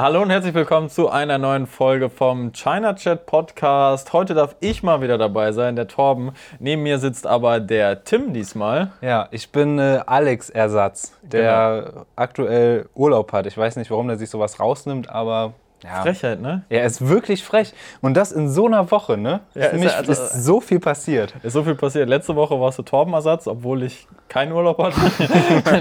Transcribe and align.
Hallo 0.00 0.22
und 0.22 0.30
herzlich 0.30 0.54
willkommen 0.54 0.88
zu 0.88 1.10
einer 1.10 1.36
neuen 1.36 1.66
Folge 1.66 2.08
vom 2.08 2.52
China 2.54 2.94
Chat 2.94 3.26
Podcast. 3.26 4.14
Heute 4.14 4.32
darf 4.32 4.56
ich 4.60 4.82
mal 4.82 5.02
wieder 5.02 5.18
dabei 5.18 5.52
sein, 5.52 5.76
der 5.76 5.88
Torben. 5.88 6.32
Neben 6.58 6.82
mir 6.82 6.98
sitzt 6.98 7.26
aber 7.26 7.60
der 7.60 8.02
Tim 8.02 8.32
diesmal. 8.32 8.92
Ja, 9.02 9.28
ich 9.30 9.52
bin 9.52 9.78
äh, 9.78 10.00
Alex 10.06 10.48
Ersatz, 10.48 11.12
der 11.20 11.90
genau. 11.90 12.06
aktuell 12.16 12.88
Urlaub 12.94 13.30
hat. 13.34 13.44
Ich 13.44 13.58
weiß 13.58 13.76
nicht, 13.76 13.90
warum 13.90 14.08
der 14.08 14.16
sich 14.16 14.30
sowas 14.30 14.58
rausnimmt, 14.58 15.10
aber 15.10 15.52
ja. 15.82 16.02
Frechheit, 16.02 16.40
ne? 16.40 16.62
Er 16.68 16.84
ist 16.84 17.06
wirklich 17.06 17.42
frech. 17.42 17.72
Und 18.00 18.14
das 18.14 18.32
in 18.32 18.48
so 18.48 18.66
einer 18.66 18.90
Woche, 18.90 19.16
ne? 19.16 19.40
Ja, 19.54 19.66
ist, 19.66 19.84
ist, 19.84 19.94
also, 19.94 20.12
ist 20.12 20.44
so 20.44 20.60
viel 20.60 20.80
passiert. 20.80 21.34
Ist 21.42 21.54
so 21.54 21.64
viel 21.64 21.74
passiert. 21.74 22.08
Letzte 22.08 22.36
Woche 22.36 22.60
warst 22.60 22.78
du 22.78 22.82
Torben-Ersatz, 22.82 23.46
obwohl 23.46 23.82
ich 23.82 24.06
keinen 24.28 24.52
Urlaub 24.52 24.78
hatte. 24.78 25.00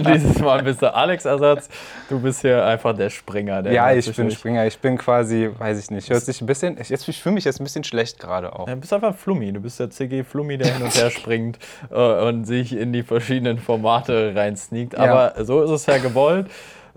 Dieses 0.13 0.39
Mal 0.39 0.63
bist 0.63 0.81
du 0.81 0.93
Alex-Ersatz. 0.93 1.69
Du 2.09 2.19
bist 2.19 2.41
hier 2.41 2.65
einfach 2.65 2.95
der 2.95 3.09
Springer. 3.09 3.61
Der 3.61 3.73
ja, 3.73 3.91
ich 3.91 4.13
bin 4.15 4.31
Springer. 4.31 4.65
Ich 4.65 4.79
bin 4.79 4.97
quasi, 4.97 5.49
weiß 5.57 5.79
ich 5.79 5.91
nicht, 5.91 6.09
hört 6.09 6.23
sich 6.23 6.41
ein 6.41 6.47
bisschen, 6.47 6.77
ich, 6.79 6.91
ich 6.91 7.21
fühle 7.21 7.35
mich 7.35 7.45
jetzt 7.45 7.59
ein 7.59 7.63
bisschen 7.63 7.83
schlecht 7.83 8.19
gerade 8.19 8.53
auch. 8.53 8.67
Ja, 8.67 8.75
du 8.75 8.81
bist 8.81 8.93
einfach 8.93 9.15
Flummi. 9.15 9.51
Du 9.51 9.59
bist 9.59 9.79
der 9.79 9.89
CG 9.89 10.23
Flummi, 10.23 10.57
der 10.57 10.73
hin 10.73 10.83
und 10.83 10.95
her 10.95 11.11
springt 11.11 11.59
äh, 11.91 12.27
und 12.27 12.45
sich 12.45 12.75
in 12.75 12.93
die 12.93 13.03
verschiedenen 13.03 13.59
Formate 13.59 14.33
reinsneakt. 14.35 14.97
Aber 14.97 15.37
ja. 15.37 15.43
so 15.43 15.61
ist 15.61 15.71
es 15.71 15.85
ja 15.85 15.97
gewollt. 15.97 16.47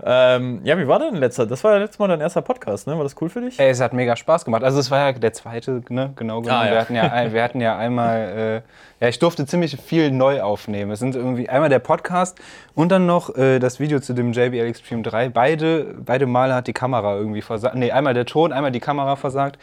Ähm, 0.03 0.61
ja, 0.63 0.77
wie 0.77 0.87
war 0.87 0.99
denn 0.99 1.15
letzter? 1.15 1.45
Das 1.45 1.63
war 1.63 1.73
ja 1.73 1.77
letztes 1.79 1.99
Mal 1.99 2.07
dein 2.07 2.21
erster 2.21 2.41
Podcast, 2.41 2.87
ne? 2.87 2.95
War 2.95 3.03
das 3.03 3.15
cool 3.21 3.29
für 3.29 3.41
dich? 3.41 3.59
Ey, 3.59 3.69
es 3.69 3.81
hat 3.81 3.93
mega 3.93 4.15
Spaß 4.15 4.45
gemacht. 4.45 4.63
Also 4.63 4.79
es 4.79 4.89
war 4.91 4.99
ja 4.99 5.11
der 5.11 5.33
zweite, 5.33 5.81
ne? 5.89 6.13
Genau 6.15 6.41
genommen. 6.41 6.47
Ah, 6.49 6.65
ja. 6.65 6.71
wir, 6.71 6.79
hatten 6.79 6.95
ja, 6.95 7.33
wir 7.33 7.43
hatten 7.43 7.61
ja 7.61 7.77
einmal, 7.77 8.63
äh, 8.99 9.03
ja, 9.03 9.09
ich 9.09 9.19
durfte 9.19 9.45
ziemlich 9.45 9.77
viel 9.77 10.11
neu 10.11 10.41
aufnehmen. 10.41 10.91
Es 10.91 10.99
sind 10.99 11.15
irgendwie 11.15 11.49
einmal 11.49 11.69
der 11.69 11.79
Podcast 11.79 12.39
und 12.75 12.91
dann 12.91 13.05
noch 13.05 13.35
äh, 13.35 13.59
das 13.59 13.79
Video 13.79 13.99
zu 13.99 14.13
dem 14.13 14.33
JBL 14.33 14.65
Extreme 14.65 15.03
3. 15.03 15.29
Beide, 15.29 15.95
beide 16.05 16.25
Male 16.25 16.55
hat 16.55 16.67
die 16.67 16.73
Kamera 16.73 17.15
irgendwie 17.15 17.41
versagt. 17.41 17.75
Nee, 17.75 17.91
einmal 17.91 18.13
der 18.13 18.25
Ton, 18.25 18.53
einmal 18.53 18.71
die 18.71 18.79
Kamera 18.79 19.15
versagt. 19.15 19.57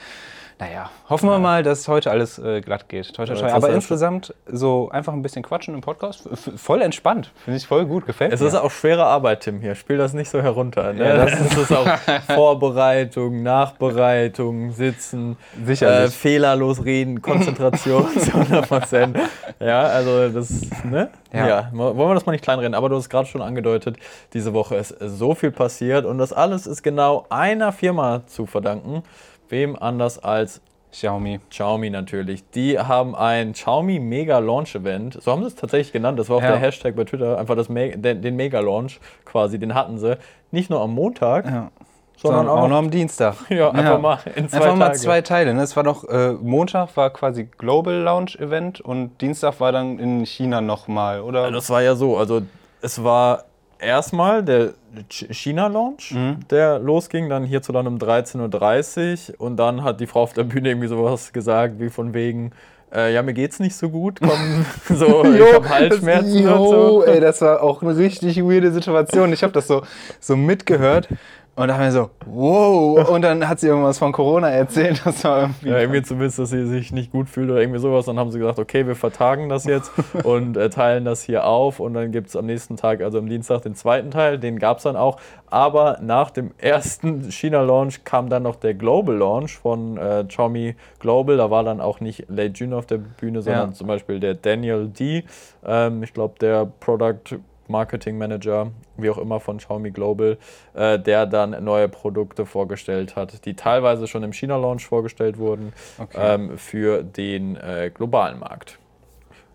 Naja, 0.60 0.91
hoffen 1.09 1.30
wir 1.30 1.39
mal, 1.39 1.62
dass 1.62 1.89
heute 1.89 2.11
alles 2.11 2.39
äh, 2.39 2.61
glatt 2.61 2.86
geht. 2.91 3.14
Toi, 3.14 3.25
toi, 3.25 3.34
toi. 3.34 3.50
Aber 3.50 3.70
insgesamt 3.70 4.34
so 4.47 4.91
einfach 4.91 5.14
ein 5.14 5.22
bisschen 5.22 5.42
quatschen 5.42 5.72
im 5.72 5.80
Podcast, 5.80 6.28
voll 6.56 6.83
entspannt. 6.83 7.33
Finde 7.44 7.56
ich 7.56 7.67
voll 7.67 7.86
gut, 7.86 8.05
gefällt 8.05 8.34
es 8.34 8.41
mir. 8.41 8.47
Es 8.47 8.52
ist 8.52 8.61
auch 8.61 8.70
schwere 8.70 9.06
Arbeit, 9.06 9.41
Tim, 9.41 9.61
hier. 9.61 9.75
Spiel 9.75 9.97
das 9.97 10.12
nicht 10.12 10.28
so 10.28 10.42
herunter. 10.42 10.92
Ne? 10.92 11.08
Ja, 11.08 11.17
das, 11.17 11.30
das 11.39 11.56
ist 11.56 11.72
auch 11.72 11.89
Vorbereitung, 12.34 13.42
Nachbereitung, 13.42 14.72
Sitzen, 14.72 15.39
äh, 15.67 16.08
fehlerlos 16.08 16.84
reden, 16.84 17.22
Konzentration 17.22 18.06
zu 18.19 18.30
100 18.30 18.69
Prozent. 18.69 19.19
Ja, 19.61 19.80
also 19.84 20.28
das, 20.28 20.61
ne? 20.84 21.08
Ja. 21.33 21.48
ja. 21.48 21.70
Wollen 21.72 21.97
wir 21.97 22.14
das 22.14 22.27
mal 22.27 22.33
nicht 22.33 22.45
kleinreden, 22.45 22.74
aber 22.74 22.91
du 22.91 22.97
hast 22.97 23.08
gerade 23.08 23.27
schon 23.27 23.41
angedeutet, 23.41 23.97
diese 24.34 24.52
Woche 24.52 24.77
ist 24.77 24.95
so 25.00 25.34
viel 25.34 25.52
passiert 25.52 26.05
und 26.05 26.19
das 26.19 26.34
alles 26.34 26.67
ist 26.67 26.83
genau 26.83 27.24
einer 27.30 27.72
Firma 27.72 28.27
zu 28.27 28.45
verdanken. 28.45 29.05
Wem 29.51 29.77
anders 29.77 30.19
als 30.19 30.61
Xiaomi. 30.93 31.41
Xiaomi 31.51 31.91
natürlich. 31.91 32.48
Die 32.51 32.79
haben 32.79 33.15
ein 33.15 33.53
Xiaomi 33.53 34.01
Mega 34.01 34.39
Launch 34.39 34.75
Event. 34.75 35.19
So 35.20 35.31
haben 35.33 35.42
sie 35.42 35.48
es 35.48 35.55
tatsächlich 35.55 35.92
genannt. 35.92 36.19
Das 36.19 36.29
war 36.29 36.39
auch 36.39 36.42
ja. 36.42 36.51
der 36.51 36.59
Hashtag 36.59 36.97
bei 36.97 37.05
Twitter. 37.05 37.39
Einfach 37.39 37.57
das 37.57 37.69
Me 37.69 37.97
den, 37.97 38.23
den, 38.23 38.37
Mega 38.37 38.61
Launch 38.61 39.01
quasi. 39.25 39.59
Den 39.59 39.75
hatten 39.75 39.98
sie 39.98 40.19
nicht 40.51 40.70
nur 40.70 40.81
am 40.81 40.92
Montag. 40.92 41.47
Ja. 41.47 41.70
Sondern 42.17 42.48
auch, 42.48 42.59
auch 42.59 42.69
noch 42.69 42.77
am 42.77 42.91
Dienstag. 42.91 43.37
Ja, 43.48 43.70
einfach 43.70 43.92
ja. 43.92 43.98
mal 43.98 44.19
in 44.34 44.48
zwei 44.48 44.57
Einfach 44.59 44.77
mal 44.77 44.95
zwei 44.95 45.23
Teile. 45.23 45.55
Ne? 45.55 45.62
Es 45.62 45.75
war 45.75 45.85
doch, 45.85 46.07
äh, 46.07 46.33
Montag 46.33 46.97
war 46.97 47.11
quasi 47.11 47.45
Global 47.45 47.95
Launch 47.95 48.37
Event 48.37 48.81
und 48.81 49.19
Dienstag 49.20 49.59
war 49.61 49.73
dann 49.73 49.98
in 49.98 50.27
China 50.27 50.61
nochmal, 50.61 51.23
oder? 51.23 51.51
Das 51.51 51.70
war 51.70 51.81
ja 51.81 51.95
so. 51.95 52.19
Also 52.19 52.42
es 52.83 53.03
war 53.03 53.45
erstmal 53.81 54.42
der 54.42 54.75
China-Launch, 55.09 56.12
mhm. 56.12 56.39
der 56.50 56.78
losging, 56.78 57.28
dann 57.28 57.45
hierzulande 57.45 57.91
um 57.91 57.98
13.30 57.98 59.33
Uhr 59.33 59.41
und 59.41 59.56
dann 59.56 59.83
hat 59.83 60.00
die 60.00 60.06
Frau 60.06 60.23
auf 60.23 60.33
der 60.33 60.45
Bühne 60.45 60.70
irgendwie 60.70 60.89
sowas 60.89 61.33
gesagt, 61.33 61.81
wie 61.81 61.91
von 61.91 62.14
wegen, 62.14 62.53
äh, 62.92 63.12
ja, 63.14 63.23
mir 63.23 63.34
geht's 63.34 63.61
nicht 63.61 63.77
so 63.77 63.89
gut, 63.91 64.20
komm, 64.20 64.67
so, 64.97 65.25
jo, 65.25 65.33
ich 65.33 65.55
hab 65.55 65.68
Halsschmerzen 65.68 66.45
das, 66.45 66.45
jo, 66.45 66.70
so. 66.70 67.05
ey, 67.05 67.20
das 67.20 67.41
war 67.41 67.63
auch 67.63 67.83
eine 67.83 67.96
richtig 67.96 68.42
weirde 68.42 68.73
Situation. 68.73 69.33
Ich 69.33 69.42
habe 69.42 69.52
das 69.52 69.67
so, 69.67 69.83
so 70.18 70.36
mitgehört 70.36 71.08
und 71.56 71.68
da 71.68 71.74
haben 71.74 71.83
wir 71.83 71.92
so, 71.92 72.11
wow. 72.27 73.08
Und 73.11 73.22
dann 73.22 73.46
hat 73.46 73.61
sie 73.61 73.66
irgendwas 73.66 73.98
von 73.98 74.12
Corona 74.12 74.48
erzählt. 74.48 75.02
Das 75.05 75.24
war 75.24 75.42
irgendwie. 75.42 75.68
Ja, 75.68 75.78
irgendwie 75.78 76.02
zumindest, 76.02 76.38
dass 76.38 76.50
sie 76.50 76.66
sich 76.66 76.92
nicht 76.92 77.11
gut 77.12 77.28
fühlt 77.28 77.50
oder 77.50 77.61
irgendwie 77.61 77.80
sowas. 77.80 78.06
Dann 78.06 78.18
haben 78.18 78.30
sie 78.30 78.38
gesagt, 78.38 78.58
okay, 78.58 78.86
wir 78.86 78.94
vertagen 78.94 79.48
das 79.48 79.64
jetzt 79.64 79.90
und 80.24 80.56
äh, 80.56 80.70
teilen 80.70 81.05
das 81.05 81.22
hier 81.22 81.44
auf. 81.44 81.80
Und 81.80 81.94
dann 81.94 82.12
gibt 82.12 82.28
es 82.28 82.36
am 82.36 82.46
nächsten 82.46 82.77
Tag, 82.77 83.02
also 83.02 83.18
am 83.18 83.28
Dienstag, 83.28 83.62
den 83.62 83.74
zweiten 83.74 84.11
Teil. 84.11 84.38
Den 84.38 84.58
gab 84.58 84.78
es 84.78 84.84
dann 84.84 84.96
auch. 84.96 85.18
Aber 85.48 85.98
nach 86.00 86.30
dem 86.30 86.52
ersten 86.56 87.24
China-Launch 87.30 88.05
kam 88.05 88.28
dann 88.30 88.44
noch 88.44 88.56
der 88.56 88.74
Global-Launch 88.74 89.58
von 89.58 89.98
äh, 89.98 90.24
Xiaomi 90.27 90.77
Global. 91.00 91.36
Da 91.36 91.50
war 91.50 91.64
dann 91.64 91.80
auch 91.80 92.00
nicht 92.00 92.27
Lei 92.28 92.46
Jun 92.46 92.72
auf 92.72 92.86
der 92.86 92.98
Bühne, 92.98 93.42
sondern 93.42 93.70
ja. 93.70 93.74
zum 93.74 93.86
Beispiel 93.86 94.20
der 94.20 94.34
Daniel 94.34 94.88
D. 94.88 95.24
Ähm, 95.67 96.02
ich 96.02 96.14
glaube, 96.14 96.38
der 96.40 96.64
Product 96.64 97.38
Marketing 97.70 98.19
Manager, 98.19 98.73
wie 98.97 99.08
auch 99.08 99.19
immer 99.19 99.41
von 99.41 99.58
Xiaomi 99.58 99.91
Global, 99.91 100.36
äh, 100.75 100.98
der 100.98 101.27
dann 101.27 101.64
neue 101.64 101.89
Produkte 101.89 102.45
vorgestellt 102.45 103.17
hat, 103.17 103.45
die 103.47 103.55
teilweise 103.55 104.07
schon 104.07 104.23
im 104.23 104.33
China-Launch 104.33 104.86
vorgestellt 104.86 105.39
wurden 105.39 105.73
okay. 105.98 106.35
ähm, 106.35 106.59
für 106.59 107.03
den 107.03 107.57
äh, 107.57 107.91
globalen 107.95 108.41
Markt. 108.41 108.79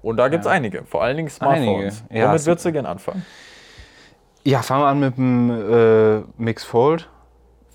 Und 0.02 0.18
da 0.18 0.28
gibt 0.28 0.42
es 0.42 0.46
ja. 0.46 0.54
einige, 0.54 0.84
vor 0.86 1.04
allen 1.04 1.18
Dingen 1.18 1.30
Smartphones. 1.30 2.04
Ja, 2.12 2.30
Womit 2.30 2.46
würdest 2.46 2.66
du 2.66 2.72
gerne 2.72 2.90
anfangen? 2.90 3.25
Ja, 4.44 4.62
fangen 4.62 4.84
wir 4.84 4.88
an 4.88 5.00
mit 5.00 5.18
dem 5.18 5.50
äh, 5.50 6.24
Mix 6.38 6.64
Fold. 6.64 7.09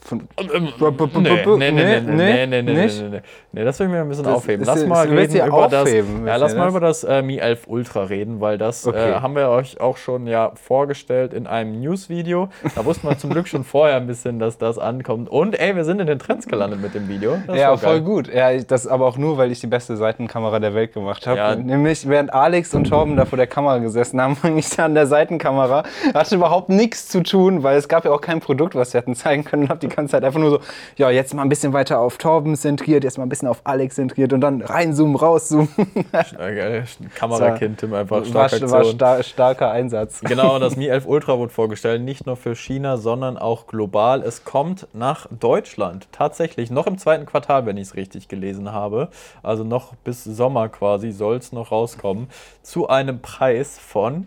Von 0.02 0.28
nee, 0.38 1.70
nee, 1.70 1.70
nee, 1.70 2.00
nee, 2.00 2.00
nee, 2.00 2.46
nee, 2.46 2.62
nee, 2.62 2.86
nee, 2.86 3.20
nee, 3.52 3.64
das 3.64 3.78
will 3.80 3.92
wir 3.92 4.00
ein 4.00 4.08
bisschen 4.08 4.24
das 4.24 4.34
aufheben. 4.34 4.64
Lass 4.64 4.86
mal 4.86 5.06
reden 5.06 5.46
über 5.46 5.68
das, 5.68 5.92
ja, 5.92 6.36
lass 6.36 6.54
mal 6.54 6.68
über 6.68 6.80
das 6.80 7.04
äh, 7.04 7.22
Mi 7.22 7.36
11 7.36 7.64
Ultra 7.66 8.04
reden, 8.04 8.40
weil 8.40 8.56
das 8.56 8.86
äh, 8.86 9.14
haben 9.14 9.34
wir 9.36 9.48
euch 9.50 9.80
auch 9.80 9.96
schon 9.98 10.26
ja 10.26 10.52
vorgestellt 10.54 11.34
in 11.34 11.46
einem 11.46 11.80
News-Video. 11.80 12.48
Da 12.74 12.84
wussten 12.84 13.08
wir 13.08 13.18
zum 13.18 13.30
Glück 13.30 13.46
schon 13.46 13.62
vorher 13.64 13.96
ein 13.96 14.06
bisschen, 14.06 14.38
dass 14.38 14.56
das 14.58 14.78
ankommt. 14.78 15.28
Und 15.28 15.58
ey, 15.58 15.76
wir 15.76 15.84
sind 15.84 16.00
in 16.00 16.06
den 16.06 16.18
Trends 16.18 16.46
gelandet 16.46 16.80
mit 16.80 16.94
dem 16.94 17.08
Video. 17.08 17.36
ja, 17.52 17.76
voll 17.76 18.00
gut. 18.00 18.32
Ja, 18.32 18.56
das 18.58 18.86
aber 18.86 19.06
auch 19.06 19.18
nur, 19.18 19.36
weil 19.36 19.52
ich 19.52 19.60
die 19.60 19.66
beste 19.66 19.96
Seitenkamera 19.96 20.58
der 20.60 20.74
Welt 20.74 20.94
gemacht 20.94 21.26
habe. 21.26 21.38
Nämlich 21.62 22.08
während 22.08 22.32
Alex 22.32 22.74
und 22.74 22.84
Torben 22.88 23.16
da 23.16 23.26
vor 23.26 23.36
der 23.36 23.46
Kamera 23.46 23.78
gesessen 23.78 24.20
haben, 24.20 24.36
hing 24.42 24.56
ich 24.56 24.70
da 24.70 24.86
an 24.86 24.94
der 24.94 25.06
Seitenkamera. 25.06 25.84
Hatte 26.14 26.34
überhaupt 26.34 26.70
nichts 26.70 27.08
zu 27.08 27.22
tun, 27.22 27.62
weil 27.62 27.76
es 27.76 27.88
gab 27.88 28.04
ja 28.06 28.12
auch 28.12 28.20
kein 28.22 28.40
Produkt, 28.40 28.74
was 28.74 28.94
wir 28.94 29.00
hätten 29.00 29.14
zeigen 29.14 29.44
können. 29.44 29.68
Hab 29.68 29.80
die 29.80 29.88
ganze 29.90 30.12
Zeit 30.12 30.24
einfach 30.24 30.40
nur 30.40 30.50
so, 30.50 30.60
ja, 30.96 31.10
jetzt 31.10 31.34
mal 31.34 31.42
ein 31.42 31.48
bisschen 31.48 31.72
weiter 31.72 31.98
auf 31.98 32.18
Torben 32.18 32.56
zentriert, 32.56 33.04
jetzt 33.04 33.18
mal 33.18 33.24
ein 33.24 33.28
bisschen 33.28 33.48
auf 33.48 33.60
Alex 33.64 33.96
zentriert 33.96 34.32
und 34.32 34.40
dann 34.40 34.62
reinzoomen, 34.62 35.16
rauszoomen. 35.16 35.68
Kamerakind, 37.14 37.78
Tim, 37.78 37.94
einfach 37.94 38.24
starker 38.24 38.60
war, 38.62 38.70
war 38.70 38.84
star 38.84 39.22
starker 39.22 39.70
Einsatz. 39.70 40.20
Genau, 40.20 40.58
das 40.58 40.76
Mi 40.80 40.86
11 40.86 41.06
Ultra 41.06 41.38
wurde 41.38 41.52
vorgestellt, 41.52 42.02
nicht 42.02 42.26
nur 42.26 42.36
für 42.36 42.54
China, 42.54 42.96
sondern 42.96 43.36
auch 43.36 43.66
global. 43.66 44.22
Es 44.22 44.44
kommt 44.44 44.86
nach 44.92 45.26
Deutschland, 45.30 46.08
tatsächlich, 46.12 46.70
noch 46.70 46.86
im 46.86 46.98
zweiten 46.98 47.26
Quartal, 47.26 47.66
wenn 47.66 47.76
ich 47.76 47.88
es 47.88 47.96
richtig 47.96 48.28
gelesen 48.28 48.72
habe. 48.72 49.08
Also 49.42 49.64
noch 49.64 49.94
bis 50.04 50.24
Sommer 50.24 50.68
quasi 50.68 51.12
soll 51.12 51.36
es 51.36 51.52
noch 51.52 51.70
rauskommen, 51.70 52.28
zu 52.62 52.88
einem 52.88 53.20
Preis 53.20 53.78
von 53.78 54.26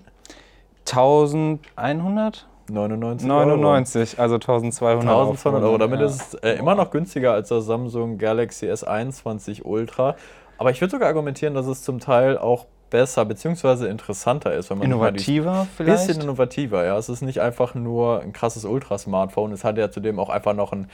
1100? 0.86 2.48
99 2.70 3.28
99, 3.28 4.14
Euro. 4.14 4.22
also 4.22 4.36
1200 4.36 5.02
1200 5.02 5.64
Euro. 5.64 5.78
Damit 5.78 6.00
ja. 6.00 6.06
ist 6.06 6.22
es 6.22 6.34
äh, 6.36 6.54
immer 6.54 6.76
noch 6.76 6.92
günstiger 6.92 7.34
als 7.34 7.50
das 7.50 7.66
Samsung 7.66 8.18
Galaxy 8.18 8.68
S21 8.68 9.64
Ultra. 9.64 10.16
Aber 10.58 10.72
ich 10.72 10.80
würde 10.80 10.92
sogar 10.92 11.10
argumentieren, 11.10 11.54
dass 11.54 11.68
es 11.68 11.82
zum 11.82 12.00
Teil 12.00 12.38
auch 12.38 12.68
besser 12.90 13.26
bzw. 13.26 13.88
interessanter 13.88 14.54
ist. 14.54 14.70
Wenn 14.70 14.78
man 14.78 14.88
innovativer 14.88 15.68
vielleicht? 15.76 16.08
Bisschen 16.08 16.22
innovativer, 16.22 16.86
ja. 16.86 16.98
Es 16.98 17.10
ist 17.10 17.22
nicht 17.22 17.42
einfach 17.42 17.74
nur 17.74 18.22
ein 18.22 18.34
krasses 18.34 18.66
Ultra-Smartphone. 18.66 19.52
Es 19.52 19.64
hat 19.64 19.78
ja 19.78 19.90
zudem 19.90 20.20
auch 20.20 20.30
einfach 20.30 20.54
noch 20.54 20.72
ein 20.72 20.90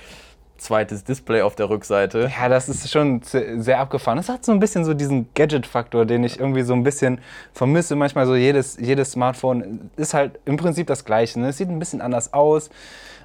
zweites 0.60 1.04
Display 1.04 1.42
auf 1.42 1.56
der 1.56 1.70
Rückseite. 1.70 2.32
Ja, 2.40 2.50
das 2.50 2.70
ist 2.70 2.90
schon 2.92 3.22
sehr 3.24 3.80
abgefahren. 3.80 4.18
Es 4.18 4.30
hat 4.30 4.46
so 4.46 4.52
ein 4.52 4.60
bisschen 4.60 4.86
so 4.86 4.94
diesen 4.94 5.30
Gadget-Faktor, 5.34 6.06
den 6.06 6.24
ich 6.24 6.40
irgendwie 6.40 6.64
so 6.64 6.74
ein 6.74 6.84
bisschen 6.84 7.20
vermisse. 7.54 7.96
Manchmal 7.96 8.26
so 8.26 8.36
jedes, 8.36 8.78
jedes 8.80 9.12
Smartphone 9.12 9.90
ist 9.96 10.14
halt 10.14 10.40
im 10.46 10.58
Prinzip 10.58 10.88
das 10.88 11.06
Gleiche. 11.06 11.40
Ne? 11.40 11.50
Es 11.50 11.58
sieht 11.58 11.70
ein 11.70 11.80
bisschen 11.80 12.02
anders 12.02 12.34
aus. 12.34 12.70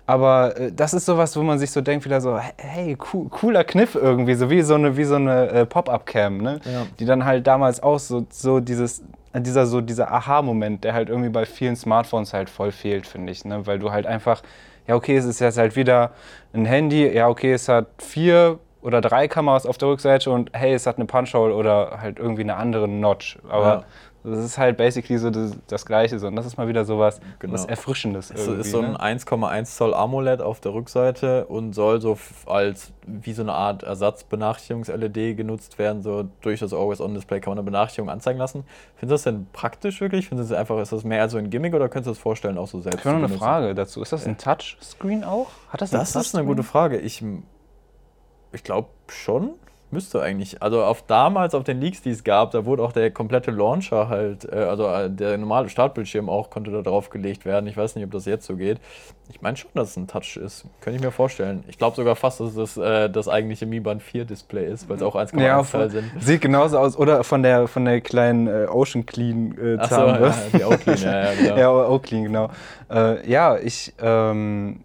Aber 0.07 0.57
äh, 0.59 0.73
das 0.73 0.95
ist 0.95 1.07
sowas, 1.07 1.37
wo 1.37 1.43
man 1.43 1.59
sich 1.59 1.71
so 1.71 1.81
denkt, 1.81 2.05
wieder 2.05 2.21
so, 2.21 2.39
hey, 2.39 2.97
cool, 3.13 3.29
cooler 3.31 3.65
Kniff 3.65 3.95
irgendwie, 3.95 4.35
so 4.35 4.51
wie 4.51 4.63
so 4.63 4.75
eine, 4.75 4.97
wie 4.97 5.05
so 5.05 5.15
eine 5.15 5.49
äh, 5.49 5.67
Pop-Up-Cam, 5.67 6.39
ne? 6.39 6.61
Ja. 6.65 6.87
Die 6.99 7.07
dann 7.07 7.25
halt 7.25 7.47
damals 7.47 7.83
auch 7.83 7.99
so, 7.99 8.27
so 8.31 8.61
dieses, 8.61 9.03
dieser, 9.35 9.67
so 9.67 9.81
dieser 9.81 10.13
Aha-Moment, 10.13 10.85
der 10.85 10.93
halt 10.93 11.09
irgendwie 11.09 11.31
bei 11.31 11.47
vielen 11.47 11.77
Smartphones 11.77 12.35
halt 12.35 12.51
voll 12.51 12.71
fehlt, 12.71 13.07
finde 13.07 13.33
ich, 13.33 13.45
ne? 13.45 13.67
Weil 13.67 13.79
du 13.79 13.93
halt 13.93 14.07
einfach 14.07 14.43
ja, 14.87 14.95
okay, 14.95 15.17
es 15.17 15.25
ist 15.25 15.41
jetzt 15.41 15.59
halt 15.59 15.77
wieder 15.77 16.13
ein 16.53 16.65
Handy, 16.65 17.07
ja, 17.07 17.29
okay, 17.29 17.53
es 17.53 17.69
hat 17.69 17.87
vier 17.99 18.59
oder 18.83 19.01
drei 19.01 19.29
Kameras 19.29 19.65
auf 19.65 19.79
der 19.79 19.89
Rückseite 19.89 20.31
und 20.31 20.51
hey, 20.53 20.75
es 20.75 20.87
hat 20.87 20.97
eine 20.97 21.07
Punch-Hole 21.07 21.55
oder 21.55 22.01
halt 22.03 22.19
irgendwie 22.19 22.43
eine 22.43 22.57
andere 22.57 22.87
Notch. 22.87 23.39
Aber 23.49 23.85
Das 24.27 24.39
ist 24.39 24.57
halt 24.57 24.79
basically 24.79 25.19
so 25.19 25.29
das, 25.31 25.53
das 25.67 25.85
Gleiche. 25.85 26.19
So. 26.19 26.27
Und 26.29 26.37
das 26.37 26.47
ist 26.47 26.57
mal 26.57 26.67
wieder 26.67 26.87
sowas 26.87 27.21
Genau. 27.41 27.53
was 27.53 27.67
Erfrischendes. 27.67 28.31
Es 28.31 28.47
ist 28.47 28.71
so 28.71 28.81
ein 28.81 28.93
ne? 28.93 28.99
1,1 28.99 29.65
Zoll 29.77 29.93
AMOLED 29.93 30.41
auf 30.41 30.61
der 30.61 30.73
Rückseite 30.73 31.45
und 31.47 31.75
soll 31.75 32.01
so 32.01 32.17
als 32.47 32.91
wie 33.07 33.35
so 33.35 33.43
eine 33.43 33.53
Art 33.53 33.83
Ersatzbenachrichtigungs-LED 33.83 35.37
genutzt 35.37 35.79
werden. 35.79 36.03
So 36.03 36.27
durch 36.41 36.61
das 36.61 36.73
Always-On-Display 36.73 37.41
kann 37.41 37.51
man 37.51 37.59
eine 37.59 37.65
Benachrichtigung 37.67 38.09
anzeigen 38.09 38.39
lassen. 38.39 38.65
Findest 38.97 39.27
du 39.27 39.31
das 39.31 39.35
denn 39.37 39.47
praktisch 39.53 40.01
wirklich? 40.01 40.29
Findest 40.29 40.51
du 40.51 40.55
das 40.55 40.61
einfach, 40.61 40.79
ist 40.81 40.93
das 40.93 41.05
mehr 41.05 41.29
so 41.29 41.37
ein 41.37 41.51
Gimmick 41.51 41.75
oder 41.75 41.91
könntest 41.91 42.07
du 42.07 42.11
das 42.13 42.19
vorstellen, 42.19 42.57
auch 42.57 42.67
so 42.69 42.81
selbst 42.81 43.01
Ich 43.01 43.05
habe 43.05 43.19
noch 43.19 43.29
eine? 43.29 43.37
Frage 43.39 43.75
dazu. 43.75 44.01
Ist 44.01 44.13
das 44.13 44.27
ein 44.27 44.39
Touchscreen 44.39 45.25
auch? 45.25 45.49
Hat 45.69 45.83
das, 45.83 45.91
Das 45.91 46.17
ist 46.17 46.35
eine 46.35 46.47
gute 46.47 46.63
Frage. 46.63 46.97
Ich, 46.99 47.23
ich 48.53 48.65
glaube 48.65 48.89
schon. 49.09 49.51
Müsste 49.95 50.21
eigentlich. 50.21 50.61
Also 50.61 50.83
auf 50.83 51.03
damals 51.07 51.55
auf 51.55 51.63
den 51.63 51.81
Leaks, 51.81 52.03
die 52.03 52.11
es 52.11 52.25
gab, 52.25 52.51
da 52.51 52.65
wurde 52.67 52.83
auch 52.83 52.91
der 52.93 53.13
komplette 53.13 53.53
Launcher 53.53 54.09
halt, 54.09 54.45
äh, 54.53 54.57
also 54.57 54.89
äh, 54.89 55.09
der 55.09 55.39
normale 55.39 55.69
Startbildschirm 55.69 56.29
auch, 56.29 56.51
konnte 56.51 56.73
da 56.73 56.83
drauf 56.83 57.11
gelegt 57.11 57.45
werden. 57.45 57.69
Ich 57.69 57.77
weiß 57.77 57.95
nicht, 57.95 58.05
ob 58.05 58.11
das 58.11 58.25
jetzt 58.25 58.45
so 58.45 58.57
geht. 58.57 58.79
Ich 59.31 59.41
meine 59.41 59.57
schon, 59.57 59.71
dass 59.75 59.91
es 59.91 59.97
ein 59.97 60.09
Touch 60.09 60.37
ist. 60.37 60.65
Könnte 60.81 60.99
ich 60.99 61.03
mir 61.05 61.13
vorstellen. 61.13 61.63
Ich 61.69 61.79
glaube 61.79 61.95
sogar 61.95 62.17
fast, 62.17 62.41
dass 62.41 62.57
es 62.57 62.75
das, 62.75 62.77
äh, 62.77 63.09
das 63.09 63.29
eigentliche 63.29 63.67
Mi 63.67 63.79
Band 63.79 64.03
4 64.03 64.25
Display 64.25 64.67
ist, 64.67 64.89
weil 64.89 64.97
es 64.97 65.03
auch 65.03 65.15
1,1 65.15 65.41
Ja, 65.41 65.63
sind. 65.89 66.11
sieht 66.21 66.41
genauso 66.41 66.77
aus. 66.79 66.97
Oder 66.99 67.23
von 67.23 67.45
der, 67.45 67.69
von 67.69 67.85
der 67.85 68.01
kleinen 68.01 68.49
äh, 68.49 68.67
Ocean 68.69 69.07
Clean 69.07 69.57
äh, 69.57 69.77
Achso, 69.79 69.95
Zahnbürste. 69.95 70.43
ja, 70.53 70.59
die 70.59 70.65
Oakley, 70.65 70.95
ja, 70.97 71.25
ja, 71.25 71.35
genau. 71.41 71.57
Ja, 71.57 71.71
Oakley, 71.89 72.23
genau. 72.23 72.51
Äh, 72.91 73.31
ja, 73.31 73.57
ich, 73.59 73.95
ähm, 74.03 74.81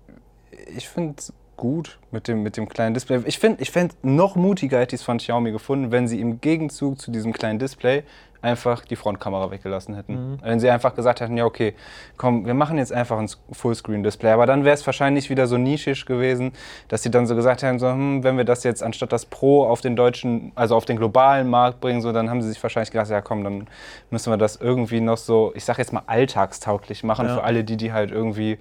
ich 0.78 0.88
finde 0.88 1.16
es 1.18 1.34
gut 1.60 2.00
mit 2.12 2.28
dem, 2.30 2.42
mit 2.42 2.56
dem 2.56 2.70
kleinen 2.70 2.94
Display. 2.94 3.22
Ich 3.26 3.38
finde 3.38 3.62
ich 3.62 3.70
fänd 3.70 3.94
noch 4.02 4.36
mutiger 4.38 4.80
hätte 4.80 4.96
ich 4.96 5.02
es 5.02 5.06
von 5.06 5.18
Xiaomi 5.18 5.52
gefunden, 5.52 5.92
wenn 5.92 6.08
sie 6.08 6.20
im 6.22 6.40
Gegenzug 6.40 7.00
zu 7.00 7.12
diesem 7.12 7.34
kleinen 7.34 7.60
Display 7.60 8.04
einfach 8.42 8.86
die 8.86 8.96
Frontkamera 8.96 9.52
weggelassen 9.52 9.94
hätten. 9.96 10.40
Wenn 10.42 10.62
sie 10.62 10.70
einfach 10.70 10.96
gesagt 10.96 11.20
hätten, 11.20 11.36
ja 11.36 11.44
okay, 11.44 11.74
komm, 12.16 12.46
wir 12.46 12.54
machen 12.54 12.78
jetzt 12.78 12.94
einfach 12.94 13.20
ein 13.20 13.28
Fullscreen-Display. 13.52 14.32
Aber 14.32 14.46
dann 14.46 14.64
wäre 14.64 14.74
es 14.74 14.86
wahrscheinlich 14.86 15.30
wieder 15.30 15.46
so 15.46 15.58
nischig 15.58 16.06
gewesen, 16.06 16.54
dass 16.88 17.04
sie 17.04 17.12
dann 17.12 17.28
so 17.28 17.36
gesagt 17.36 17.64
hätten, 17.64 17.80
so, 17.80 17.90
hm, 17.90 18.24
wenn 18.24 18.38
wir 18.38 18.46
das 18.46 18.64
jetzt 18.64 18.82
anstatt 18.82 19.12
das 19.12 19.26
Pro 19.26 19.66
auf 19.66 19.82
den 19.82 19.98
deutschen, 19.98 20.54
also 20.56 20.78
auf 20.78 20.86
den 20.86 20.96
globalen 20.96 21.50
Markt 21.50 21.82
bringen, 21.82 22.02
so, 22.02 22.14
dann 22.14 22.30
haben 22.30 22.42
sie 22.42 22.48
sich 22.48 22.64
wahrscheinlich 22.64 22.92
gedacht, 22.92 23.10
ja 23.10 23.20
komm, 23.20 23.44
dann 23.44 23.68
müssen 24.10 24.32
wir 24.32 24.38
das 24.38 24.56
irgendwie 24.56 25.02
noch 25.02 25.18
so, 25.18 25.52
ich 25.54 25.66
sag 25.66 25.78
jetzt 25.78 25.92
mal 25.92 26.04
alltagstauglich 26.08 27.04
machen 27.04 27.28
Ja. 27.28 27.36
für 27.36 27.44
alle, 27.44 27.66
die 27.66 27.76
die 27.76 27.92
halt 27.92 28.12
irgendwie, 28.12 28.58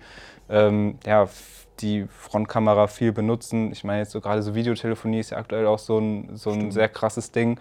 ähm, 0.50 0.98
ja, 1.06 1.28
die 1.80 2.06
Frontkamera 2.08 2.86
viel 2.86 3.12
benutzen. 3.12 3.72
Ich 3.72 3.84
meine 3.84 4.00
jetzt 4.00 4.12
so 4.12 4.20
gerade 4.20 4.42
so 4.42 4.54
Videotelefonie 4.54 5.20
ist 5.20 5.30
ja 5.30 5.38
aktuell 5.38 5.66
auch 5.66 5.78
so 5.78 5.98
ein, 5.98 6.36
so 6.36 6.50
ein 6.50 6.70
sehr 6.70 6.88
krasses 6.88 7.30
Ding. 7.30 7.58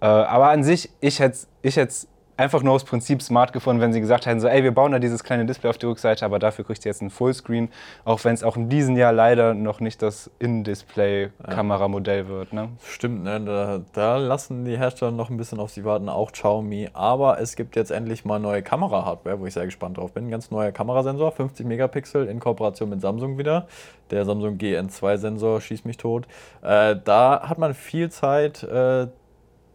Äh, 0.00 0.06
aber 0.06 0.50
an 0.50 0.62
sich, 0.64 0.90
ich 1.00 1.20
hätte 1.20 1.38
ich 1.62 1.76
hätt's 1.76 2.08
einfach 2.36 2.62
nur 2.62 2.74
aus 2.74 2.84
Prinzip 2.84 3.22
smart 3.22 3.52
gefunden, 3.52 3.80
wenn 3.80 3.92
sie 3.92 4.00
gesagt 4.00 4.26
hätten, 4.26 4.40
so, 4.40 4.48
ey, 4.48 4.62
wir 4.62 4.72
bauen 4.72 4.92
da 4.92 4.98
dieses 4.98 5.24
kleine 5.24 5.46
Display 5.46 5.70
auf 5.70 5.78
die 5.78 5.86
Rückseite, 5.86 6.24
aber 6.24 6.38
dafür 6.38 6.64
kriegt 6.64 6.84
ihr 6.84 6.90
jetzt 6.90 7.02
ein 7.02 7.10
Fullscreen, 7.10 7.68
auch 8.04 8.24
wenn 8.24 8.34
es 8.34 8.42
auch 8.42 8.56
in 8.56 8.68
diesem 8.68 8.96
Jahr 8.96 9.12
leider 9.12 9.54
noch 9.54 9.80
nicht 9.80 10.02
das 10.02 10.30
In-Display-Kameramodell 10.38 12.28
wird. 12.28 12.52
Ne? 12.52 12.70
Stimmt, 12.84 13.24
ne? 13.24 13.40
da, 13.40 13.80
da 13.92 14.16
lassen 14.18 14.64
die 14.64 14.76
Hersteller 14.76 15.12
noch 15.12 15.30
ein 15.30 15.36
bisschen 15.36 15.60
auf 15.60 15.70
sie 15.70 15.84
warten, 15.84 16.08
auch 16.08 16.32
Xiaomi. 16.32 16.90
Aber 16.92 17.40
es 17.40 17.56
gibt 17.56 17.76
jetzt 17.76 17.90
endlich 17.90 18.24
mal 18.24 18.38
neue 18.38 18.62
Kamera-Hardware, 18.62 19.40
wo 19.40 19.46
ich 19.46 19.54
sehr 19.54 19.64
gespannt 19.64 19.98
drauf 19.98 20.12
bin. 20.12 20.30
Ganz 20.30 20.50
neuer 20.50 20.72
Kamerasensor, 20.72 21.32
50 21.32 21.66
Megapixel 21.66 22.26
in 22.26 22.40
Kooperation 22.40 22.90
mit 22.90 23.00
Samsung 23.00 23.38
wieder. 23.38 23.66
Der 24.10 24.24
Samsung 24.24 24.56
GN2-Sensor 24.56 25.60
schießt 25.60 25.84
mich 25.86 25.96
tot. 25.96 26.26
Äh, 26.62 26.96
da 27.04 27.48
hat 27.48 27.58
man 27.58 27.74
viel 27.74 28.10
Zeit 28.10 28.62
äh, 28.62 29.08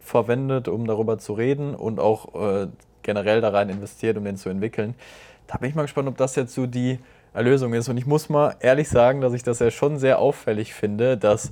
verwendet, 0.01 0.67
um 0.67 0.85
darüber 0.85 1.17
zu 1.17 1.33
reden 1.33 1.75
und 1.75 1.99
auch 1.99 2.35
äh, 2.35 2.67
generell 3.03 3.41
da 3.41 3.49
rein 3.49 3.69
investiert, 3.69 4.17
um 4.17 4.25
den 4.25 4.37
zu 4.37 4.49
entwickeln. 4.49 4.95
Da 5.47 5.57
bin 5.57 5.69
ich 5.69 5.75
mal 5.75 5.83
gespannt, 5.83 6.07
ob 6.07 6.17
das 6.17 6.35
jetzt 6.35 6.53
so 6.53 6.65
die 6.65 6.99
Erlösung 7.33 7.73
ist. 7.73 7.87
Und 7.87 7.97
ich 7.97 8.05
muss 8.05 8.29
mal 8.29 8.55
ehrlich 8.59 8.89
sagen, 8.89 9.21
dass 9.21 9.33
ich 9.33 9.43
das 9.43 9.59
ja 9.59 9.71
schon 9.71 9.97
sehr 9.97 10.19
auffällig 10.19 10.73
finde, 10.73 11.17
dass 11.17 11.51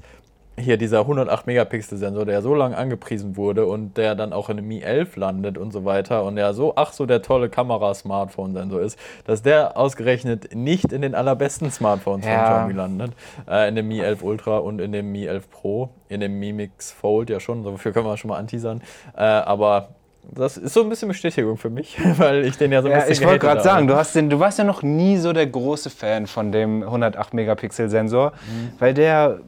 hier 0.59 0.77
dieser 0.77 0.99
108 0.99 1.47
Megapixel 1.47 1.97
Sensor, 1.97 2.25
der 2.25 2.41
so 2.41 2.53
lange 2.53 2.77
angepriesen 2.77 3.37
wurde 3.37 3.65
und 3.65 3.97
der 3.97 4.15
dann 4.15 4.33
auch 4.33 4.49
in 4.49 4.57
einem 4.57 4.67
Mi 4.67 4.81
11 4.81 5.15
landet 5.15 5.57
und 5.57 5.71
so 5.71 5.85
weiter 5.85 6.23
und 6.23 6.35
der 6.35 6.53
so, 6.53 6.73
ach 6.75 6.93
so 6.93 7.05
der 7.05 7.21
tolle 7.21 7.49
Kamera-Smartphone-Sensor 7.49 8.81
ist, 8.81 8.99
dass 9.25 9.41
der 9.41 9.77
ausgerechnet 9.77 10.55
nicht 10.55 10.91
in 10.91 11.01
den 11.01 11.15
allerbesten 11.15 11.71
Smartphones 11.71 12.25
Ja. 12.25 12.45
von 12.45 12.45
Xiaomi 12.45 12.73
landet. 12.73 13.11
Äh, 13.49 13.69
in 13.69 13.75
dem 13.75 13.87
Mi 13.87 13.99
11 13.99 14.21
Ultra 14.23 14.57
und 14.57 14.79
in 14.79 14.91
dem 14.91 15.11
Mi 15.11 15.25
11 15.25 15.49
Pro, 15.49 15.89
in 16.07 16.19
dem 16.19 16.39
Mi 16.39 16.53
Mix 16.53 16.91
Fold 16.91 17.29
ja 17.29 17.39
schon, 17.39 17.63
dafür 17.63 17.91
können 17.91 18.05
wir 18.05 18.17
schon 18.17 18.29
mal 18.29 18.37
anteasern. 18.37 18.81
Äh, 19.15 19.21
aber 19.23 19.89
das 20.23 20.57
ist 20.57 20.73
so 20.73 20.83
ein 20.83 20.89
bisschen 20.89 21.07
Bestätigung 21.07 21.57
für 21.57 21.69
mich, 21.69 21.97
weil 22.17 22.45
ich 22.45 22.57
den 22.57 22.71
ja 22.71 22.81
so 22.81 22.87
ein 22.87 22.91
Ja, 22.91 22.99
bisschen 22.99 23.13
ich 23.13 23.25
wollte 23.25 23.39
gerade 23.39 23.61
sagen, 23.63 23.87
du, 23.87 23.95
hast 23.95 24.15
den, 24.15 24.29
du 24.29 24.39
warst 24.39 24.57
ja 24.59 24.63
noch 24.63 24.83
nie 24.83 25.17
so 25.17 25.33
der 25.33 25.47
große 25.47 25.89
Fan 25.89 26.27
von 26.27 26.51
dem 26.51 26.83
108 26.83 27.33
Megapixel 27.33 27.89
Sensor, 27.89 28.33
weil 28.77 28.93
der, 28.93 29.39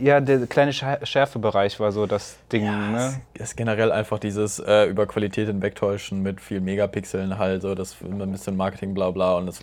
ja, 0.00 0.20
der 0.20 0.46
kleine 0.46 0.72
Schär- 0.72 1.04
Schärfebereich 1.04 1.80
war 1.80 1.90
so 1.92 2.06
das 2.06 2.36
Ding. 2.52 2.92
ne? 2.92 3.20
Es 3.34 3.50
ist 3.50 3.56
generell 3.56 3.90
einfach 3.90 4.18
dieses 4.18 4.58
äh, 4.60 4.84
über 4.84 5.06
Qualität 5.06 5.48
hinwegtäuschen 5.48 6.22
mit 6.22 6.40
viel 6.40 6.60
Megapixeln 6.60 7.38
halt, 7.38 7.62
so 7.62 7.74
das 7.74 7.96
ein 8.02 8.30
bisschen 8.32 8.56
Marketing, 8.56 8.94
bla 8.94 9.10
bla. 9.10 9.34
Und 9.34 9.46
das, 9.46 9.60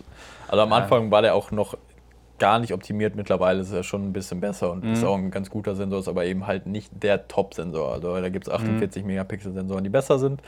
also 0.48 0.62
am 0.62 0.72
Anfang 0.72 1.10
war 1.10 1.22
der 1.22 1.34
auch 1.34 1.50
noch 1.52 1.76
gar 2.38 2.58
nicht 2.58 2.72
optimiert, 2.72 3.16
mittlerweile 3.16 3.60
ist 3.60 3.72
er 3.72 3.82
schon 3.82 4.06
ein 4.08 4.12
bisschen 4.12 4.40
besser 4.40 4.70
und 4.70 4.84
Mhm. 4.84 4.92
ist 4.92 5.04
auch 5.04 5.16
ein 5.16 5.30
ganz 5.30 5.50
guter 5.50 5.74
Sensor, 5.74 6.00
ist 6.00 6.08
aber 6.08 6.24
eben 6.24 6.46
halt 6.46 6.66
nicht 6.66 6.90
der 7.02 7.28
Top-Sensor. 7.28 7.92
Also 7.92 8.20
da 8.20 8.28
gibt 8.28 8.46
es 8.48 8.52
48 8.52 9.02
Mhm. 9.02 9.08
Megapixel-Sensoren, 9.08 9.84
die 9.84 9.90
besser 9.90 10.18
sind. 10.18 10.40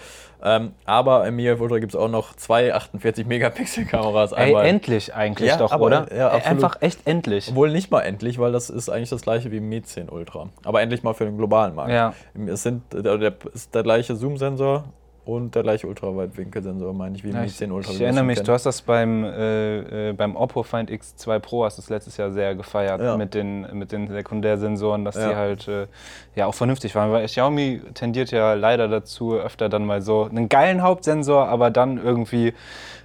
Ähm, 0.42 0.72
aber 0.84 1.26
im 1.26 1.36
Mi 1.36 1.46
11 1.46 1.60
Ultra 1.60 1.78
gibt 1.78 1.92
es 1.94 1.96
auch 2.00 2.08
noch 2.08 2.34
zwei 2.36 2.74
48 2.74 3.26
Megapixel-Kameras. 3.26 4.32
Ey, 4.32 4.52
endlich 4.54 5.14
eigentlich 5.14 5.48
Ja, 5.48 5.56
doch, 5.56 5.72
aber- 5.72 5.86
oder? 5.86 6.14
ja, 6.16 6.28
absolut. 6.28 6.46
Einfach 6.46 6.76
echt 6.82 7.06
endlich. 7.06 7.48
Obwohl 7.50 7.70
nicht 7.72 7.90
mal 7.90 8.00
endlich, 8.02 8.38
weil 8.38 8.52
das 8.52 8.70
ist 8.70 8.88
eigentlich 8.88 9.10
das 9.10 9.22
gleiche 9.22 9.50
wie 9.50 9.56
im 9.58 9.68
Mi 9.68 9.82
10 9.82 10.08
Ultra. 10.08 10.48
Aber 10.64 10.80
endlich 10.82 11.02
mal 11.02 11.14
für 11.14 11.24
den 11.24 11.36
globalen 11.38 11.74
Markt. 11.74 11.90
Ja. 11.90 12.12
Es 12.46 12.62
sind, 12.62 12.82
der, 12.92 13.18
der 13.18 13.32
ist 13.54 13.74
der 13.74 13.82
gleiche 13.82 14.14
Zoom-Sensor 14.14 14.84
und 15.28 15.54
der 15.54 15.62
gleiche 15.62 15.86
Ultraweitwinkelsensor, 15.86 16.94
meine 16.94 17.14
ich, 17.16 17.22
wie 17.22 17.28
im 17.28 17.34
Ja, 17.34 17.40
Mi 17.42 17.46
ich 17.48 17.54
10 17.56 17.70
Ultra. 17.70 17.92
ich 17.92 18.00
erinnere 18.00 18.22
das 18.22 18.26
mich, 18.26 18.36
schon 18.38 18.46
du 18.46 18.52
hast 18.52 18.64
das 18.64 18.80
beim, 18.80 19.24
äh, 19.24 20.08
äh, 20.08 20.12
beim 20.14 20.36
Oppo 20.36 20.62
Find 20.62 20.90
X2 20.90 21.38
Pro 21.38 21.64
hast 21.64 21.76
du 21.76 21.82
es 21.82 21.90
letztes 21.90 22.16
Jahr 22.16 22.30
sehr 22.30 22.54
gefeiert 22.54 23.02
Ja. 23.02 23.14
mit, 23.18 23.34
den, 23.34 23.66
mit 23.76 23.92
den 23.92 24.08
Sekundärsensoren, 24.08 25.04
dass 25.04 25.16
Ja. 25.16 25.28
die 25.28 25.36
halt 25.36 25.68
äh, 25.68 25.86
ja 26.34 26.46
auch 26.46 26.54
vernünftig 26.54 26.94
waren. 26.94 27.12
Weil 27.12 27.26
Xiaomi 27.26 27.82
tendiert 27.92 28.30
ja 28.30 28.54
leider 28.54 28.88
dazu, 28.88 29.34
öfter 29.34 29.68
dann 29.68 29.84
mal 29.84 30.00
so 30.00 30.24
einen 30.24 30.48
geilen 30.48 30.82
Hauptsensor, 30.82 31.46
aber 31.46 31.70
dann 31.70 31.98
irgendwie 32.02 32.54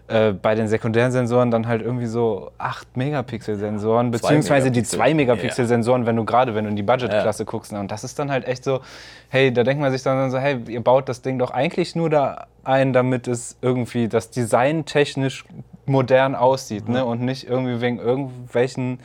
äh, 0.07 0.33
bei 0.33 0.53
den 0.53 0.67
sekundären 0.67 1.11
Sensoren 1.11 1.49
dann 1.49 1.67
halt 1.67 1.81
irgendwie 1.81 2.07
so 2.07 2.51
8 2.57 2.97
Megapixel-Sensoren, 2.97 4.11
beziehungsweise 4.11 4.69
die 4.69 4.81
Megapixel. 4.81 4.99
2 4.99 5.13
Megapixel-Sensoren, 5.13 6.05
wenn 6.05 6.15
du 6.17 6.25
gerade, 6.25 6.55
wenn 6.55 6.65
du 6.65 6.71
in 6.71 6.75
die 6.75 6.83
Budgetklasse 6.83 7.45
guckst. 7.45 7.71
Ne? 7.71 7.79
Und 7.79 7.91
das 7.91 8.03
ist 8.03 8.19
dann 8.19 8.29
halt 8.29 8.45
echt 8.45 8.63
so, 8.63 8.81
hey, 9.29 9.53
da 9.53 9.63
denkt 9.63 9.81
man 9.81 9.91
sich 9.91 10.03
dann 10.03 10.29
so, 10.29 10.37
hey, 10.37 10.59
ihr 10.67 10.81
baut 10.81 11.07
das 11.07 11.21
Ding 11.21 11.39
doch 11.39 11.51
eigentlich 11.51 11.95
nur 11.95 12.09
da 12.09 12.47
ein, 12.63 12.91
damit 12.91 13.27
es 13.27 13.57
irgendwie 13.61 14.07
das 14.07 14.29
Design 14.29 14.85
technisch 14.85 15.45
modern 15.85 16.35
aussieht, 16.35 16.87
ne? 16.87 17.05
Und 17.05 17.21
nicht 17.21 17.47
irgendwie 17.47 17.81
wegen 17.81 17.99
irgendwelchen 17.99 18.99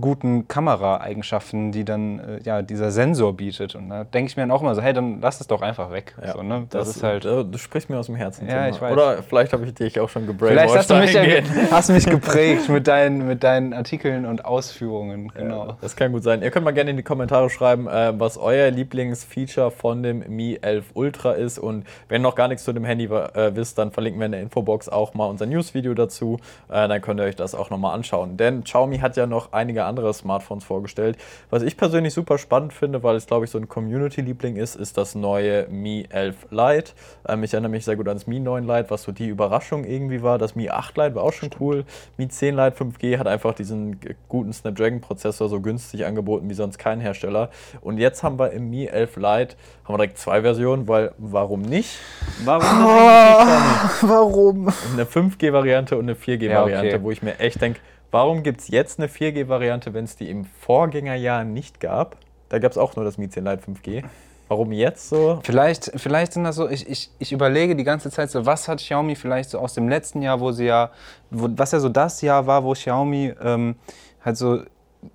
guten 0.00 0.48
Kameraeigenschaften, 0.48 1.70
die 1.70 1.84
dann 1.84 2.18
äh, 2.18 2.40
ja, 2.42 2.62
dieser 2.62 2.90
Sensor 2.90 3.36
bietet. 3.36 3.76
Und 3.76 3.90
da 3.90 4.02
denke 4.02 4.28
ich 4.28 4.36
mir 4.36 4.42
dann 4.42 4.50
auch 4.50 4.60
immer 4.60 4.74
so, 4.74 4.82
hey, 4.82 4.92
dann 4.92 5.20
lass 5.20 5.40
es 5.40 5.46
doch 5.46 5.62
einfach 5.62 5.92
weg. 5.92 6.16
Ja, 6.20 6.32
so, 6.32 6.42
ne? 6.42 6.66
das, 6.68 6.88
das, 6.88 6.96
ist 6.96 7.02
halt. 7.04 7.24
äh, 7.24 7.44
Du 7.44 7.58
sprichst 7.58 7.88
mir 7.88 7.98
aus 7.98 8.06
dem 8.06 8.16
Herzen. 8.16 8.48
Ja, 8.48 8.68
ich 8.68 8.80
weiß. 8.80 8.92
Oder 8.92 9.22
vielleicht 9.22 9.52
habe 9.52 9.64
ich 9.64 9.74
dich 9.74 10.00
auch 10.00 10.08
schon 10.08 10.24
Vielleicht 10.24 10.38
gebrainwashed. 10.40 10.76
hast 10.76 10.90
du 10.90 10.94
mich, 10.96 11.12
ja, 11.12 11.42
hast 11.70 11.90
mich 11.90 12.06
geprägt 12.10 12.68
mit 12.68 12.88
deinen, 12.88 13.26
mit 13.28 13.44
deinen 13.44 13.72
Artikeln 13.72 14.26
und 14.26 14.44
Ausführungen. 14.44 15.30
Genau. 15.32 15.68
Ja, 15.68 15.76
das 15.80 15.94
kann 15.94 16.10
gut 16.12 16.24
sein. 16.24 16.42
Ihr 16.42 16.50
könnt 16.50 16.64
mal 16.64 16.72
gerne 16.72 16.90
in 16.90 16.96
die 16.96 17.04
Kommentare 17.04 17.48
schreiben, 17.48 17.86
äh, 17.86 18.18
was 18.18 18.36
euer 18.36 18.72
Lieblingsfeature 18.72 19.70
von 19.70 20.02
dem 20.02 20.24
Mi 20.28 20.58
11 20.60 20.86
Ultra 20.94 21.32
ist. 21.32 21.60
Und 21.60 21.86
wenn 22.08 22.20
noch 22.20 22.34
gar 22.34 22.48
nichts 22.48 22.64
zu 22.64 22.72
dem 22.72 22.84
Handy 22.84 23.04
äh, 23.04 23.54
wisst, 23.54 23.78
dann 23.78 23.92
verlinken 23.92 24.20
wir 24.20 24.26
in 24.26 24.32
der 24.32 24.40
Infobox 24.40 24.88
auch 24.88 25.14
mal 25.14 25.26
unser 25.26 25.46
News-Video 25.46 25.94
dazu. 25.94 26.13
Äh, 26.22 26.88
dann 26.88 27.00
könnt 27.00 27.20
ihr 27.20 27.24
euch 27.24 27.36
das 27.36 27.54
auch 27.54 27.70
nochmal 27.70 27.94
anschauen. 27.94 28.36
Denn 28.36 28.64
Xiaomi 28.64 28.98
hat 28.98 29.16
ja 29.16 29.26
noch 29.26 29.52
einige 29.52 29.84
andere 29.84 30.12
Smartphones 30.12 30.64
vorgestellt. 30.64 31.16
Was 31.50 31.62
ich 31.62 31.76
persönlich 31.76 32.14
super 32.14 32.38
spannend 32.38 32.72
finde, 32.72 33.02
weil 33.02 33.16
es, 33.16 33.26
glaube 33.26 33.44
ich, 33.44 33.50
so 33.50 33.58
ein 33.58 33.68
Community-Liebling 33.68 34.56
ist, 34.56 34.76
ist 34.76 34.96
das 34.96 35.14
neue 35.14 35.66
Mi 35.68 36.06
11 36.10 36.46
Lite. 36.50 36.92
Ähm, 37.28 37.42
ich 37.44 37.52
erinnere 37.52 37.70
mich 37.70 37.84
sehr 37.84 37.96
gut 37.96 38.08
ans 38.08 38.26
Mi 38.26 38.40
9 38.40 38.64
Lite, 38.66 38.90
was 38.90 39.02
so 39.02 39.12
die 39.12 39.28
Überraschung 39.28 39.84
irgendwie 39.84 40.22
war. 40.22 40.38
Das 40.38 40.54
Mi 40.54 40.70
8 40.70 40.96
Lite 40.96 41.14
war 41.14 41.22
auch 41.24 41.32
schon 41.32 41.50
cool. 41.60 41.84
Mi 42.16 42.28
10 42.28 42.56
Lite 42.56 42.76
5G 42.76 43.18
hat 43.18 43.26
einfach 43.26 43.54
diesen 43.54 43.98
guten 44.28 44.52
Snapdragon-Prozessor 44.52 45.48
so 45.48 45.60
günstig 45.60 46.06
angeboten 46.06 46.48
wie 46.48 46.54
sonst 46.54 46.78
kein 46.78 47.00
Hersteller. 47.00 47.50
Und 47.80 47.98
jetzt 47.98 48.22
haben 48.22 48.38
wir 48.38 48.52
im 48.52 48.70
Mi 48.70 48.86
11 48.86 49.16
Lite 49.16 49.56
haben 49.84 49.94
wir 49.94 49.98
direkt 49.98 50.18
zwei 50.18 50.40
Versionen, 50.40 50.88
weil 50.88 51.12
warum 51.18 51.62
nicht? 51.62 51.98
Warum 52.44 52.64
Xiaomi? 52.84 54.00
Warum? 54.02 54.68
eine 54.92 55.04
5G-Variante 55.04 55.96
und 55.96 56.03
eine 56.04 56.14
4G-Variante, 56.14 56.88
Ja, 56.88 56.94
okay. 56.94 57.02
wo 57.02 57.10
ich 57.10 57.22
mir 57.22 57.38
echt 57.38 57.60
denke, 57.60 57.80
warum 58.10 58.42
gibt 58.42 58.60
es 58.60 58.68
jetzt 58.68 58.98
eine 58.98 59.08
4G-Variante, 59.08 59.92
wenn 59.94 60.04
es 60.04 60.16
die 60.16 60.30
im 60.30 60.44
Vorgängerjahr 60.44 61.44
nicht 61.44 61.80
gab? 61.80 62.16
Da 62.48 62.58
gab 62.58 62.72
es 62.72 62.78
auch 62.78 62.94
nur 62.96 63.04
das 63.04 63.18
Mi 63.18 63.28
10 63.28 63.44
Lite 63.44 63.62
5G. 63.62 64.04
Warum 64.48 64.72
jetzt 64.72 65.08
so? 65.08 65.40
Vielleicht, 65.42 65.90
vielleicht 65.96 66.34
sind 66.34 66.44
das 66.44 66.56
so, 66.56 66.68
ich, 66.68 66.88
ich, 66.88 67.10
ich 67.18 67.32
überlege 67.32 67.74
die 67.74 67.84
ganze 67.84 68.10
Zeit 68.10 68.30
so, 68.30 68.44
was 68.44 68.68
hat 68.68 68.78
Xiaomi 68.78 69.16
vielleicht 69.16 69.50
so 69.50 69.58
aus 69.58 69.72
dem 69.72 69.88
letzten 69.88 70.20
Jahr, 70.20 70.38
wo 70.38 70.52
sie 70.52 70.66
ja, 70.66 70.90
wo, 71.30 71.48
was 71.56 71.72
ja 71.72 71.80
so 71.80 71.88
das 71.88 72.20
Jahr 72.20 72.46
war, 72.46 72.62
wo 72.62 72.72
Xiaomi 72.72 73.32
ähm, 73.42 73.76
halt 74.22 74.36
so 74.36 74.60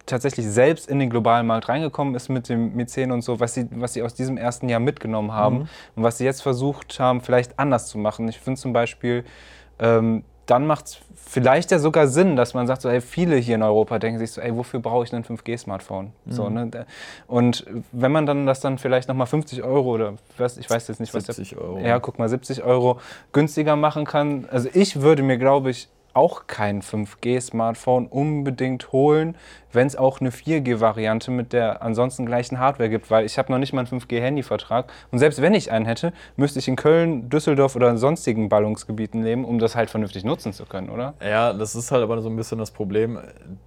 tatsächlich 0.05 0.48
selbst 0.48 0.89
in 0.89 1.00
den 1.00 1.10
globalen 1.10 1.46
Markt 1.48 1.69
reingekommen 1.69 2.15
ist 2.15 2.29
mit 2.29 2.50
dem 2.50 2.86
10 2.88 3.12
und 3.12 3.22
so, 3.22 3.39
was 3.39 3.53
sie, 3.53 3.67
was 3.72 3.93
sie 3.93 4.01
aus 4.01 4.13
diesem 4.13 4.38
ersten 4.38 4.67
Jahr 4.67 4.79
mitgenommen 4.79 5.31
haben 5.31 5.60
mhm. 5.60 5.69
und 5.96 6.03
was 6.03 6.17
sie 6.17 6.25
jetzt 6.25 6.41
versucht 6.41 7.00
haben, 7.00 7.22
vielleicht 7.22 7.58
anders 7.60 7.88
zu 7.88 7.98
machen. 7.98 8.27
Ich 8.27 8.39
finde 8.39 8.60
zum 8.60 8.74
Beispiel, 8.74 9.24
ähm, 9.79 10.24
dann 10.50 10.65
macht 10.65 10.86
es 10.86 10.98
vielleicht 11.15 11.70
ja 11.70 11.77
sogar 11.77 12.08
Sinn, 12.08 12.36
dass 12.36 12.56
man 12.56 12.65
sagt, 12.65 12.82
so, 12.82 12.89
ey, 12.89 13.01
viele 13.01 13.36
hier 13.36 13.56
in 13.56 13.63
Europa 13.63 14.00
denken 14.00 14.18
sich 14.18 14.32
so, 14.32 14.41
ey, 14.41 14.56
wofür 14.56 14.79
brauche 14.79 15.03
ich 15.03 15.13
ein 15.13 15.24
5G-Smartphone? 15.24 16.12
Mhm. 16.25 16.32
So, 16.32 16.50
ne? 16.50 16.86
Und 17.27 17.65
wenn 17.91 18.12
man 18.12 18.25
dann 18.25 18.48
das 18.48 18.60
dann 18.60 18.79
vielleicht 18.79 19.08
nochmal 19.08 19.27
50 19.27 19.63
Euro 19.63 19.94
oder 19.94 20.13
was, 20.38 20.58
ich 20.58 20.70
weiß 20.70 20.88
jetzt 20.88 21.00
nicht, 21.00 21.13
was 21.13 21.25
70 21.25 21.58
Euro. 21.58 21.79
Ja, 21.79 22.00
guck 22.00 22.18
mal, 22.18 22.29
70 22.29 22.63
Euro 22.63 23.00
günstiger 23.32 23.75
machen 23.75 24.06
kann. 24.06 24.48
Also 24.50 24.70
ich 24.74 25.01
würde 25.01 25.22
mir, 25.22 25.38
glaube 25.38 25.70
ich, 25.70 25.88
auch 26.13 26.48
kein 26.48 26.82
5G-Smartphone 26.82 28.08
unbedingt 28.08 28.91
holen, 28.91 29.36
wenn 29.71 29.88
es 29.88 29.95
auch 29.95 30.19
eine 30.21 30.31
4G-Variante 30.31 31.31
mit 31.31 31.53
der 31.53 31.81
ansonsten 31.81 32.25
gleichen 32.25 32.59
Hardware 32.59 32.89
gibt, 32.89 33.11
weil 33.11 33.25
ich 33.25 33.38
habe 33.38 33.51
noch 33.51 33.59
nicht 33.59 33.73
mal 33.73 33.85
einen 33.85 34.01
5G-Handyvertrag. 34.01 34.91
Und 35.11 35.19
selbst 35.19 35.41
wenn 35.41 35.53
ich 35.53 35.71
einen 35.71 35.85
hätte, 35.85 36.13
müsste 36.35 36.59
ich 36.59 36.67
in 36.67 36.75
Köln, 36.75 37.29
Düsseldorf 37.29 37.75
oder 37.75 37.89
in 37.89 37.97
sonstigen 37.97 38.49
Ballungsgebieten 38.49 39.23
leben, 39.23 39.45
um 39.45 39.59
das 39.59 39.75
halt 39.75 39.89
vernünftig 39.89 40.23
nutzen 40.23 40.53
zu 40.53 40.65
können, 40.65 40.89
oder? 40.89 41.13
Ja, 41.21 41.53
das 41.53 41.75
ist 41.75 41.91
halt 41.91 42.03
aber 42.03 42.21
so 42.21 42.29
ein 42.29 42.35
bisschen 42.35 42.57
das 42.57 42.71
Problem. 42.71 43.19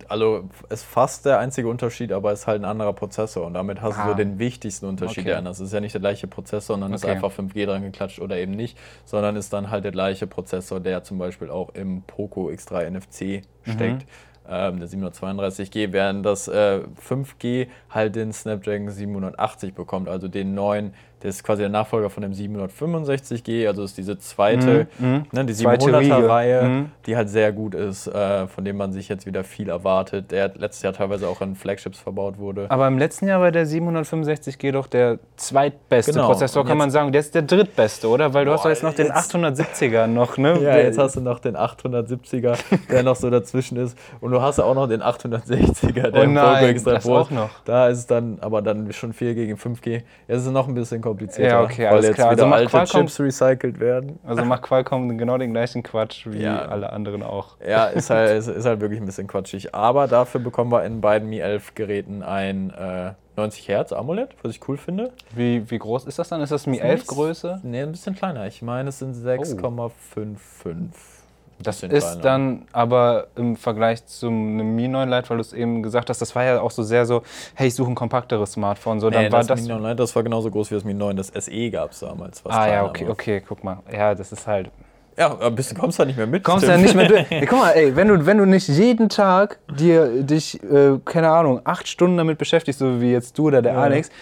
Also 0.08 0.44
es 0.68 0.80
ist 0.80 0.84
fast 0.84 1.26
der 1.26 1.38
einzige 1.38 1.68
Unterschied, 1.68 2.12
aber 2.12 2.32
es 2.32 2.40
ist 2.40 2.46
halt 2.46 2.62
ein 2.62 2.64
anderer 2.64 2.92
Prozessor 2.92 3.46
und 3.46 3.54
damit 3.54 3.80
hast 3.80 3.98
ah. 3.98 4.04
du 4.04 4.10
so 4.10 4.16
den 4.16 4.38
wichtigsten 4.38 4.86
Unterschied. 4.86 5.26
Okay. 5.26 5.48
Es 5.48 5.60
ist 5.60 5.72
ja 5.72 5.80
nicht 5.80 5.94
der 5.94 6.00
gleiche 6.00 6.26
Prozessor, 6.26 6.74
sondern 6.74 6.92
okay. 6.92 6.96
ist 6.96 7.04
einfach 7.04 7.32
5G 7.32 7.66
dran 7.66 7.82
geklatscht 7.82 8.20
oder 8.20 8.36
eben 8.36 8.52
nicht, 8.52 8.78
sondern 9.04 9.36
ist 9.36 9.52
dann 9.52 9.70
halt 9.70 9.84
der 9.84 9.92
gleiche 9.92 10.26
Prozessor, 10.26 10.80
der 10.80 11.02
zum 11.04 11.18
Beispiel 11.18 11.50
auch 11.50 11.70
im 11.74 12.02
Poco 12.02 12.48
X3 12.48 12.90
NFC 12.90 13.42
steckt. 13.64 14.02
Mhm 14.02 14.31
ähm, 14.48 14.80
der 14.80 14.88
732G, 14.88 15.92
während 15.92 16.26
das 16.26 16.48
äh, 16.48 16.80
5G 17.08 17.68
halt 17.90 18.16
den 18.16 18.32
Snapdragon 18.32 18.90
780 18.90 19.74
bekommt, 19.74 20.08
also 20.08 20.28
den 20.28 20.54
neuen 20.54 20.94
das 21.22 21.36
ist 21.36 21.44
quasi 21.44 21.62
der 21.62 21.68
Nachfolger 21.68 22.10
von 22.10 22.22
dem 22.22 22.32
765G, 22.32 23.68
also 23.68 23.84
ist 23.84 23.96
diese 23.96 24.18
zweite, 24.18 24.88
mhm, 24.98 25.06
mhm. 25.06 25.26
ne, 25.30 25.44
die 25.44 25.54
700er-Reihe, 25.54 26.62
mhm. 26.62 26.90
die 27.06 27.16
halt 27.16 27.28
sehr 27.28 27.52
gut 27.52 27.74
ist, 27.74 28.08
äh, 28.08 28.46
von 28.48 28.64
dem 28.64 28.76
man 28.76 28.92
sich 28.92 29.08
jetzt 29.08 29.24
wieder 29.24 29.44
viel 29.44 29.68
erwartet, 29.68 30.32
der 30.32 30.52
letztes 30.56 30.82
Jahr 30.82 30.92
teilweise 30.92 31.28
auch 31.28 31.40
in 31.40 31.54
Flagships 31.54 31.98
verbaut 31.98 32.38
wurde. 32.38 32.66
Aber 32.70 32.88
im 32.88 32.98
letzten 32.98 33.28
Jahr 33.28 33.40
war 33.40 33.52
der 33.52 33.66
765G 33.66 34.72
doch 34.72 34.86
der 34.88 35.18
zweitbeste 35.36 36.12
genau. 36.12 36.26
Prozessor, 36.26 36.64
kann 36.64 36.78
man 36.78 36.90
sagen. 36.90 37.12
Der 37.12 37.20
ist 37.20 37.34
der 37.34 37.42
drittbeste, 37.42 38.08
oder? 38.08 38.34
Weil 38.34 38.44
du 38.44 38.50
Boah, 38.50 38.58
hast 38.58 38.64
jetzt 38.64 38.82
noch 38.82 38.94
den 38.94 39.12
870er 39.12 40.06
noch, 40.08 40.36
ne? 40.38 40.58
Ja, 40.60 40.76
jetzt 40.78 40.98
hast 40.98 41.16
du 41.16 41.20
noch 41.20 41.38
den 41.38 41.56
870er, 41.56 42.58
der 42.90 43.02
noch 43.02 43.16
so 43.16 43.30
dazwischen 43.30 43.76
ist. 43.76 43.96
Und 44.20 44.32
du 44.32 44.40
hast 44.40 44.58
auch 44.58 44.74
noch 44.74 44.88
den 44.88 45.02
860er, 45.02 46.10
der 46.10 46.22
oh 46.22 46.26
nein, 46.26 46.76
im 46.76 47.12
auch 47.12 47.30
noch. 47.30 47.50
Da 47.64 47.88
ist 47.88 47.98
es 47.98 48.06
dann 48.06 48.38
aber 48.40 48.62
dann 48.62 48.92
schon 48.92 49.12
4 49.12 49.34
gegen 49.34 49.56
5G. 49.56 50.02
Jetzt 50.28 50.38
ist 50.40 50.46
es 50.46 50.52
noch 50.52 50.68
ein 50.68 50.74
bisschen 50.74 51.00
komplizierter, 51.12 51.54
ja, 51.54 51.62
okay, 51.62 51.90
weil 51.90 52.04
jetzt 52.04 52.14
klar. 52.14 52.32
wieder 52.32 52.44
also 52.44 52.54
alte 52.54 52.70
Qualcomm, 52.70 53.06
Chips 53.06 53.20
recycelt 53.20 53.80
werden. 53.80 54.18
Also 54.24 54.44
macht 54.44 54.62
Qualcomm 54.62 55.16
genau 55.18 55.38
den 55.38 55.52
gleichen 55.52 55.82
Quatsch 55.82 56.26
wie 56.26 56.42
ja. 56.42 56.62
alle 56.62 56.92
anderen 56.92 57.22
auch. 57.22 57.56
Ja, 57.66 57.86
ist 57.86 58.10
halt, 58.10 58.38
ist, 58.38 58.48
ist, 58.48 58.66
halt 58.66 58.80
wirklich 58.80 59.00
ein 59.00 59.06
bisschen 59.06 59.26
quatschig. 59.26 59.74
Aber 59.74 60.06
dafür 60.08 60.40
bekommen 60.40 60.72
wir 60.72 60.84
in 60.84 61.00
beiden 61.00 61.28
Mi 61.28 61.38
11 61.38 61.74
Geräten 61.74 62.22
ein 62.22 62.70
äh, 62.70 63.12
90 63.36 63.68
Hertz 63.68 63.92
AMOLED, 63.92 64.30
was 64.42 64.52
ich 64.52 64.68
cool 64.68 64.76
finde. 64.76 65.12
Wie, 65.34 65.70
wie 65.70 65.78
groß 65.78 66.06
ist 66.06 66.18
das 66.18 66.28
dann? 66.28 66.40
Ist 66.40 66.52
das 66.52 66.66
Mi 66.66 66.78
11 66.78 67.06
Größe? 67.06 67.60
Nee, 67.62 67.82
ein 67.82 67.92
bisschen 67.92 68.14
kleiner. 68.14 68.46
Ich 68.46 68.62
meine, 68.62 68.90
es 68.90 68.98
sind 68.98 69.14
6,55. 69.14 69.86
Oh. 70.16 71.21
Das 71.62 71.82
ist 71.82 72.20
dann 72.20 72.66
aber 72.72 73.28
im 73.36 73.56
Vergleich 73.56 74.04
zum 74.06 74.74
Mi 74.74 74.88
9 74.88 75.08
Lite, 75.08 75.30
weil 75.30 75.36
du 75.38 75.40
es 75.40 75.52
eben 75.52 75.82
gesagt 75.82 76.10
hast, 76.10 76.20
das 76.20 76.34
war 76.34 76.44
ja 76.44 76.60
auch 76.60 76.70
so 76.70 76.82
sehr 76.82 77.06
so, 77.06 77.22
hey, 77.54 77.68
ich 77.68 77.74
suche 77.74 77.90
ein 77.90 77.94
kompakteres 77.94 78.52
Smartphone. 78.52 79.00
So, 79.00 79.10
dann 79.10 79.24
nee, 79.24 79.32
war 79.32 79.40
das, 79.40 79.48
das 79.48 79.62
Mi 79.62 79.68
9 79.68 79.82
Lite, 79.82 79.96
das 79.96 80.14
war 80.14 80.22
genauso 80.22 80.50
groß 80.50 80.70
wie 80.70 80.74
das 80.74 80.84
Mi 80.84 80.94
9. 80.94 81.16
Das 81.16 81.28
SE 81.28 81.70
gab 81.70 81.92
es 81.92 82.00
damals. 82.00 82.44
ah 82.46 82.68
ja, 82.68 82.84
okay, 82.84 83.08
okay, 83.08 83.42
guck 83.46 83.64
mal. 83.64 83.78
Ja, 83.92 84.14
das 84.14 84.32
ist 84.32 84.46
halt 84.46 84.70
ja, 85.18 85.50
du 85.50 85.74
kommst 85.78 85.98
da 85.98 86.04
nicht 86.04 86.16
mehr 86.16 86.26
mit. 86.26 86.42
Kommst 86.42 86.66
da 86.66 86.76
nicht 86.76 86.94
mehr 86.94 87.06
durch. 87.06 87.26
Guck 87.48 87.58
mal, 87.58 87.72
ey, 87.72 87.94
wenn 87.94 88.08
du, 88.08 88.24
wenn 88.24 88.38
du 88.38 88.46
nicht 88.46 88.68
jeden 88.68 89.08
Tag 89.08 89.58
dir 89.78 90.22
dich, 90.22 90.62
äh, 90.62 90.98
keine 91.04 91.30
Ahnung, 91.30 91.60
acht 91.64 91.86
Stunden 91.86 92.16
damit 92.16 92.38
beschäftigst, 92.38 92.78
so 92.78 93.00
wie 93.00 93.12
jetzt 93.12 93.36
du 93.36 93.48
oder 93.48 93.60
der 93.60 93.74
ja. 93.74 93.82
Alex, 93.82 94.08
äh, 94.08 94.12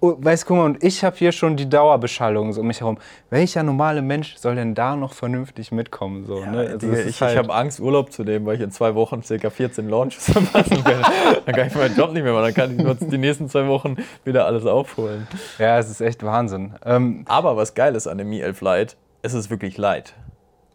weißt 0.00 0.42
du, 0.42 0.46
guck 0.48 0.56
mal, 0.56 0.64
und 0.64 0.82
ich 0.82 1.04
habe 1.04 1.16
hier 1.16 1.30
schon 1.30 1.56
die 1.56 1.68
Dauerbeschallung 1.68 2.52
so 2.52 2.60
um 2.60 2.66
mich 2.66 2.80
herum. 2.80 2.98
Welcher 3.30 3.62
normale 3.62 4.02
Mensch 4.02 4.36
soll 4.36 4.56
denn 4.56 4.74
da 4.74 4.96
noch 4.96 5.12
vernünftig 5.12 5.70
mitkommen? 5.70 6.26
So, 6.26 6.40
ja, 6.40 6.50
ne? 6.50 6.58
also 6.58 6.78
die, 6.78 6.96
ich, 6.96 7.20
halt 7.20 7.32
ich 7.32 7.38
habe 7.38 7.54
Angst, 7.54 7.78
Urlaub 7.78 8.12
zu 8.12 8.24
nehmen, 8.24 8.44
weil 8.44 8.56
ich 8.56 8.62
in 8.62 8.72
zwei 8.72 8.96
Wochen 8.96 9.22
ca. 9.22 9.50
14 9.50 9.88
Launches 9.88 10.32
verpassen 10.32 10.84
werde. 10.84 11.02
dann 11.46 11.54
kann 11.54 11.68
ich 11.68 11.74
meinen 11.74 11.96
Job 11.96 12.12
nicht 12.12 12.24
mehr 12.24 12.32
machen, 12.32 12.46
dann 12.46 12.54
kann 12.54 12.76
ich 12.76 12.82
nur 12.82 12.94
die 12.96 13.18
nächsten 13.18 13.48
zwei 13.48 13.68
Wochen 13.68 13.96
wieder 14.24 14.46
alles 14.46 14.66
aufholen. 14.66 15.28
Ja, 15.58 15.78
es 15.78 15.88
ist 15.88 16.00
echt 16.00 16.24
Wahnsinn. 16.24 16.74
Ähm, 16.84 17.24
aber 17.28 17.56
was 17.56 17.74
geil 17.74 17.94
ist 17.94 18.08
an 18.08 18.18
dem 18.18 18.28
Mi 18.28 18.40
11 18.40 18.60
Lite, 18.60 18.96
es 19.22 19.34
ist 19.34 19.48
wirklich 19.48 19.78
light. 19.78 20.14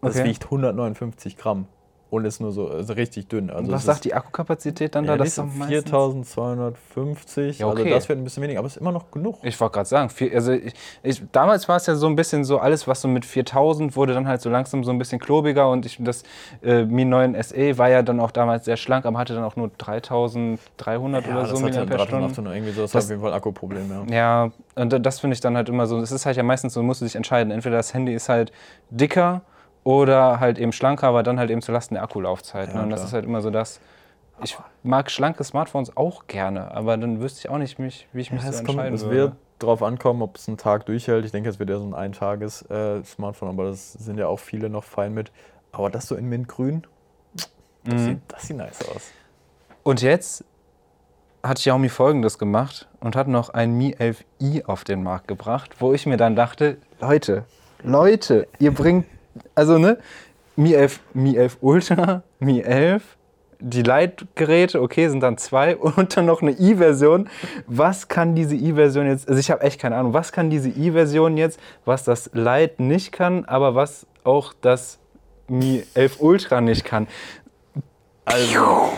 Das 0.02 0.16
okay. 0.16 0.30
wiegt 0.30 0.46
159 0.46 1.38
Gramm 1.38 1.68
und 2.10 2.26
ist 2.26 2.40
nur 2.40 2.52
so 2.52 2.70
also 2.70 2.94
richtig 2.94 3.28
dünn. 3.28 3.50
Also 3.50 3.72
was 3.72 3.84
sagt 3.84 4.06
die 4.06 4.14
Akkukapazität 4.14 4.96
dann 4.96 5.04
ja, 5.06 5.12
da? 5.12 5.18
Das 5.18 5.38
ist 5.38 5.46
4250. 5.68 7.60
Ja, 7.60 7.68
okay. 7.68 7.84
Also 7.84 7.96
das 7.96 8.10
wird 8.10 8.20
ein 8.20 8.24
bisschen 8.24 8.44
weniger, 8.44 8.60
aber 8.60 8.68
es 8.68 8.76
ist 8.76 8.82
immer 8.82 8.94
noch 8.94 9.12
genug. 9.12 9.40
Ich 9.44 9.60
wollte 9.60 9.74
gerade 9.74 9.90
sagen, 9.90 10.10
vier, 10.10 10.34
also 10.34 10.54
ich, 10.54 10.74
ich, 11.04 11.22
damals 11.32 11.68
war 11.68 11.76
es 11.76 11.86
ja 11.86 11.96
so 11.96 12.08
ein 12.08 12.16
bisschen 12.16 12.46
so, 12.46 12.60
alles 12.60 12.88
was 12.88 13.02
so 13.02 13.10
mit 13.10 13.26
4000 13.26 13.96
wurde 13.96 14.14
dann 14.14 14.28
halt 14.28 14.42
so 14.42 14.50
langsam 14.50 14.84
so 14.84 14.92
ein 14.92 14.98
bisschen 14.98 15.20
klobiger 15.20 15.70
und 15.70 15.86
ich, 15.86 15.98
das 16.00 16.24
äh, 16.64 16.86
Mi 16.86 17.04
9 17.04 17.36
SE 17.44 17.78
war 17.78 17.90
ja 17.90 18.02
dann 18.04 18.22
auch 18.22 18.32
damals 18.32 18.66
sehr 18.66 18.78
schlank, 18.78 19.06
aber 19.06 19.20
hatte 19.20 19.34
dann 19.34 19.44
auch 19.44 19.58
nur 19.58 19.70
3300 19.78 21.26
ja, 21.26 21.32
oder 21.32 21.46
so 21.46 21.60
Milliampere-Stunden. 21.60 22.46
irgendwie 22.46 22.72
so, 22.72 22.84
das, 22.84 22.92
das 22.92 23.04
hat 23.04 23.04
auf 23.04 23.10
jeden 23.10 23.22
Fall 23.22 23.34
Akkuproblem, 23.34 24.08
ja. 24.08 24.16
Ja, 24.16 24.52
und 24.76 25.06
das 25.06 25.20
finde 25.20 25.34
ich 25.34 25.42
dann 25.42 25.58
halt 25.58 25.68
immer 25.68 25.88
so, 25.88 26.00
es 26.00 26.14
ist 26.14 26.26
halt 26.26 26.38
ja 26.38 26.44
meistens 26.44 26.74
so, 26.74 26.82
musst 26.84 27.02
du 27.02 27.06
dich 27.06 27.16
entscheiden, 27.16 27.52
entweder 27.52 27.76
das 27.76 27.94
Handy 27.94 28.14
ist 28.14 28.30
halt 28.30 28.54
dicker 28.90 29.42
oder 29.88 30.42
halt 30.42 30.60
eben 30.60 30.74
schlanker, 30.74 31.08
aber 31.08 31.24
dann 31.24 31.40
halt 31.40 31.50
eben 31.50 31.62
zulasten 31.62 31.96
der 31.96 32.04
Akkulaufzeit. 32.04 32.76
Ne? 32.76 32.84
Und 32.84 32.90
das 32.90 33.06
ist 33.06 33.14
halt 33.14 33.24
immer 33.24 33.40
so 33.40 33.52
das. 33.52 33.80
Ich 34.44 34.58
mag 34.84 35.10
schlanke 35.10 35.46
Smartphones 35.46 35.96
auch 35.96 36.28
gerne, 36.28 36.76
aber 36.76 36.98
dann 36.98 37.22
wüsste 37.22 37.40
ich 37.40 37.50
auch 37.50 37.58
nicht, 37.58 37.80
mich, 37.80 38.06
wie 38.12 38.20
ich 38.20 38.34
mich 38.34 38.44
ja, 38.44 38.52
so 38.52 38.60
entscheiden 38.60 38.98
kommt, 38.98 39.02
Es 39.02 39.10
wird 39.10 39.32
darauf 39.60 39.82
ankommen, 39.82 40.22
ob 40.24 40.36
es 40.36 40.50
einen 40.50 40.58
Tag 40.58 40.86
durchhält. 40.88 41.24
Ich 41.24 41.32
denke, 41.32 41.50
es 41.50 41.58
wird 41.58 41.70
ja 41.70 41.80
so 41.80 41.86
ein 41.86 41.94
Eintages-Smartphone, 41.94 43.48
äh, 43.48 43.52
aber 43.52 43.64
das 43.70 43.94
sind 43.94 44.18
ja 44.18 44.28
auch 44.28 44.40
viele 44.40 44.70
noch 44.70 44.84
fein 44.84 45.14
mit. 45.14 45.32
Aber 45.72 45.90
das 45.90 46.06
so 46.06 46.16
in 46.16 46.28
Mintgrün, 46.28 46.86
das, 47.86 47.94
mhm. 47.94 47.98
sieht, 48.06 48.20
das 48.28 48.42
sieht 48.46 48.58
nice 48.58 48.90
aus. 48.90 49.12
Und 49.84 50.02
jetzt 50.02 50.44
hat 51.44 51.60
Xiaomi 51.60 51.88
folgendes 51.88 52.38
gemacht 52.38 52.90
und 53.00 53.16
hat 53.16 53.30
noch 53.30 53.52
ein 53.52 53.72
Mi 53.72 53.96
11i 53.96 54.66
auf 54.66 54.84
den 54.84 55.02
Markt 55.02 55.30
gebracht, 55.30 55.78
wo 55.80 55.94
ich 55.94 56.06
mir 56.06 56.18
dann 56.18 56.36
dachte, 56.36 56.78
Leute, 57.00 57.46
Leute, 57.84 58.48
ihr 58.60 58.74
bringt 58.74 59.06
also 59.56 59.78
ne, 59.78 59.98
Mi 60.56 60.74
11, 60.74 61.00
Mi 61.14 61.36
11 61.36 61.58
Ultra, 61.62 62.24
Mi 62.40 62.62
11, 62.62 63.04
die 63.60 63.82
Lite-Geräte, 63.82 64.82
okay, 64.82 65.10
sind 65.10 65.22
dann 65.22 65.38
zwei 65.38 65.76
und 65.78 66.16
dann 66.16 66.26
noch 66.26 66.42
eine 66.42 66.52
i-Version. 66.52 67.30
Was 67.68 68.08
kann 68.08 68.36
diese 68.36 68.56
i-Version 68.56 69.08
jetzt, 69.08 69.28
also 69.28 69.40
ich 69.40 69.52
habe 69.52 69.62
echt 69.62 69.80
keine 69.80 69.96
Ahnung, 69.96 70.14
was 70.14 70.32
kann 70.32 70.50
diese 70.50 70.70
i-Version 70.70 71.38
jetzt, 71.38 71.60
was 71.86 72.04
das 72.04 72.32
Lite 72.34 72.82
nicht 72.82 73.12
kann, 73.12 73.46
aber 73.46 73.76
was 73.76 74.06
auch 74.24 74.54
das 74.62 75.00
Mi 75.48 75.84
11 75.94 76.20
Ultra 76.20 76.62
nicht 76.62 76.84
kann? 76.84 77.08
Also, 78.26 78.92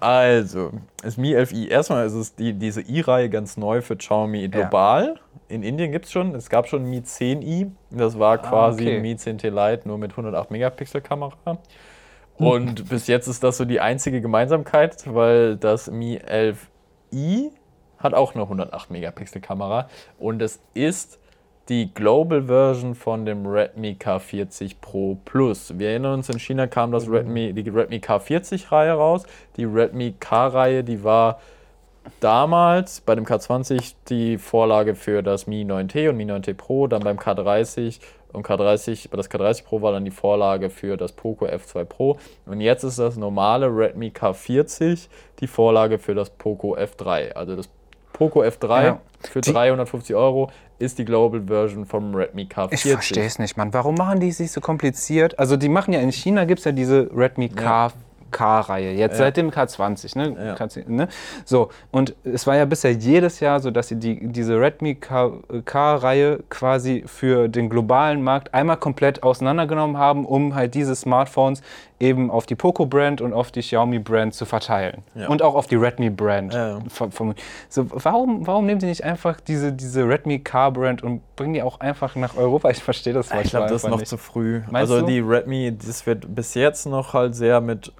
also 0.00 0.72
das 1.02 1.16
Mi 1.16 1.36
11i, 1.36 1.68
erstmal 1.68 2.06
ist 2.06 2.14
es 2.14 2.34
die, 2.34 2.52
diese 2.54 2.80
i-Reihe 2.80 3.30
ganz 3.30 3.56
neu 3.56 3.82
für 3.82 3.96
Xiaomi 3.96 4.48
global. 4.48 5.14
Ja 5.14 5.31
in 5.52 5.62
Indien 5.62 5.92
gibt 5.92 6.06
es 6.06 6.12
schon, 6.12 6.34
es 6.34 6.48
gab 6.48 6.66
schon 6.66 6.84
Mi 6.84 7.00
10i, 7.00 7.70
das 7.90 8.18
war 8.18 8.38
quasi 8.38 8.84
ah, 8.84 8.92
okay. 8.92 9.00
Mi 9.00 9.12
10T 9.12 9.50
Lite 9.50 9.86
nur 9.86 9.98
mit 9.98 10.12
108 10.12 10.50
Megapixel 10.50 11.02
Kamera. 11.02 11.58
Und 12.36 12.88
bis 12.88 13.06
jetzt 13.06 13.28
ist 13.28 13.44
das 13.44 13.58
so 13.58 13.66
die 13.66 13.78
einzige 13.78 14.22
Gemeinsamkeit, 14.22 15.04
weil 15.12 15.56
das 15.56 15.90
Mi 15.90 16.18
11i 16.18 17.50
hat 17.98 18.14
auch 18.14 18.34
eine 18.34 18.44
108 18.44 18.90
Megapixel 18.90 19.42
Kamera 19.42 19.88
und 20.18 20.40
es 20.40 20.58
ist 20.74 21.18
die 21.68 21.92
Global 21.94 22.42
Version 22.44 22.94
von 22.94 23.24
dem 23.24 23.46
Redmi 23.46 23.96
K40 24.00 24.76
Pro 24.80 25.18
Plus. 25.24 25.78
Wir 25.78 25.90
erinnern 25.90 26.14
uns, 26.14 26.28
in 26.28 26.38
China 26.38 26.66
kam 26.66 26.90
das 26.90 27.06
mhm. 27.06 27.14
Redmi, 27.14 27.52
die 27.52 27.68
Redmi 27.68 27.96
K40 27.96 28.72
Reihe 28.72 28.92
raus. 28.92 29.24
Die 29.56 29.64
Redmi 29.64 30.14
K 30.18 30.48
Reihe, 30.48 30.82
die 30.82 31.04
war 31.04 31.38
damals 32.20 33.00
bei 33.00 33.14
dem 33.14 33.24
K20 33.24 33.94
die 34.08 34.38
Vorlage 34.38 34.94
für 34.94 35.22
das 35.22 35.46
Mi 35.46 35.62
9T 35.64 36.08
und 36.08 36.16
Mi 36.16 36.24
9T 36.24 36.54
Pro, 36.54 36.86
dann 36.86 37.02
beim 37.02 37.18
K30 37.18 38.00
und 38.32 38.46
K30, 38.46 39.08
das 39.14 39.30
K30 39.30 39.64
Pro 39.64 39.82
war 39.82 39.92
dann 39.92 40.04
die 40.04 40.10
Vorlage 40.10 40.70
für 40.70 40.96
das 40.96 41.12
Poco 41.12 41.46
F2 41.46 41.84
Pro 41.84 42.18
und 42.46 42.60
jetzt 42.60 42.82
ist 42.84 42.98
das 42.98 43.16
normale 43.16 43.66
Redmi 43.66 44.08
K40 44.08 45.08
die 45.40 45.46
Vorlage 45.46 45.98
für 45.98 46.14
das 46.14 46.30
Poco 46.30 46.76
F3. 46.76 47.32
Also 47.32 47.56
das 47.56 47.68
Poco 48.12 48.42
F3 48.42 48.84
Ja. 48.84 48.98
für 49.22 49.40
Die- 49.40 49.52
350 49.52 50.14
Euro 50.16 50.50
ist 50.78 50.98
die 50.98 51.04
Global 51.04 51.42
Version 51.46 51.84
vom 51.86 52.14
Redmi 52.14 52.44
K40. 52.44 52.72
Ich 52.72 52.82
verstehe 52.92 53.24
es 53.26 53.38
nicht, 53.38 53.56
Mann. 53.56 53.72
Warum 53.72 53.94
machen 53.94 54.18
die 54.20 54.32
sich 54.32 54.50
so 54.50 54.60
kompliziert? 54.60 55.38
Also 55.38 55.56
die 55.56 55.68
machen 55.68 55.92
ja 55.92 56.00
in 56.00 56.10
China 56.12 56.44
gibt 56.44 56.58
es 56.60 56.64
ja 56.64 56.72
diese 56.72 57.08
Redmi 57.14 57.48
K. 57.50 57.62
Ja. 57.86 57.92
K-Reihe, 58.32 58.92
jetzt 58.92 59.12
Ja. 59.12 59.18
seit 59.18 59.36
dem 59.36 59.50
K20, 59.50 60.18
ne? 60.18 60.34
Ja. 60.44 60.54
K10, 60.54 60.88
ne? 60.88 61.08
So, 61.44 61.68
und 61.92 62.16
es 62.24 62.46
war 62.46 62.56
ja 62.56 62.64
bisher 62.64 62.90
jedes 62.92 63.38
Jahr 63.38 63.60
so, 63.60 63.70
dass 63.70 63.88
sie 63.88 63.96
die, 63.96 64.26
diese 64.26 64.60
Redmi 64.60 64.96
K-Reihe 64.96 66.40
quasi 66.48 67.04
für 67.06 67.48
den 67.48 67.68
globalen 67.68 68.22
Markt 68.22 68.52
einmal 68.54 68.78
komplett 68.78 69.22
auseinandergenommen 69.22 69.96
haben, 69.98 70.24
um 70.24 70.54
halt 70.54 70.74
diese 70.74 70.96
Smartphones 70.96 71.62
eben 72.00 72.32
auf 72.32 72.46
die 72.46 72.56
Poco-Brand 72.56 73.20
und 73.20 73.32
auf 73.32 73.52
die 73.52 73.60
Xiaomi-Brand 73.60 74.34
zu 74.34 74.44
verteilen. 74.44 75.02
Ja. 75.14 75.28
Und 75.28 75.40
auch 75.42 75.54
auf 75.54 75.68
die 75.68 75.76
Redmi-Brand. 75.76 76.52
So, 77.68 77.86
warum, 77.90 78.44
warum 78.46 78.66
nehmen 78.66 78.80
die 78.80 78.86
nicht 78.86 79.04
einfach 79.04 79.40
diese, 79.40 79.72
diese 79.72 80.08
Redmi 80.08 80.40
K-Brand 80.40 81.02
und 81.02 81.20
bringen 81.36 81.54
die 81.54 81.62
auch 81.62 81.78
einfach 81.78 82.16
nach 82.16 82.36
Europa? 82.36 82.70
Ich 82.70 82.82
verstehe 82.82 83.12
das 83.12 83.30
Ich 83.30 83.50
glaube, 83.50 83.68
das 83.68 83.84
ist 83.84 83.88
noch 83.88 83.98
nicht. 83.98 84.08
zu 84.08 84.16
früh. 84.18 84.62
Meinst 84.70 84.90
also 84.90 85.00
du? 85.00 85.06
die 85.12 85.20
Redmi, 85.20 85.76
das 85.76 86.04
wird 86.06 86.34
bis 86.34 86.54
jetzt 86.54 86.86
noch 86.86 87.14
halt 87.14 87.36
sehr 87.36 87.60
mit. 87.60 87.92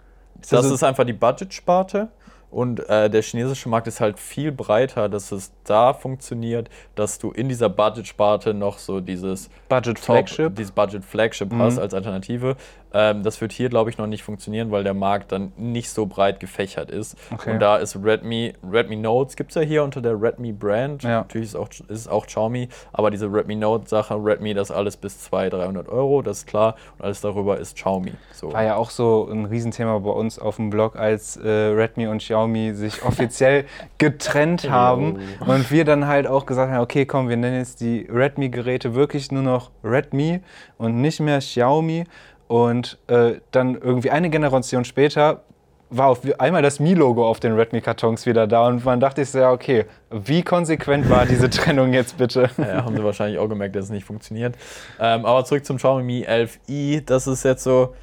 Das 0.43 0.51
Das 0.51 0.69
so- 0.69 0.75
ist 0.75 0.83
einfach 0.85 1.05
die 1.05 1.13
Budget-Sparte. 1.13 2.09
Und 2.51 2.87
äh, 2.91 3.09
der 3.09 3.23
chinesische 3.23 3.71
Markt 3.71 3.87
ist 3.87 3.99
halt 4.01 4.19
viel 4.19 4.53
breiter, 4.53 5.09
dass 5.09 5.33
es 5.33 5.53
da 5.65 5.95
funktioniert, 5.95 6.69
dass 6.95 7.19
du 7.19 7.31
in 7.31 7.49
dieser 7.49 7.71
Budget-Sparte 7.71 8.53
noch 8.53 8.77
so 8.77 9.01
dieses 9.01 9.49
Budget 9.71 9.97
Top- 9.97 10.05
Flagship. 10.05 10.55
dieses 10.57 10.71
Budget 10.73 11.03
Flagship 11.03 11.51
hast 11.55 11.79
als 11.79 11.95
Alternative. 11.95 12.57
Ähm, 12.93 13.23
das 13.23 13.41
wird 13.41 13.53
hier, 13.53 13.69
glaube 13.69 13.91
ich, 13.91 13.99
noch 13.99 14.07
nicht 14.07 14.23
funktionieren, 14.23 14.71
weil 14.71 14.85
der 14.85 14.95
Markt 14.95 15.33
dann 15.33 15.53
nicht 15.57 15.91
so 15.91 16.07
breit 16.07 16.41
gefächert 16.41 16.91
ist. 16.91 17.17
Okay. 17.33 17.53
Und 17.53 17.61
da 17.61 17.77
ist 17.77 17.97
Redmi, 17.97 18.53
Redmi 18.71 18.97
Notes 18.97 19.37
gibt 19.37 19.51
es 19.51 19.55
ja 19.55 19.63
hier 19.63 19.83
unter 19.83 20.01
der 20.01 20.21
Redmi 20.21 20.53
Brand. 20.53 21.03
Ja. 21.03 21.21
Natürlich 21.21 21.49
ist, 21.49 21.57
auch, 21.57 21.69
ist 21.69 21.89
es 21.89 22.09
auch 22.09 22.27
Xiaomi, 22.27 22.69
aber 22.93 23.11
diese 23.11 23.33
Redmi 23.33 23.57
Note 23.57 23.89
Sache, 23.89 24.15
Redmi, 24.15 24.55
das 24.55 24.71
alles 24.71 24.97
bis 24.97 25.21
200, 25.21 25.61
300 25.61 25.89
Euro, 25.89 26.23
das 26.23 26.39
ist 26.39 26.47
klar. 26.47 26.77
Und 26.99 27.05
alles 27.05 27.21
darüber 27.21 27.59
ist 27.59 27.77
Xiaomi. 27.77 28.13
So. 28.33 28.53
War 28.53 28.65
ja 28.65 28.77
auch 28.77 28.91
so 28.91 29.29
ein 29.31 29.47
Riesenthema 29.47 29.99
bei 29.99 30.11
uns 30.11 30.39
auf 30.39 30.57
dem 30.57 30.71
Blog, 30.71 30.97
als 30.97 31.37
äh, 31.37 31.49
Redmi 31.49 32.07
und 32.07 32.19
Xiaomi 32.19 32.75
sich 32.75 33.03
offiziell 33.05 33.65
getrennt 33.99 34.71
haben. 34.71 35.19
Und 35.47 35.71
wir 35.71 35.85
dann 35.85 36.07
halt 36.07 36.27
auch 36.27 36.47
gesagt 36.47 36.73
haben, 36.73 36.83
okay, 36.83 37.07
komm, 37.07 37.29
wir 37.29 37.37
nennen 37.37 37.59
jetzt 37.59 37.81
die 37.81 38.07
Redmi-Geräte 38.11 38.95
wirklich 38.95 39.31
nur 39.33 39.43
noch 39.43 39.71
Redmi 39.83 40.41
und 40.79 41.01
nicht 41.01 41.21
mehr 41.21 41.39
Xiaomi. 41.39 42.05
Und 42.53 42.99
äh, 43.07 43.37
dann 43.51 43.77
irgendwie 43.77 44.11
eine 44.11 44.29
Generation 44.29 44.85
später 44.85 45.41
war 45.89 46.09
auf 46.09 46.21
einmal 46.39 46.61
das 46.61 46.81
Mi-Logo 46.81 47.27
auf 47.27 47.41
den 47.41 47.55
Redmi-Kartons 47.55 48.27
wieder 48.27 48.47
da. 48.47 48.67
Und 48.67 48.85
man 48.85 49.01
dachte 49.01 49.25
sich 49.25 49.41
ja, 49.41 49.51
okay, 49.51 49.87
wie 50.11 50.43
konsequent 50.43 51.09
war 51.09 51.25
diese 51.25 51.49
Trennung 51.51 51.95
jetzt 51.95 52.19
bitte? 52.19 52.51
Ja, 52.59 52.85
haben 52.85 52.95
sie 52.95 53.03
wahrscheinlich 53.03 53.39
auch 53.39 53.49
gemerkt, 53.49 53.75
dass 53.75 53.87
es 53.87 53.91
nicht 53.91 54.05
funktioniert. 54.05 54.55
Ähm, 55.01 55.25
aber 55.25 55.47
zurück 55.47 55.65
zum 55.65 55.79
Xiaomi 55.79 56.03
Mi 56.03 56.27
11i. 56.27 57.03
Das 57.07 57.27
ist 57.27 57.43
jetzt 57.43 57.65
so. 57.65 57.95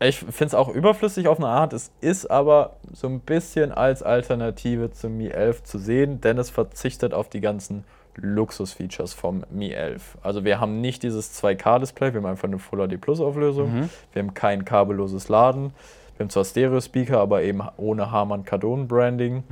Ich 0.00 0.20
finde 0.20 0.46
es 0.46 0.54
auch 0.54 0.70
überflüssig 0.70 1.28
auf 1.28 1.36
eine 1.36 1.48
Art. 1.48 1.74
Es 1.74 1.92
ist 2.00 2.30
aber 2.30 2.76
so 2.94 3.08
ein 3.08 3.20
bisschen 3.20 3.72
als 3.72 4.02
Alternative 4.02 4.90
zum 4.90 5.18
Mi 5.18 5.28
11 5.28 5.64
zu 5.64 5.76
sehen, 5.76 6.22
denn 6.22 6.38
es 6.38 6.48
verzichtet 6.48 7.12
auf 7.12 7.28
die 7.28 7.42
ganzen 7.42 7.84
Luxus-Features 8.16 9.14
vom 9.14 9.44
Mi 9.50 9.70
11. 9.72 10.18
Also 10.22 10.44
wir 10.44 10.60
haben 10.60 10.80
nicht 10.80 11.02
dieses 11.02 11.42
2K-Display, 11.42 12.12
wir 12.14 12.20
haben 12.20 12.26
einfach 12.26 12.48
eine 12.48 12.58
Full 12.58 12.86
HD 12.88 13.00
Plus 13.00 13.20
Auflösung. 13.20 13.88
Wir 14.12 14.22
haben 14.22 14.34
kein 14.34 14.64
kabelloses 14.64 15.28
Laden. 15.28 15.72
Wir 16.16 16.24
haben 16.24 16.30
zwar 16.30 16.44
Stereo-Speaker, 16.44 17.18
aber 17.20 17.42
eben 17.42 17.60
ohne 17.76 18.10
Harman 18.10 18.44
Kardon 18.44 18.88
Branding. 18.88 19.44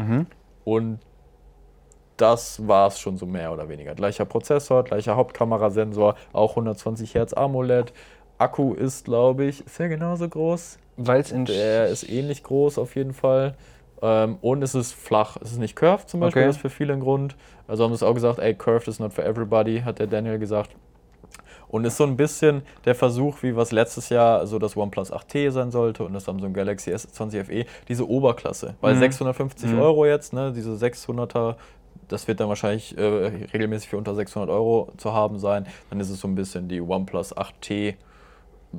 Und 0.64 0.98
das 2.16 2.66
war 2.66 2.88
es 2.88 2.98
schon 3.00 3.16
so 3.16 3.26
mehr 3.26 3.52
oder 3.52 3.68
weniger. 3.68 3.94
Gleicher 3.94 4.24
Prozessor, 4.24 4.84
gleicher 4.84 5.16
Hauptkamerasensor, 5.16 6.14
auch 6.32 6.50
120 6.50 7.14
Hertz 7.14 7.32
AMOLED. 7.34 7.92
Akku 8.38 8.74
ist, 8.74 9.04
glaube 9.04 9.44
ich, 9.44 9.64
ist 9.66 9.78
der 9.78 9.88
genauso 9.88 10.28
groß? 10.28 10.78
Weil 10.96 11.20
es 11.20 11.32
in 11.32 11.44
Der 11.44 11.88
ist 11.88 12.08
ähnlich 12.08 12.42
groß 12.44 12.78
auf 12.78 12.94
jeden 12.94 13.14
Fall. 13.14 13.54
Ähm, 14.00 14.38
und 14.42 14.62
es 14.62 14.74
ist 14.74 14.92
flach. 14.92 15.36
Es 15.42 15.52
ist 15.52 15.58
nicht 15.58 15.76
curved 15.76 16.08
zum 16.08 16.20
Beispiel, 16.20 16.42
Okay. 16.42 16.48
das 16.48 16.56
ist 16.56 16.62
für 16.62 16.70
viele 16.70 16.92
ein 16.92 17.00
Grund. 17.00 17.36
Also 17.66 17.84
haben 17.84 17.90
sie 17.92 17.96
es 17.96 18.02
auch 18.02 18.14
gesagt, 18.14 18.38
ey, 18.38 18.54
curved 18.54 18.88
is 18.88 18.98
not 18.98 19.12
for 19.12 19.24
everybody, 19.24 19.80
hat 19.80 19.98
der 19.98 20.06
Daniel 20.06 20.38
gesagt. 20.38 20.70
Und 21.68 21.84
ist 21.84 21.96
so 21.96 22.04
ein 22.04 22.16
bisschen 22.16 22.62
der 22.84 22.94
Versuch, 22.94 23.42
wie 23.42 23.56
was 23.56 23.72
letztes 23.72 24.08
Jahr 24.08 24.46
so 24.46 24.58
das 24.60 24.76
OnePlus 24.76 25.12
8T 25.12 25.50
sein 25.50 25.70
sollte 25.72 26.04
und 26.04 26.12
das 26.12 26.24
Samsung 26.24 26.52
Galaxy 26.52 26.92
S20 26.92 27.44
FE, 27.44 27.64
diese 27.88 28.08
Oberklasse. 28.08 28.74
Weil 28.80 28.94
Mhm. 28.94 29.00
650 29.00 29.70
Mhm. 29.72 29.80
Euro 29.80 30.06
jetzt, 30.06 30.32
ne, 30.32 30.52
diese 30.54 30.76
600er, 30.76 31.56
das 32.08 32.28
wird 32.28 32.38
dann 32.38 32.48
wahrscheinlich 32.48 32.96
äh, 32.96 33.02
regelmäßig 33.52 33.88
für 33.88 33.96
unter 33.96 34.14
600 34.14 34.50
Euro 34.50 34.92
zu 34.98 35.14
haben 35.14 35.38
sein. 35.38 35.66
Dann 35.90 35.98
ist 35.98 36.10
es 36.10 36.20
so 36.20 36.28
ein 36.28 36.34
bisschen 36.36 36.68
die 36.68 36.80
OnePlus 36.80 37.34
8T. 37.36 37.94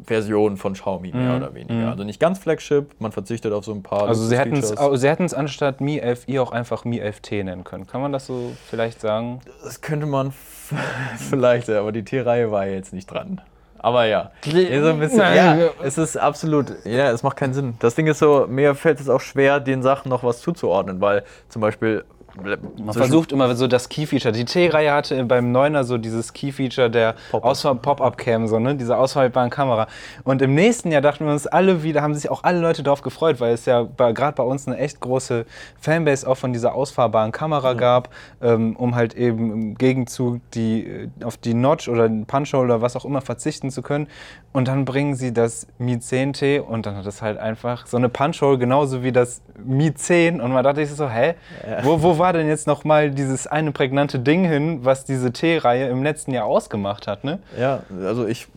Version 0.05 0.57
von 0.57 0.73
Xiaomi 0.73 1.11
mehr 1.13 1.31
Mhm. 1.31 1.35
oder 1.37 1.53
weniger. 1.53 1.73
Mhm. 1.73 1.87
Also 1.89 2.03
nicht 2.03 2.19
ganz 2.19 2.39
Flagship, 2.39 2.95
man 2.99 3.11
verzichtet 3.11 3.53
auf 3.53 3.65
so 3.65 3.71
ein 3.73 3.83
paar. 3.83 4.07
Also 4.07 4.25
sie 4.27 4.37
hätten 4.37 5.25
es 5.25 5.33
anstatt 5.33 5.81
Mi 5.81 5.99
11i 6.01 6.39
auch 6.41 6.51
einfach 6.51 6.85
Mi 6.85 7.01
11T 7.01 7.43
nennen 7.43 7.63
können. 7.63 7.87
Kann 7.87 8.01
man 8.01 8.11
das 8.11 8.25
so 8.25 8.51
vielleicht 8.69 9.01
sagen? 9.01 9.41
Das 9.63 9.81
könnte 9.81 10.05
man 10.05 10.33
vielleicht, 11.17 11.69
aber 11.69 11.91
die 11.91 12.03
T-Reihe 12.03 12.51
war 12.51 12.65
jetzt 12.67 12.93
nicht 12.93 13.07
dran. 13.07 13.41
Aber 13.77 14.05
ja, 14.05 14.31
ist 14.43 14.51
so 14.81 14.89
ein 14.89 14.99
bisschen, 14.99 15.19
ja. 15.19 15.57
es 15.83 15.99
ist 15.99 16.17
absolut, 16.17 16.73
ja, 16.85 17.11
es 17.11 17.21
macht 17.21 17.37
keinen 17.37 17.53
Sinn. 17.53 17.75
Das 17.79 17.93
Ding 17.93 18.07
ist 18.07 18.17
so, 18.17 18.47
mir 18.49 18.73
fällt 18.73 18.99
es 18.99 19.09
auch 19.09 19.21
schwer, 19.21 19.59
den 19.59 19.83
Sachen 19.83 20.09
noch 20.09 20.23
was 20.23 20.39
zuzuordnen, 20.41 21.01
weil 21.01 21.23
zum 21.49 21.61
Beispiel 21.61 22.03
Man 22.43 22.93
versucht 22.93 23.31
immer 23.31 23.55
so 23.55 23.67
das 23.67 23.89
Key-Feature. 23.89 24.33
Die 24.33 24.45
T-Reihe 24.45 24.91
hatte 24.91 25.23
beim 25.23 25.55
9er 25.55 25.83
so 25.83 25.97
dieses 25.97 26.33
Key-Feature 26.33 26.89
der 26.89 27.15
Pop-Up-Cam, 27.31 28.47
so, 28.47 28.59
ne? 28.59 28.75
diese 28.75 28.97
auswahlbaren 28.97 29.49
Kamera. 29.49 29.87
Und 30.23 30.41
im 30.41 30.53
nächsten 30.53 30.91
Jahr 30.91 31.01
dachten 31.01 31.25
wir 31.25 31.31
uns 31.31 31.47
alle 31.47 31.83
wieder, 31.83 32.01
haben 32.01 32.13
sich 32.13 32.29
auch 32.29 32.43
alle 32.43 32.59
Leute 32.59 32.83
darauf 32.83 33.01
gefreut, 33.01 33.39
weil 33.39 33.53
es 33.53 33.65
ja 33.65 33.83
gerade 33.83 34.35
bei 34.35 34.43
uns 34.43 34.67
eine 34.67 34.77
echt 34.77 34.99
große 34.99 35.45
Fanbase 35.79 36.27
auch 36.27 36.35
von 36.35 36.53
dieser 36.53 36.75
ausfahrbaren 36.75 37.31
Kamera 37.31 37.73
gab, 37.73 38.09
ähm, 38.41 38.75
um 38.75 38.95
halt 38.95 39.13
eben 39.15 39.51
im 39.51 39.75
Gegenzug 39.75 40.41
die, 40.51 40.85
äh, 40.85 41.09
auf 41.23 41.37
die 41.37 41.53
Notch 41.53 41.87
oder 41.87 42.07
den 42.07 42.25
Punch-Hole 42.25 42.65
oder 42.65 42.81
was 42.81 42.95
auch 42.95 43.05
immer 43.05 43.21
verzichten 43.21 43.71
zu 43.71 43.81
können. 43.81 44.07
Und 44.51 44.67
dann 44.67 44.85
bringen 44.85 45.15
sie 45.15 45.33
das 45.33 45.67
Mi 45.77 45.95
10T 45.95 46.59
und 46.59 46.85
dann 46.85 46.95
hat 46.95 47.05
es 47.05 47.21
halt 47.21 47.37
einfach 47.37 47.87
so 47.87 47.97
eine 47.97 48.09
Punch-Hole 48.09 48.57
genauso 48.57 49.03
wie 49.03 49.11
das 49.11 49.41
Mi 49.63 49.93
10 49.93 50.41
und 50.41 50.51
man 50.51 50.63
dachte 50.63 50.85
sich 50.85 50.95
so, 50.95 51.09
hä? 51.09 51.35
Wo, 51.83 52.01
wo 52.01 52.17
war 52.17 52.24
denn 52.33 52.47
jetzt 52.47 52.67
nochmal 52.67 53.11
dieses 53.11 53.47
eine 53.47 53.71
prägnante 53.71 54.19
Ding 54.19 54.45
hin, 54.45 54.79
was 54.83 55.05
diese 55.05 55.31
T-Reihe 55.31 55.87
im 55.87 56.03
letzten 56.03 56.31
Jahr 56.31 56.45
ausgemacht 56.45 57.07
hat, 57.07 57.23
ne? 57.23 57.39
Ja, 57.59 57.83
also 58.03 58.25
ich, 58.27 58.47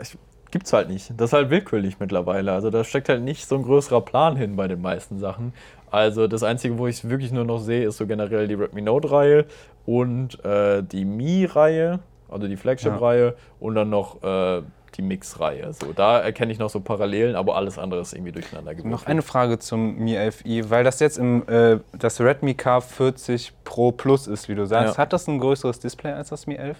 ich 0.00 0.16
gibt's 0.50 0.72
halt 0.72 0.88
nicht. 0.88 1.12
Das 1.16 1.30
ist 1.30 1.32
halt 1.32 1.50
willkürlich 1.50 1.98
mittlerweile. 1.98 2.52
Also 2.52 2.70
da 2.70 2.84
steckt 2.84 3.08
halt 3.08 3.22
nicht 3.22 3.46
so 3.46 3.56
ein 3.56 3.62
größerer 3.62 4.02
Plan 4.02 4.36
hin 4.36 4.56
bei 4.56 4.68
den 4.68 4.80
meisten 4.80 5.18
Sachen. 5.18 5.52
Also 5.90 6.26
das 6.26 6.42
Einzige, 6.42 6.78
wo 6.78 6.86
ich 6.86 6.98
es 6.98 7.08
wirklich 7.08 7.32
nur 7.32 7.44
noch 7.44 7.58
sehe, 7.58 7.86
ist 7.86 7.96
so 7.96 8.06
generell 8.06 8.48
die 8.48 8.54
Redmi 8.54 8.82
Note-Reihe 8.82 9.46
und 9.86 10.44
äh, 10.44 10.82
die 10.82 11.04
Mi-Reihe, 11.04 12.00
also 12.28 12.48
die 12.48 12.56
Flagship-Reihe 12.56 13.34
und 13.60 13.74
dann 13.74 13.90
noch 13.90 14.22
äh, 14.22 14.62
die 14.94 15.02
Mix-Reihe. 15.02 15.72
So, 15.72 15.92
da 15.92 16.18
erkenne 16.20 16.52
ich 16.52 16.58
noch 16.58 16.70
so 16.70 16.80
Parallelen, 16.80 17.36
aber 17.36 17.56
alles 17.56 17.78
andere 17.78 18.00
ist 18.00 18.12
irgendwie 18.12 18.32
durcheinander 18.32 18.72
gewürfelt. 18.74 18.92
Noch 18.92 19.06
eine 19.06 19.22
Frage 19.22 19.58
zum 19.58 19.96
Mi 19.96 20.16
11i, 20.16 20.70
weil 20.70 20.84
das 20.84 21.00
jetzt 21.00 21.18
im 21.18 21.46
äh, 21.48 21.78
das 21.98 22.20
Redmi 22.20 22.52
K40 22.52 23.50
Pro 23.64 23.92
Plus 23.92 24.26
ist, 24.26 24.48
wie 24.48 24.54
du 24.54 24.66
sagst. 24.66 24.94
Ja. 24.96 24.98
Hat 25.02 25.12
das 25.12 25.26
ein 25.28 25.38
größeres 25.38 25.78
Display 25.80 26.12
als 26.12 26.30
das 26.30 26.46
Mi 26.46 26.54
11? 26.56 26.78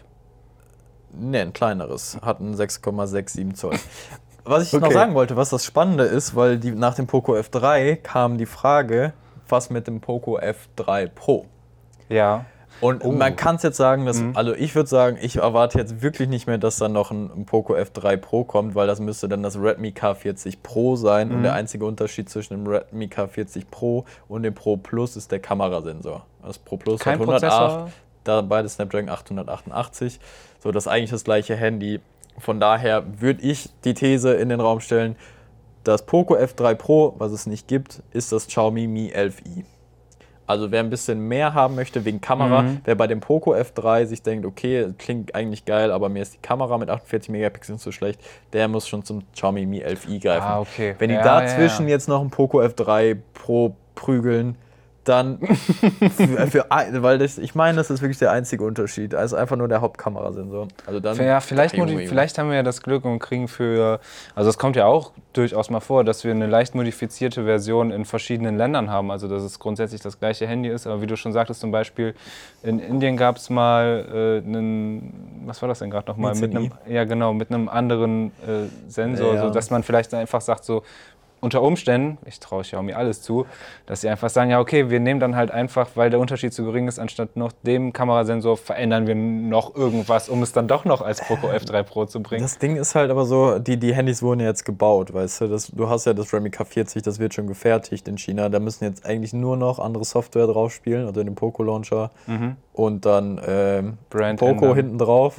Ne, 1.12 1.40
ein 1.42 1.52
kleineres. 1.52 2.18
Hat 2.22 2.40
einen 2.40 2.54
6,67 2.54 3.54
Zoll. 3.54 3.74
Was 4.44 4.64
ich 4.64 4.72
noch 4.74 4.82
Okay. 4.88 4.92
sagen 4.92 5.14
wollte, 5.14 5.36
was 5.36 5.48
das 5.48 5.64
Spannende 5.64 6.04
ist, 6.04 6.36
weil 6.36 6.58
die, 6.58 6.70
nach 6.72 6.94
dem 6.94 7.06
Poco 7.06 7.34
F3 7.34 7.96
kam 7.96 8.36
die 8.36 8.44
Frage, 8.44 9.14
was 9.48 9.70
mit 9.70 9.86
dem 9.86 10.02
Poco 10.02 10.38
F3 10.38 11.06
Pro? 11.08 11.46
Ja. 12.10 12.44
Und 12.80 13.02
Oh. 13.04 13.12
man 13.12 13.34
kann 13.36 13.56
es 13.56 13.62
jetzt 13.62 13.76
sagen, 13.76 14.04
dass, 14.04 14.18
Mhm. 14.20 14.36
also 14.36 14.52
ich 14.54 14.74
würde 14.74 14.88
sagen, 14.88 15.16
ich 15.20 15.36
erwarte 15.36 15.78
jetzt 15.78 16.02
wirklich 16.02 16.28
nicht 16.28 16.46
mehr, 16.46 16.58
dass 16.58 16.76
dann 16.76 16.92
noch 16.92 17.10
ein, 17.10 17.30
ein 17.34 17.46
Poco 17.46 17.74
F3 17.74 18.16
Pro 18.16 18.44
kommt, 18.44 18.74
weil 18.74 18.86
das 18.86 19.00
müsste 19.00 19.28
dann 19.28 19.42
das 19.42 19.56
Redmi 19.56 19.90
K40 19.92 20.58
Pro 20.62 20.96
sein. 20.96 21.30
Und 21.30 21.38
Mhm. 21.38 21.42
der 21.44 21.54
einzige 21.54 21.86
Unterschied 21.86 22.28
zwischen 22.28 22.54
dem 22.54 22.66
Redmi 22.66 23.06
K40 23.06 23.64
Pro 23.70 24.04
und 24.28 24.42
dem 24.42 24.54
Pro 24.54 24.76
Plus 24.76 25.16
ist 25.16 25.30
der 25.32 25.38
Kamerasensor. 25.40 26.26
Das 26.44 26.58
Pro 26.58 26.76
Plus 26.76 27.00
Kein 27.00 27.14
hat 27.14 27.20
108, 27.20 27.40
Prozessor? 27.50 27.90
da 28.24 28.40
beide 28.42 28.68
Snapdragon 28.68 29.08
888. 29.08 30.18
So, 30.62 30.70
das 30.72 30.84
ist 30.86 30.88
eigentlich 30.92 31.10
das 31.10 31.24
gleiche 31.24 31.56
Handy. 31.56 32.00
Von 32.38 32.58
daher 32.60 33.04
würde 33.20 33.42
ich 33.42 33.70
die 33.84 33.94
These 33.94 34.34
in 34.34 34.48
den 34.48 34.60
Raum 34.60 34.80
stellen, 34.80 35.16
das 35.84 36.04
Poco 36.06 36.34
F3 36.34 36.74
Pro, 36.74 37.14
was 37.18 37.30
es 37.32 37.46
nicht 37.46 37.68
gibt, 37.68 38.02
ist 38.12 38.32
das 38.32 38.46
Xiaomi 38.48 38.86
Mi 38.88 39.12
11i. 39.14 39.64
Also 40.46 40.70
wer 40.70 40.80
ein 40.80 40.90
bisschen 40.90 41.20
mehr 41.26 41.54
haben 41.54 41.74
möchte 41.74 42.04
wegen 42.04 42.20
Kamera, 42.20 42.62
Mhm. 42.62 42.80
wer 42.84 42.94
bei 42.94 43.06
dem 43.06 43.20
Poco 43.20 43.54
F3 43.54 44.04
sich 44.06 44.22
denkt, 44.22 44.44
okay, 44.44 44.88
klingt 44.98 45.34
eigentlich 45.34 45.64
geil, 45.64 45.90
aber 45.90 46.08
mir 46.08 46.22
ist 46.22 46.34
die 46.34 46.38
Kamera 46.42 46.76
mit 46.78 46.90
48 46.90 47.30
Megapixeln 47.30 47.78
zu 47.78 47.92
schlecht, 47.92 48.20
der 48.52 48.68
muss 48.68 48.86
schon 48.86 49.04
zum 49.04 49.22
Xiaomi 49.32 49.64
Mi 49.66 49.82
11i 49.82 50.20
greifen. 50.20 50.46
Ah, 50.46 50.60
okay. 50.60 50.94
Wenn 50.98 51.08
die 51.08 51.14
Ja, 51.14 51.22
dazwischen 51.22 51.84
ja, 51.84 51.88
ja. 51.90 51.94
jetzt 51.96 52.08
noch 52.08 52.20
ein 52.20 52.30
Poco 52.30 52.60
F3 52.60 53.16
Pro 53.32 53.74
prügeln, 53.94 54.56
dann 55.04 55.38
für, 56.16 56.46
für, 56.48 56.66
weil 57.02 57.18
das, 57.18 57.38
ich 57.38 57.54
meine, 57.54 57.76
das 57.76 57.90
ist 57.90 58.00
wirklich 58.02 58.18
der 58.18 58.32
einzige 58.32 58.64
Unterschied. 58.64 59.14
Also 59.14 59.36
einfach 59.36 59.56
nur 59.56 59.68
der 59.68 59.80
Hauptkamerasensor. 59.80 60.68
Also 60.86 61.00
dann, 61.00 61.16
Ja, 61.18 61.40
vielleicht, 61.40 61.76
modi- 61.76 62.06
vielleicht 62.06 62.38
haben 62.38 62.48
wir 62.48 62.56
ja 62.56 62.62
das 62.62 62.82
Glück 62.82 63.04
und 63.04 63.18
kriegen 63.18 63.48
für, 63.48 64.00
also 64.34 64.50
es 64.50 64.58
kommt 64.58 64.76
ja 64.76 64.86
auch 64.86 65.12
durchaus 65.32 65.68
mal 65.70 65.80
vor, 65.80 66.04
dass 66.04 66.24
wir 66.24 66.30
eine 66.30 66.46
leicht 66.46 66.74
modifizierte 66.74 67.44
Version 67.44 67.90
in 67.90 68.04
verschiedenen 68.04 68.56
Ländern 68.56 68.90
haben. 68.90 69.10
Also 69.10 69.28
dass 69.28 69.42
es 69.42 69.58
grundsätzlich 69.58 70.00
das 70.00 70.18
gleiche 70.18 70.46
Handy 70.46 70.68
ist. 70.68 70.86
Aber 70.86 71.02
wie 71.02 71.06
du 71.06 71.16
schon 71.16 71.32
sagtest, 71.32 71.60
zum 71.60 71.70
Beispiel 71.70 72.14
in 72.62 72.78
Indien 72.78 73.16
gab 73.16 73.36
es 73.36 73.50
mal 73.50 74.40
äh, 74.44 74.46
einen, 74.46 75.42
was 75.46 75.60
war 75.62 75.68
das 75.68 75.80
denn 75.80 75.90
gerade 75.90 76.08
nochmal? 76.08 76.34
Mit 76.34 76.54
einem, 76.54 76.72
ja 76.88 77.04
genau, 77.04 77.32
mit 77.32 77.50
einem 77.50 77.68
anderen 77.68 78.28
äh, 78.46 78.68
Sensor, 78.88 79.34
Ja. 79.34 79.42
so 79.42 79.50
dass 79.50 79.70
man 79.70 79.82
vielleicht 79.82 80.14
einfach 80.14 80.40
sagt 80.40 80.64
so, 80.64 80.82
unter 81.44 81.62
Umständen, 81.62 82.18
ich 82.26 82.40
traue 82.40 82.62
Xiaomi 82.62 82.94
alles 82.94 83.22
zu, 83.22 83.46
dass 83.86 84.00
sie 84.00 84.08
einfach 84.08 84.30
sagen, 84.30 84.50
ja 84.50 84.58
okay, 84.58 84.90
wir 84.90 84.98
nehmen 84.98 85.20
dann 85.20 85.36
halt 85.36 85.50
einfach, 85.50 85.90
weil 85.94 86.10
der 86.10 86.18
Unterschied 86.18 86.52
zu 86.52 86.64
gering 86.64 86.88
ist, 86.88 86.98
anstatt 86.98 87.36
noch 87.36 87.52
dem 87.62 87.92
Kamerasensor 87.92 88.56
verändern 88.56 89.06
wir 89.06 89.14
noch 89.14 89.74
irgendwas, 89.76 90.28
um 90.28 90.42
es 90.42 90.52
dann 90.52 90.66
doch 90.66 90.84
noch 90.84 91.02
als 91.02 91.20
Poco 91.20 91.48
F3 91.48 91.82
Pro 91.82 92.06
zu 92.06 92.22
bringen. 92.22 92.42
Das 92.42 92.58
Ding 92.58 92.76
ist 92.76 92.94
halt 92.94 93.10
aber 93.10 93.26
so, 93.26 93.58
die, 93.58 93.76
die 93.76 93.94
Handys 93.94 94.22
wurden 94.22 94.40
ja 94.40 94.46
jetzt 94.46 94.64
gebaut, 94.64 95.12
weißt 95.12 95.42
du. 95.42 95.48
Das, 95.48 95.68
du 95.68 95.88
hast 95.88 96.06
ja 96.06 96.14
das 96.14 96.32
Redmi 96.32 96.48
K40, 96.48 97.02
das 97.02 97.18
wird 97.18 97.34
schon 97.34 97.46
gefertigt 97.46 98.08
in 98.08 98.18
China. 98.18 98.48
Da 98.48 98.58
müssen 98.58 98.84
jetzt 98.84 99.04
eigentlich 99.06 99.32
nur 99.32 99.56
noch 99.56 99.78
andere 99.78 100.04
Software 100.04 100.46
drauf 100.46 100.72
spielen, 100.72 101.06
also 101.06 101.22
den 101.22 101.34
Poco 101.34 101.62
Launcher 101.62 102.10
und 102.72 103.06
dann 103.06 103.40
ähm, 103.46 103.98
Brand 104.10 104.40
Poco 104.40 104.52
ändern. 104.52 104.74
hinten 104.74 104.98
drauf. 104.98 105.36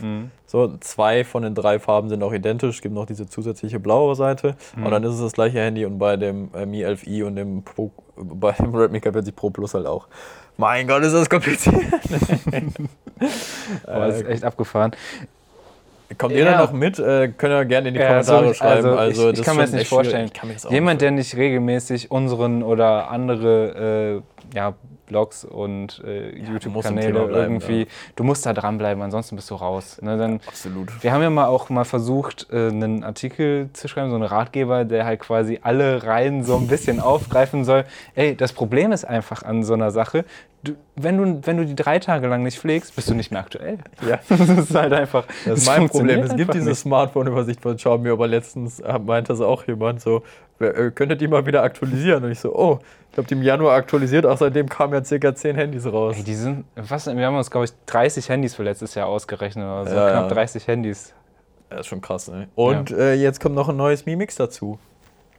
So, 0.55 0.71
zwei 0.79 1.25
von 1.25 1.43
den 1.43 1.53
drei 1.53 1.79
Farben 1.79 2.07
sind 2.07 2.23
auch 2.23 2.31
identisch. 2.31 2.77
Es 2.77 2.81
gibt 2.81 2.95
noch 2.95 3.05
diese 3.05 3.27
zusätzliche 3.27 3.77
blaue 3.77 4.15
Seite. 4.15 4.55
Und 4.77 4.89
dann 4.89 5.03
ist 5.03 5.15
es 5.15 5.19
das 5.19 5.33
gleiche 5.33 5.59
Handy 5.59 5.83
und 5.83 5.99
bei 5.99 6.15
dem 6.15 6.49
äh, 6.55 6.65
Mi 6.65 6.85
11i 6.85 7.25
und 7.25 7.35
dem, 7.35 7.61
Pro, 7.63 7.91
bei 8.15 8.53
dem 8.53 8.73
Redmi 8.73 8.99
K40 8.99 9.33
Pro 9.35 9.49
Plus 9.49 9.73
halt 9.73 9.85
auch. 9.85 10.07
Mein 10.55 10.87
Gott, 10.87 11.03
ist 11.03 11.11
das 11.11 11.29
kompliziert. 11.29 11.75
Aber 13.85 14.07
das 14.07 14.21
ist 14.21 14.27
echt 14.29 14.45
abgefahren. 14.45 14.91
Kommt 16.17 16.33
ihr 16.33 16.45
Ja. 16.45 16.51
da 16.53 16.57
noch 16.63 16.71
mit? 16.71 16.99
Äh, 16.99 17.33
könnt 17.37 17.51
ihr 17.51 17.65
gerne 17.65 17.89
in 17.89 17.93
die 17.95 17.99
Ja, 17.99 18.07
Kommentare 18.07 18.47
so- 18.47 18.53
schreiben. 18.53 18.85
also 18.85 18.97
Also, 18.97 19.21
ich, 19.23 19.29
das 19.31 19.39
ich 19.39 19.45
kann 19.45 19.55
mir 19.57 19.63
das 19.63 19.71
nicht 19.73 19.89
vorstellen. 19.89 20.31
Jemand, 20.69 20.93
nicht 20.93 21.01
der 21.01 21.11
nicht 21.11 21.35
regelmäßig 21.35 22.11
unseren 22.11 22.63
oder 22.63 23.09
andere 23.11 24.21
äh, 24.53 24.55
ja, 24.57 24.73
Blogs 25.05 25.45
und 25.45 26.03
äh, 26.05 26.29
im 26.29 26.53
YouTube-Kanäle 26.53 27.29
irgendwie, 27.29 27.81
ja. 27.81 27.85
du 28.15 28.23
musst 28.23 28.45
da 28.45 28.53
dranbleiben, 28.53 29.03
ansonsten 29.03 29.35
bist 29.35 29.49
du 29.51 29.55
raus. 29.55 29.99
Ne, 30.01 30.17
dann, 30.17 30.41
Absolut. 30.47 30.91
wir 31.03 31.11
haben 31.11 31.21
ja 31.21 31.29
mal 31.29 31.47
auch 31.47 31.69
mal 31.69 31.85
versucht, 31.85 32.47
äh, 32.51 32.67
einen 32.67 33.03
Artikel 33.03 33.69
zu 33.73 33.87
schreiben, 33.87 34.09
so 34.09 34.15
einen 34.15 34.25
Ratgeber, 34.25 34.85
der 34.85 35.05
halt 35.05 35.19
quasi 35.19 35.59
alle 35.61 36.03
Reihen 36.03 36.43
so 36.43 36.57
ein 36.57 36.67
bisschen 36.67 36.99
aufgreifen 37.01 37.65
soll. 37.65 37.85
Ey, 38.15 38.35
das 38.35 38.53
Problem 38.53 38.91
ist 38.91 39.05
einfach 39.05 39.43
an 39.43 39.63
so 39.63 39.73
einer 39.73 39.91
Sache, 39.91 40.25
du, 40.65 40.75
wenn, 40.95 41.17
du, 41.17 41.47
wenn 41.47 41.57
du 41.57 41.65
die 41.65 41.75
drei 41.75 41.99
Tage 41.99 42.27
lang 42.27 42.43
nicht 42.43 42.59
pflegst, 42.59 42.95
bist 42.95 43.09
du 43.09 43.13
nicht 43.13 43.31
mehr 43.31 43.41
aktuell. 43.41 43.79
Ja. 44.07 44.19
Das 44.35 44.49
ist 44.49 44.75
halt 44.75 44.93
einfach. 44.93 45.25
Das 45.45 45.59
ist 45.59 45.67
mein 45.67 45.89
Problem. 45.89 46.21
Es 46.21 46.35
gibt 46.35 46.53
diese. 46.53 46.75
Smartphone-Übersicht 46.75 47.61
von 47.61 47.77
Xiaomi, 47.77 48.09
aber 48.09 48.27
letztens 48.27 48.79
äh, 48.79 48.99
meinte 48.99 49.33
es 49.33 49.41
auch 49.41 49.65
jemand 49.65 50.01
so, 50.01 50.23
könntet 50.57 51.21
ihr 51.21 51.29
mal 51.29 51.45
wieder 51.45 51.63
aktualisieren? 51.63 52.23
Und 52.23 52.31
ich 52.31 52.39
so, 52.39 52.55
oh, 52.55 52.79
ich 53.11 53.17
habe 53.17 53.27
die 53.27 53.33
im 53.33 53.43
Januar 53.43 53.75
aktualisiert, 53.75 54.25
auch 54.25 54.37
seitdem 54.37 54.67
kamen 54.67 54.93
ja 54.93 55.03
circa 55.03 55.33
10 55.33 55.55
Handys 55.55 55.85
raus. 55.85 56.15
Ey, 56.17 56.23
die 56.23 56.35
sind, 56.35 56.65
was, 56.75 57.05
wir 57.07 57.25
haben 57.25 57.37
uns, 57.37 57.51
glaube 57.51 57.65
ich, 57.65 57.71
30 57.85 58.29
Handys 58.29 58.55
für 58.55 58.63
letztes 58.63 58.95
Jahr 58.95 59.07
ausgerechnet 59.07 59.65
oder 59.65 59.85
so. 59.85 59.95
Ja, 59.95 60.11
Knapp 60.11 60.29
ja. 60.29 60.35
30 60.35 60.67
Handys. 60.67 61.13
Das 61.69 61.81
ist 61.81 61.87
schon 61.87 62.01
krass, 62.01 62.27
ne? 62.27 62.47
Und 62.55 62.91
äh, 62.91 63.15
jetzt 63.15 63.39
kommt 63.39 63.55
noch 63.55 63.69
ein 63.69 63.77
neues 63.77 64.05
Mi 64.05 64.15
Mix 64.15 64.35
dazu. 64.35 64.79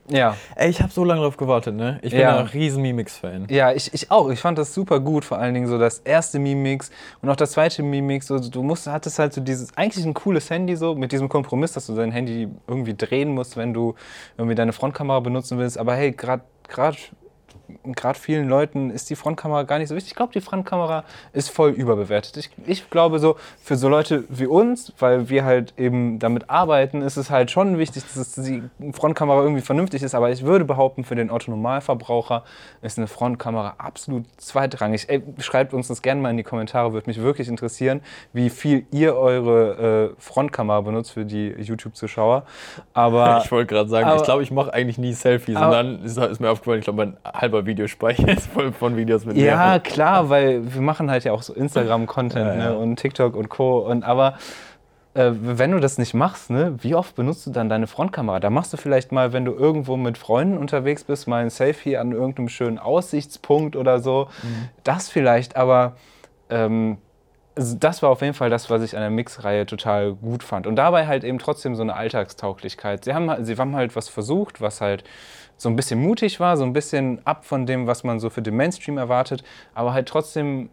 Ja. 0.08 0.36
Ey, 0.54 0.70
ich 0.70 0.80
habe 0.80 0.92
so 0.92 1.04
lange 1.04 1.20
drauf 1.22 1.36
gewartet, 1.36 1.74
ne? 1.74 1.98
Ich 2.02 2.12
bin 2.12 2.20
Ja. 2.20 2.38
ein 2.38 2.46
riesen 2.46 2.82
Mi 2.82 2.92
Mix-Fan. 2.92 3.46
Ja, 3.50 3.72
ich, 3.72 3.92
ich 3.92 4.10
auch. 4.10 4.28
Ich 4.30 4.40
fand 4.40 4.58
das 4.58 4.72
super 4.72 5.00
gut, 5.00 5.24
vor 5.24 5.38
allen 5.38 5.54
Dingen 5.54 5.66
so 5.66 5.78
das 5.78 5.98
erste 5.98 6.38
Mimix 6.38 6.90
und 7.22 7.28
auch 7.28 7.36
das 7.36 7.52
zweite 7.52 7.82
Mimix. 7.82 8.26
So, 8.26 8.38
du 8.38 8.62
musst, 8.62 8.86
hattest 8.86 9.18
halt 9.18 9.32
so 9.32 9.40
dieses, 9.40 9.76
eigentlich 9.76 10.04
ein 10.04 10.14
cooles 10.14 10.48
Handy 10.50 10.76
so, 10.76 10.94
mit 10.94 11.12
diesem 11.12 11.28
Kompromiss, 11.28 11.72
dass 11.72 11.86
du 11.86 11.94
dein 11.94 12.12
Handy 12.12 12.48
irgendwie 12.66 12.94
drehen 12.94 13.30
musst, 13.30 13.56
wenn 13.56 13.74
du 13.74 13.94
irgendwie 14.38 14.54
deine 14.54 14.72
Frontkamera 14.72 15.20
benutzen 15.20 15.58
willst. 15.58 15.78
Aber 15.78 15.94
hey, 15.94 16.12
gerade 16.12 16.42
gerade 17.84 18.18
vielen 18.18 18.48
Leuten 18.48 18.90
ist 18.90 19.10
die 19.10 19.16
Frontkamera 19.16 19.62
gar 19.64 19.78
nicht 19.78 19.88
so 19.88 19.94
wichtig. 19.94 20.12
Ich 20.12 20.16
glaube, 20.16 20.32
die 20.32 20.40
Frontkamera 20.40 21.04
ist 21.32 21.50
voll 21.50 21.70
überbewertet. 21.70 22.36
Ich, 22.36 22.50
ich 22.66 22.90
glaube 22.90 23.18
so, 23.18 23.36
für 23.62 23.76
so 23.76 23.88
Leute 23.88 24.24
wie 24.28 24.46
uns, 24.46 24.92
weil 24.98 25.28
wir 25.28 25.44
halt 25.44 25.74
eben 25.76 26.18
damit 26.18 26.48
arbeiten, 26.50 27.02
ist 27.02 27.16
es 27.16 27.30
halt 27.30 27.50
schon 27.50 27.78
wichtig, 27.78 28.04
dass 28.14 28.32
die 28.34 28.62
Frontkamera 28.92 29.42
irgendwie 29.42 29.62
vernünftig 29.62 30.02
ist. 30.02 30.14
Aber 30.14 30.30
ich 30.30 30.42
würde 30.44 30.64
behaupten, 30.64 31.04
für 31.04 31.14
den 31.14 31.30
Otto-Normalverbraucher 31.30 32.44
ist 32.82 32.98
eine 32.98 33.06
Frontkamera 33.06 33.74
absolut 33.78 34.24
zweitrangig. 34.36 35.08
Ey, 35.08 35.22
schreibt 35.38 35.74
uns 35.74 35.88
das 35.88 36.02
gerne 36.02 36.20
mal 36.20 36.30
in 36.30 36.36
die 36.36 36.42
Kommentare, 36.42 36.92
würde 36.92 37.08
mich 37.08 37.20
wirklich 37.20 37.48
interessieren, 37.48 38.00
wie 38.32 38.50
viel 38.50 38.86
ihr 38.90 39.16
eure 39.16 40.12
äh, 40.16 40.20
Frontkamera 40.20 40.80
benutzt 40.80 41.12
für 41.12 41.24
die 41.24 41.48
YouTube-Zuschauer. 41.58 42.44
Aber 42.94 43.40
Ich 43.44 43.50
wollte 43.52 43.74
gerade 43.74 43.88
sagen, 43.88 44.06
aber- 44.08 44.16
ich 44.16 44.22
glaube, 44.24 44.42
ich 44.42 44.50
mache 44.50 44.72
eigentlich 44.72 44.98
nie 44.98 45.12
Selfies. 45.12 45.56
Und 45.56 45.62
Aber- 45.62 45.74
dann 45.76 46.02
ist, 46.04 46.16
ist 46.16 46.40
mir 46.40 46.50
aufgefallen, 46.50 46.78
ich 46.80 46.84
glaube, 46.84 47.06
mein 47.06 47.16
halber 47.40 47.55
Videospeicher 47.64 48.28
ist 48.28 48.46
voll 48.52 48.72
von 48.72 48.96
Videos 48.96 49.24
mit 49.24 49.36
Ja, 49.36 49.74
mir. 49.74 49.80
klar, 49.80 50.28
weil 50.28 50.74
wir 50.74 50.82
machen 50.82 51.10
halt 51.10 51.24
ja 51.24 51.32
auch 51.32 51.42
so 51.42 51.54
Instagram-Content 51.54 52.44
Ja, 52.44 52.54
ja. 52.54 52.70
Ne, 52.72 52.76
und 52.76 52.96
TikTok 52.96 53.34
und 53.36 53.48
Co. 53.48 53.78
Und 53.78 54.04
aber 54.04 54.34
äh, 55.14 55.30
wenn 55.32 55.70
du 55.70 55.80
das 55.80 55.96
nicht 55.96 56.12
machst, 56.12 56.50
ne, 56.50 56.74
wie 56.82 56.94
oft 56.94 57.14
benutzt 57.14 57.46
du 57.46 57.50
dann 57.50 57.70
deine 57.70 57.86
Frontkamera? 57.86 58.38
Da 58.40 58.50
machst 58.50 58.72
du 58.72 58.76
vielleicht 58.76 59.12
mal, 59.12 59.32
wenn 59.32 59.46
du 59.46 59.52
irgendwo 59.52 59.96
mit 59.96 60.18
Freunden 60.18 60.58
unterwegs 60.58 61.04
bist, 61.04 61.26
mal 61.26 61.42
ein 61.42 61.48
Selfie 61.50 61.96
an 61.96 62.12
irgendeinem 62.12 62.48
schönen 62.50 62.78
Aussichtspunkt 62.78 63.76
oder 63.76 64.00
so. 64.00 64.28
Mhm. 64.42 64.68
Das 64.84 65.08
vielleicht, 65.08 65.56
aber 65.56 65.96
ähm, 66.50 66.98
das 67.54 68.02
war 68.02 68.10
auf 68.10 68.20
jeden 68.20 68.34
Fall 68.34 68.50
das, 68.50 68.68
was 68.68 68.82
ich 68.82 68.94
an 68.94 69.00
der 69.00 69.08
Mix-Reihe 69.08 69.64
total 69.64 70.12
gut 70.12 70.42
fand. 70.42 70.66
Und 70.66 70.76
dabei 70.76 71.06
halt 71.06 71.24
eben 71.24 71.38
trotzdem 71.38 71.74
so 71.74 71.80
eine 71.80 71.94
Alltagstauglichkeit. 71.94 73.04
Sie 73.06 73.14
haben, 73.14 73.32
sie 73.46 73.56
haben 73.56 73.74
halt 73.74 73.96
was 73.96 74.10
versucht, 74.10 74.60
was 74.60 74.82
halt 74.82 75.04
so 75.56 75.68
ein 75.68 75.76
bisschen 75.76 76.00
mutig 76.02 76.38
war, 76.40 76.56
so 76.56 76.64
ein 76.64 76.72
bisschen 76.72 77.20
ab 77.26 77.44
von 77.44 77.66
dem, 77.66 77.86
was 77.86 78.04
man 78.04 78.20
so 78.20 78.28
für 78.30 78.42
den 78.42 78.56
Mainstream 78.56 78.98
erwartet, 78.98 79.42
aber 79.74 79.92
halt 79.94 80.08
trotzdem, 80.08 80.68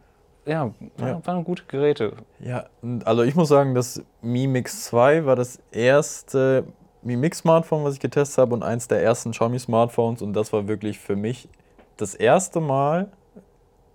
ja, 0.45 0.71
war- 0.97 1.07
Ja. 1.09 1.25
waren 1.25 1.43
gute 1.45 1.63
Geräte. 1.67 2.13
Ja, 2.39 2.65
also 3.05 3.23
ich 3.23 3.35
muss 3.35 3.47
sagen, 3.49 3.75
das 3.75 4.03
Mi 4.21 4.45
Mix 4.47 4.83
2 4.85 5.25
war 5.25 5.35
das 5.35 5.59
erste 5.71 6.65
Mi 7.01 7.15
Mix 7.17 7.39
Smartphone, 7.39 7.83
was 7.83 7.95
ich 7.95 7.99
getestet 7.99 8.37
habe 8.39 8.53
und 8.53 8.63
eins 8.63 8.87
der 8.87 9.01
ersten 9.03 9.31
Xiaomi 9.31 9.59
Smartphones 9.59 10.21
und 10.21 10.33
das 10.33 10.51
war 10.53 10.67
wirklich 10.67 10.99
für 10.99 11.15
mich 11.15 11.47
das 11.97 12.15
erste 12.15 12.59
Mal 12.59 13.09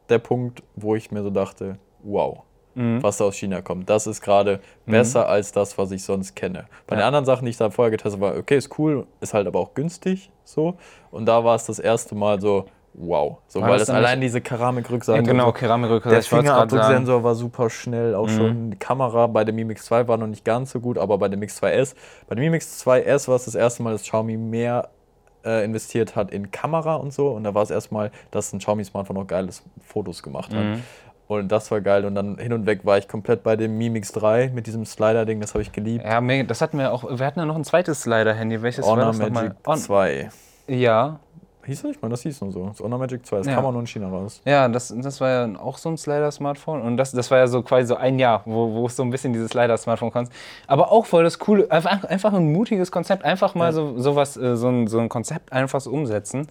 der 0.08 0.18
Punkt, 0.18 0.62
wo 0.76 0.94
ich 0.94 1.10
mir 1.10 1.22
so 1.22 1.30
dachte, 1.30 1.78
wow, 2.02 2.42
Mhm. 2.78 3.02
was 3.02 3.16
da 3.18 3.24
aus 3.24 3.34
China 3.36 3.60
kommt. 3.60 3.90
Das 3.90 4.06
ist 4.06 4.20
gerade 4.22 4.60
besser 4.86 5.28
als 5.28 5.52
das, 5.52 5.76
was 5.78 5.90
ich 5.90 6.04
sonst 6.04 6.36
kenne. 6.36 6.66
Bei 6.86 6.94
den 6.96 7.00
Ja. 7.00 7.06
anderen 7.06 7.24
Sachen, 7.24 7.44
die 7.44 7.50
ich 7.50 7.56
da 7.56 7.70
vorher 7.70 7.90
getestet 7.90 8.20
habe, 8.22 8.32
war 8.34 8.38
okay, 8.40 8.56
ist 8.56 8.78
cool, 8.78 9.06
ist 9.20 9.34
halt 9.34 9.46
aber 9.46 9.58
auch 9.58 9.74
günstig 9.74 10.30
so 10.44 10.76
und 11.10 11.26
da 11.26 11.44
war 11.44 11.56
es 11.56 11.66
das 11.66 11.78
erste 11.78 12.14
Mal 12.14 12.40
so 12.40 12.66
wow, 13.00 13.38
so 13.46 13.60
War 13.60 13.68
weil 13.70 13.78
das 13.78 13.90
allein 13.90 14.20
diese 14.20 14.40
Keramikrückseite 14.40 15.18
Ja, 15.18 15.22
genau, 15.24 15.46
so, 15.46 15.52
Keramikrücke. 15.52 16.08
der. 16.08 16.22
Fingerabdrucksensor 16.22 17.22
war 17.22 17.34
super 17.36 17.70
schnell, 17.70 18.14
auch 18.14 18.28
schon. 18.28 18.70
Die 18.72 18.76
Kamera 18.76 19.26
bei 19.28 19.44
dem 19.44 19.54
Mi 19.56 19.64
Mix 19.64 19.84
2 19.84 20.08
war 20.08 20.16
noch 20.16 20.26
nicht 20.26 20.44
ganz 20.44 20.70
so 20.72 20.80
gut, 20.80 20.98
aber 20.98 21.16
bei 21.18 21.28
dem 21.28 21.38
Mix 21.40 21.62
2S, 21.62 21.94
bei 22.28 22.34
dem 22.34 22.42
Mi 22.44 22.50
Mix 22.50 22.84
2S 22.84 23.28
war 23.28 23.36
es 23.36 23.44
das 23.44 23.54
erste 23.54 23.82
Mal, 23.84 23.92
dass 23.92 24.02
Xiaomi 24.02 24.36
mehr 24.36 24.88
äh, 25.44 25.64
investiert 25.64 26.16
hat 26.16 26.32
in 26.32 26.50
Kamera 26.50 26.96
und 26.96 27.12
so. 27.12 27.28
Und 27.28 27.44
da 27.44 27.54
war 27.54 27.62
es 27.62 27.70
erstmal, 27.70 28.10
dass 28.32 28.52
ein 28.52 28.58
Xiaomi-Smartphone 28.58 29.16
auch 29.18 29.26
geiles 29.28 29.62
Fotos 29.86 30.20
gemacht 30.22 30.52
hat. 30.52 30.64
Mhm. 30.64 30.82
Und 31.28 31.52
das 31.52 31.70
war 31.70 31.80
geil. 31.82 32.04
Und 32.06 32.14
dann 32.14 32.38
hin 32.38 32.52
und 32.54 32.66
weg 32.66 32.80
war 32.84 32.98
ich 32.98 33.06
komplett 33.06 33.42
bei 33.42 33.54
dem 33.54 33.76
Mi 33.78 33.90
Mix 33.90 34.12
3 34.12 34.50
mit 34.54 34.66
diesem 34.66 34.84
Slider-Ding, 34.86 35.40
das 35.40 35.52
habe 35.54 35.62
ich 35.62 35.70
geliebt. 35.72 36.04
Ja, 36.04 36.20
das 36.44 36.60
hatten 36.62 36.78
wir 36.78 36.92
auch. 36.92 37.04
Wir 37.18 37.26
hatten 37.26 37.38
ja 37.38 37.44
noch 37.44 37.56
ein 37.56 37.64
zweites 37.64 38.02
Slider-Handy. 38.02 38.62
Welches 38.62 38.84
war 38.86 38.92
Honor 38.92 39.06
das 39.08 39.18
nochmal? 39.18 39.44
Magic 39.44 39.68
On- 39.68 39.78
2. 39.78 40.30
Ja, 40.68 41.20
Hieß 41.66 41.82
das? 41.82 41.90
Ich 41.90 42.00
meine, 42.00 42.12
das 42.12 42.22
hieß 42.22 42.40
nur 42.40 42.50
so. 42.50 42.66
Das 42.68 42.80
Honor 42.80 42.96
Magic 42.98 43.26
2. 43.26 43.36
Das 43.38 43.46
Ja. 43.46 43.56
kam 43.56 43.66
auch 43.66 43.72
nur 43.72 43.82
in 43.82 43.86
China 43.86 44.08
raus. 44.08 44.40
Ja, 44.46 44.66
das, 44.68 44.90
das 45.02 45.20
war 45.20 45.28
ja 45.28 45.60
auch 45.60 45.76
so 45.76 45.90
ein 45.90 45.98
Slider-Smartphone. 45.98 46.80
Und 46.80 46.96
das, 46.96 47.12
das 47.12 47.30
war 47.30 47.36
ja 47.36 47.46
so 47.46 47.60
quasi 47.60 47.86
so 47.88 47.96
ein 47.96 48.18
Jahr, 48.18 48.40
wo, 48.46 48.72
wo 48.72 48.86
es 48.86 48.96
so 48.96 49.02
ein 49.02 49.10
bisschen 49.10 49.34
dieses 49.34 49.50
Slider-Smartphone 49.50 50.10
kannst. 50.10 50.32
Aber 50.66 50.90
auch 50.90 51.04
voll 51.04 51.24
das 51.24 51.38
coole, 51.38 51.70
einfach, 51.70 52.04
einfach 52.04 52.32
ein 52.32 52.50
mutiges 52.52 52.90
Konzept. 52.90 53.22
Einfach 53.22 53.54
mal 53.54 53.66
Ja. 53.66 53.72
so, 53.72 53.98
so, 53.98 54.16
was, 54.16 54.38
äh, 54.38 54.56
so, 54.56 54.66
ein, 54.70 54.86
so 54.86 54.98
ein 54.98 55.10
Konzept 55.10 55.52
einfach 55.52 55.82
so 55.82 55.90
umsetzen, 55.90 56.48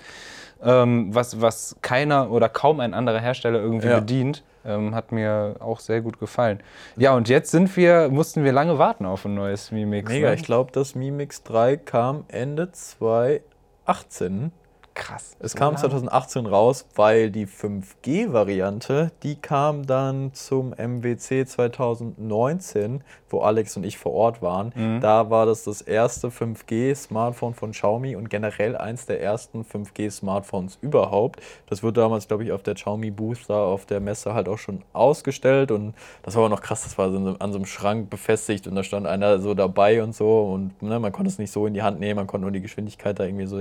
ähm, 0.64 1.10
was, 1.16 1.42
was 1.42 1.76
keiner 1.82 2.30
oder 2.30 2.48
kaum 2.48 2.80
ein 2.80 2.94
anderer 2.94 3.20
Hersteller 3.20 3.60
irgendwie 3.60 3.88
Ja. 3.88 4.00
bedient. 4.00 4.44
Ähm, 4.68 4.94
hat 4.94 5.12
mir 5.14 5.56
auch 5.60 5.80
sehr 5.80 6.02
gut 6.02 6.20
gefallen. 6.20 6.60
Ja, 6.98 7.16
und 7.16 7.30
jetzt 7.30 7.52
sind 7.52 7.76
wir, 7.78 8.10
mussten 8.10 8.44
wir 8.44 8.52
lange 8.52 8.78
warten 8.78 9.06
auf 9.06 9.24
ein 9.26 9.34
neues 9.34 9.72
Mi 9.72 9.86
Mix. 9.86 10.12
Mega, 10.12 10.28
ne? 10.30 10.36
ich 10.36 10.44
glaube, 10.44 10.72
das 10.74 10.94
Mi 10.94 11.10
Mix 11.10 11.44
3 11.44 11.78
kam 11.78 12.26
Ende 12.28 12.72
2018. 12.72 14.52
Krass. 14.98 15.36
Es 15.40 15.52
So 15.52 15.60
kam 15.60 15.74
lang? 15.74 15.82
2018 15.82 16.46
raus, 16.48 16.88
weil 16.96 17.30
die 17.30 17.46
5G-Variante, 17.46 19.12
die 19.22 19.36
kam 19.36 19.86
dann 19.86 20.34
zum 20.34 20.72
MWC 20.72 21.46
2019, 21.46 23.04
wo 23.30 23.42
Alex 23.42 23.78
und 23.78 23.86
ich 23.86 24.00
vor 24.00 24.14
Ort 24.14 24.42
waren. 24.42 24.74
Mhm. 24.76 25.00
Da 25.00 25.30
war 25.30 25.46
das 25.46 25.64
das 25.64 25.82
erste 25.82 26.30
5G-Smartphone 26.30 27.54
von 27.54 27.72
Xiaomi 27.72 28.16
und 28.16 28.30
generell 28.30 28.76
eins 28.76 29.06
der 29.06 29.22
ersten 29.22 29.64
5G-Smartphones 29.64 30.80
überhaupt. 30.82 31.42
Das 31.68 31.84
wurde 31.84 32.02
damals, 32.02 32.28
glaube 32.28 32.44
ich, 32.44 32.52
auf 32.52 32.64
der 32.64 32.74
Xiaomi 32.74 33.12
Booth 33.12 33.48
da 33.48 33.66
auf 33.66 33.86
der 33.86 34.00
Messe 34.00 34.34
halt 34.34 34.50
auch 34.50 34.58
schon 34.58 34.82
ausgestellt 34.94 35.72
und 35.72 35.94
das 36.24 36.36
war 36.36 36.44
aber 36.44 36.50
noch 36.50 36.62
krass, 36.62 36.84
das 36.84 36.98
war 36.98 37.12
so 37.12 37.18
an 37.18 37.52
so 37.52 37.58
einem 37.58 37.66
Schrank 37.68 38.10
befestigt 38.10 38.66
und 38.68 38.74
da 38.74 38.82
stand 38.82 39.06
einer 39.06 39.40
so 39.40 39.54
dabei 39.54 40.02
und 40.02 40.16
so 40.16 40.42
und 40.46 40.82
ne, 40.82 41.00
man 41.00 41.12
konnte 41.12 41.30
es 41.30 41.38
nicht 41.38 41.52
so 41.52 41.68
in 41.68 41.76
die 41.76 41.84
Hand 41.84 42.00
nehmen, 42.00 42.16
man 42.16 42.28
konnte 42.28 42.44
nur 42.44 42.52
die 42.52 42.62
Geschwindigkeit 42.62 43.20
da 43.20 43.26
irgendwie 43.26 43.46
so 43.46 43.58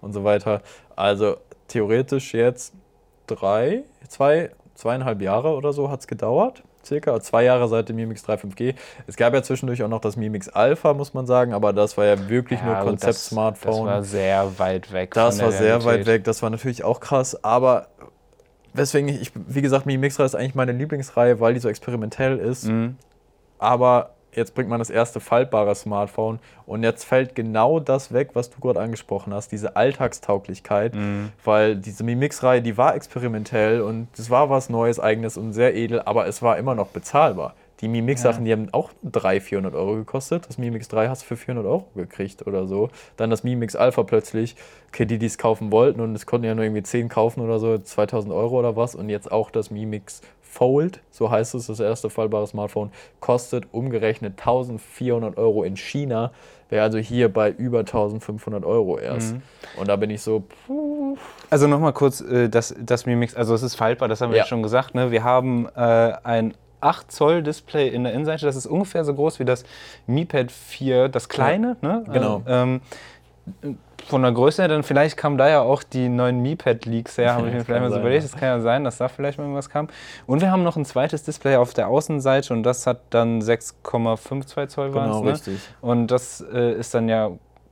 und 0.00 0.12
so 0.12 0.24
weiter. 0.24 0.62
Also 0.96 1.36
theoretisch 1.68 2.34
jetzt 2.34 2.72
drei, 3.26 3.84
zwei, 4.08 4.50
zweieinhalb 4.74 5.20
Jahre 5.20 5.50
oder 5.54 5.72
so 5.72 5.90
hat 5.90 6.00
es 6.00 6.06
gedauert. 6.06 6.62
Circa 6.84 7.20
zwei 7.20 7.44
Jahre 7.44 7.68
seit 7.68 7.88
dem 7.90 7.96
Mi 7.96 8.06
Mix 8.06 8.22
3 8.22 8.34
5G. 8.36 8.74
Es 9.06 9.16
gab 9.16 9.34
ja 9.34 9.42
zwischendurch 9.42 9.82
auch 9.82 9.88
noch 9.88 10.00
das 10.00 10.16
Mi 10.16 10.30
Mix 10.30 10.48
Alpha, 10.48 10.94
muss 10.94 11.12
man 11.12 11.26
sagen, 11.26 11.52
aber 11.52 11.72
das 11.74 11.98
war 11.98 12.06
ja 12.06 12.28
wirklich 12.28 12.62
nur 12.62 12.72
Ja, 12.72 12.78
das- 12.78 12.86
Konzept-Smartphone. 12.86 13.86
Das 13.86 13.94
war 13.94 14.02
sehr 14.04 14.58
weit 14.58 14.92
weg. 14.92 15.12
Das 15.12 15.40
war 15.42 15.52
sehr 15.52 15.84
weit 15.84 16.06
weg, 16.06 16.24
das 16.24 16.42
war 16.42 16.48
natürlich 16.48 16.84
auch 16.84 17.00
krass, 17.00 17.44
aber 17.44 17.88
weswegen 18.72 19.08
ich, 19.08 19.32
wie 19.34 19.60
gesagt, 19.60 19.84
Mi 19.84 19.98
Mix 19.98 20.16
3 20.16 20.24
ist 20.24 20.34
eigentlich 20.34 20.54
meine 20.54 20.72
Lieblingsreihe, 20.72 21.40
weil 21.40 21.52
die 21.54 21.60
so 21.60 21.68
experimentell 21.68 22.38
ist. 22.38 22.64
Mhm. 22.68 22.96
Aber 23.58 24.10
jetzt 24.38 24.54
bringt 24.54 24.70
man 24.70 24.78
das 24.78 24.88
erste 24.88 25.20
faltbare 25.20 25.74
Smartphone 25.74 26.38
und 26.64 26.82
jetzt 26.82 27.04
fällt 27.04 27.34
genau 27.34 27.78
das 27.80 28.12
weg, 28.12 28.30
was 28.32 28.48
du 28.48 28.58
gerade 28.60 28.80
angesprochen 28.80 29.34
hast, 29.34 29.52
diese 29.52 29.76
Alltagstauglichkeit, 29.76 30.94
Mhm. 30.94 31.30
weil 31.44 31.76
diese 31.76 32.04
Mi 32.04 32.14
Mix-Reihe, 32.14 32.62
die 32.62 32.76
war 32.76 32.94
experimentell 32.94 33.80
und 33.82 34.08
es 34.18 34.30
war 34.30 34.50
was 34.50 34.68
Neues, 34.70 34.98
Eigenes 35.00 35.36
und 35.36 35.52
sehr 35.52 35.74
edel, 35.74 36.00
aber 36.02 36.26
es 36.26 36.42
war 36.42 36.56
immer 36.58 36.74
noch 36.74 36.88
bezahlbar. 36.88 37.54
Die 37.80 37.86
Mi 37.86 38.02
Mix-Sachen, 38.02 38.44
die 38.44 38.50
haben 38.50 38.68
auch 38.72 38.90
300, 39.04 39.40
400 39.40 39.74
Euro 39.76 39.94
gekostet. 39.94 40.48
Das 40.48 40.58
Mi 40.58 40.68
Mix 40.68 40.88
3 40.88 41.06
hast 41.08 41.22
du 41.22 41.26
für 41.26 41.36
400 41.36 41.64
Euro 41.64 41.84
gekriegt 41.94 42.44
oder 42.44 42.66
so. 42.66 42.90
Dann 43.16 43.30
das 43.30 43.44
Mi 43.44 43.54
Mix 43.54 43.76
Alpha 43.76 44.02
plötzlich, 44.02 44.56
okay, 44.88 45.06
die, 45.06 45.16
die 45.20 45.26
es 45.26 45.38
kaufen 45.38 45.70
wollten 45.70 46.00
und 46.00 46.12
es 46.16 46.26
konnten 46.26 46.44
ja 46.46 46.56
nur 46.56 46.64
irgendwie 46.64 46.82
10 46.82 47.08
kaufen 47.08 47.40
oder 47.40 47.60
so, 47.60 47.78
2000 47.78 48.34
Euro 48.34 48.58
oder 48.58 48.74
was. 48.74 48.96
Und 48.96 49.10
jetzt 49.10 49.30
auch 49.30 49.52
das 49.52 49.70
Mi 49.70 49.86
Mix 49.86 50.22
Fold, 50.50 51.00
so 51.10 51.30
heißt 51.30 51.54
es, 51.54 51.66
das 51.66 51.78
erste 51.78 52.08
fallbare 52.10 52.46
Smartphone, 52.46 52.90
kostet 53.20 53.66
umgerechnet 53.72 54.38
1400 54.38 55.36
Euro 55.36 55.62
in 55.62 55.76
China. 55.76 56.32
Wäre 56.70 56.82
also 56.82 56.98
hier 56.98 57.32
bei 57.32 57.50
über 57.50 57.80
1500 57.80 58.64
Euro 58.64 58.98
erst. 58.98 59.34
Mhm. 59.34 59.42
Und 59.78 59.88
da 59.88 59.96
bin 59.96 60.10
ich 60.10 60.22
so, 60.22 60.44
Also 61.50 61.66
nochmal 61.66 61.92
kurz, 61.92 62.20
äh, 62.20 62.48
das, 62.48 62.74
das 62.78 63.06
Mi 63.06 63.14
Mix, 63.16 63.34
also 63.34 63.54
es 63.54 63.62
ist 63.62 63.74
faltbar, 63.74 64.08
das 64.08 64.20
haben 64.20 64.30
wir 64.30 64.38
Ja. 64.38 64.44
ja 64.44 64.48
schon 64.48 64.62
gesagt. 64.62 64.94
Ne? 64.94 65.10
Wir 65.10 65.22
haben 65.24 65.66
äh, 65.76 66.12
ein 66.24 66.54
8 66.80 67.10
Zoll 67.10 67.42
Display 67.42 67.88
in 67.88 68.04
der 68.04 68.12
Innenseite, 68.12 68.46
das 68.46 68.56
ist 68.56 68.66
ungefähr 68.66 69.04
so 69.04 69.14
groß 69.14 69.38
wie 69.38 69.44
das 69.44 69.64
Mi 70.06 70.24
Pad 70.24 70.50
4, 70.52 71.08
das 71.08 71.28
kleine. 71.28 71.76
Ne? 71.82 72.04
Genau. 72.12 72.42
Äh, 72.46 72.62
ähm, 72.62 72.80
von 74.06 74.22
der 74.22 74.32
Größe 74.32 74.62
her, 74.62 74.68
dann 74.68 74.82
vielleicht 74.82 75.16
kamen 75.16 75.36
da 75.36 75.48
ja 75.48 75.60
auch 75.60 75.82
die 75.82 76.08
neuen 76.08 76.40
Mi 76.40 76.56
Pad 76.56 76.86
Leaks 76.86 77.18
her, 77.18 77.34
habe 77.34 77.48
ich 77.48 77.54
mir 77.54 77.64
vielleicht 77.64 77.82
mal 77.82 77.90
so 77.90 78.00
überlegt. 78.00 78.24
Das 78.24 78.32
kann 78.32 78.48
ja 78.48 78.60
sein, 78.60 78.84
dass 78.84 78.98
da 78.98 79.08
vielleicht 79.08 79.38
mal 79.38 79.44
irgendwas 79.44 79.68
kam. 79.68 79.88
Und 80.26 80.40
wir 80.40 80.50
haben 80.50 80.62
noch 80.62 80.76
ein 80.76 80.84
zweites 80.84 81.24
Display 81.24 81.56
auf 81.56 81.74
der 81.74 81.88
Außenseite 81.88 82.52
und 82.54 82.62
das 82.62 82.86
hat 82.86 83.00
dann 83.10 83.40
6,52 83.40 84.68
Zoll 84.68 84.94
waren 84.94 85.10
genau 85.10 85.24
ne? 85.24 85.32
richtig. 85.32 85.60
Und 85.80 86.08
das 86.08 86.40
äh, 86.52 86.72
ist 86.72 86.94
dann 86.94 87.08
ja 87.08 87.30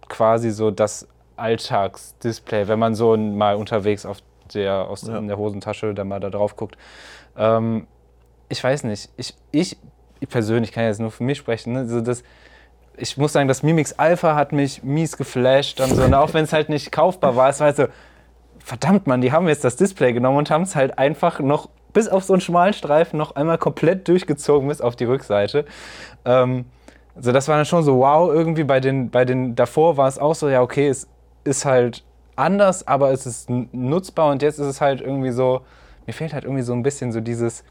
quasi 0.08 0.50
so 0.50 0.70
das 0.70 1.08
Alltagsdisplay, 1.36 2.68
wenn 2.68 2.78
man 2.78 2.94
so 2.94 3.16
mal 3.16 3.56
unterwegs 3.56 4.06
auf 4.06 4.18
der, 4.54 4.88
aus, 4.88 5.06
Ja. 5.06 5.18
in 5.18 5.28
der 5.28 5.38
Hosentasche 5.38 5.94
da 5.94 6.04
mal 6.04 6.20
da 6.20 6.30
drauf 6.30 6.56
guckt. 6.56 6.76
Ähm, 7.36 7.86
ich 8.48 8.62
weiß 8.62 8.84
nicht, 8.84 9.10
ich, 9.16 9.34
ich, 9.50 9.76
ich 10.20 10.28
persönlich 10.28 10.72
kann 10.72 10.84
jetzt 10.84 11.00
nur 11.00 11.10
für 11.10 11.24
mich 11.24 11.38
sprechen. 11.38 11.72
Ne? 11.72 11.80
Also 11.80 12.00
das, 12.00 12.22
ich 12.96 13.16
muss 13.16 13.32
sagen, 13.32 13.48
das 13.48 13.62
Mimix 13.62 13.92
Alpha 13.94 14.34
hat 14.34 14.52
mich 14.52 14.82
mies 14.82 15.16
geflasht. 15.16 15.80
Dann 15.80 15.94
so, 15.94 16.02
und 16.02 16.14
auch 16.14 16.34
wenn 16.34 16.44
es 16.44 16.52
halt 16.52 16.68
nicht 16.68 16.92
kaufbar 16.92 17.36
war, 17.36 17.48
es 17.48 17.60
war 17.60 17.66
halt 17.66 17.76
so, 17.76 17.86
verdammt 18.58 19.06
Mann, 19.06 19.20
die 19.20 19.32
haben 19.32 19.48
jetzt 19.48 19.64
das 19.64 19.76
Display 19.76 20.12
genommen 20.12 20.38
und 20.38 20.50
haben 20.50 20.62
es 20.62 20.74
halt 20.74 20.98
einfach 20.98 21.40
noch 21.40 21.68
bis 21.92 22.08
auf 22.08 22.24
so 22.24 22.34
einen 22.34 22.40
schmalen 22.40 22.74
Streifen 22.74 23.16
noch 23.16 23.36
einmal 23.36 23.58
komplett 23.58 24.06
durchgezogen 24.08 24.68
bis 24.68 24.80
auf 24.80 24.96
die 24.96 25.04
Rückseite. 25.04 25.64
Ähm, 26.24 26.66
also 27.14 27.32
das 27.32 27.48
war 27.48 27.56
dann 27.56 27.64
schon 27.64 27.82
so 27.82 27.98
wow 27.98 28.30
irgendwie. 28.30 28.64
Bei 28.64 28.80
den, 28.80 29.10
bei 29.10 29.24
den 29.24 29.54
davor 29.54 29.96
war 29.96 30.08
es 30.08 30.18
auch 30.18 30.34
so, 30.34 30.48
ja 30.48 30.60
okay, 30.62 30.88
es 30.88 31.08
ist 31.44 31.64
halt 31.64 32.04
anders, 32.34 32.86
aber 32.86 33.12
es 33.12 33.24
ist 33.24 33.48
nutzbar 33.48 34.30
und 34.30 34.42
jetzt 34.42 34.58
ist 34.58 34.66
es 34.66 34.80
halt 34.80 35.00
irgendwie 35.00 35.30
so, 35.30 35.62
mir 36.06 36.12
fehlt 36.12 36.34
halt 36.34 36.44
irgendwie 36.44 36.62
so 36.62 36.74
ein 36.74 36.82
bisschen 36.82 37.12
so 37.12 37.20
dieses 37.20 37.64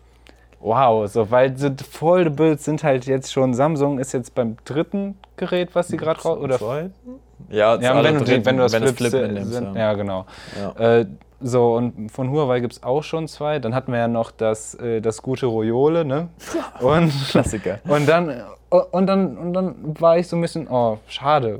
Wow, 0.65 1.07
so, 1.07 1.29
weil 1.29 1.55
so 1.55 1.69
Foldables 1.91 2.65
sind 2.65 2.83
halt 2.83 3.05
jetzt 3.05 3.31
schon, 3.31 3.53
Samsung 3.53 3.99
ist 3.99 4.13
jetzt 4.13 4.33
beim 4.33 4.57
dritten 4.65 5.15
Gerät, 5.37 5.75
was 5.75 5.89
sie 5.89 5.97
gerade 5.97 6.19
raus, 6.19 6.39
oder 6.39 6.57
Zweiten? 6.57 7.19
Ja, 7.49 7.79
ja, 7.79 8.03
wenn, 8.03 8.17
du, 8.17 8.23
dritten, 8.23 8.45
wenn 8.47 8.57
du 8.57 8.63
das 8.63 8.73
wenn 8.73 8.87
Flip, 8.87 9.11
Flip 9.11 9.13
äh, 9.13 9.27
nimmst, 9.27 9.53
sind, 9.53 9.75
ja. 9.75 9.81
ja. 9.81 9.93
genau. 9.93 10.25
Ja. 10.59 10.99
Äh, 11.01 11.05
so, 11.39 11.75
und 11.75 12.11
von 12.11 12.31
Huawei 12.31 12.61
gibt 12.61 12.73
es 12.73 12.81
auch 12.81 13.03
schon 13.03 13.27
zwei. 13.27 13.59
Dann 13.59 13.75
hatten 13.75 13.91
wir 13.91 13.99
ja 13.99 14.07
noch 14.07 14.31
das, 14.31 14.73
äh, 14.73 15.01
das 15.01 15.21
gute 15.21 15.45
Royole, 15.45 16.03
ne? 16.03 16.29
Und, 16.79 17.11
Klassiker. 17.29 17.77
und, 17.87 18.09
dann, 18.09 18.29
äh, 18.29 18.41
und, 18.71 19.05
dann, 19.05 19.37
und 19.37 19.53
dann 19.53 19.75
war 19.99 20.17
ich 20.17 20.27
so 20.27 20.35
ein 20.35 20.41
bisschen, 20.41 20.67
oh, 20.67 20.97
schade. 21.07 21.59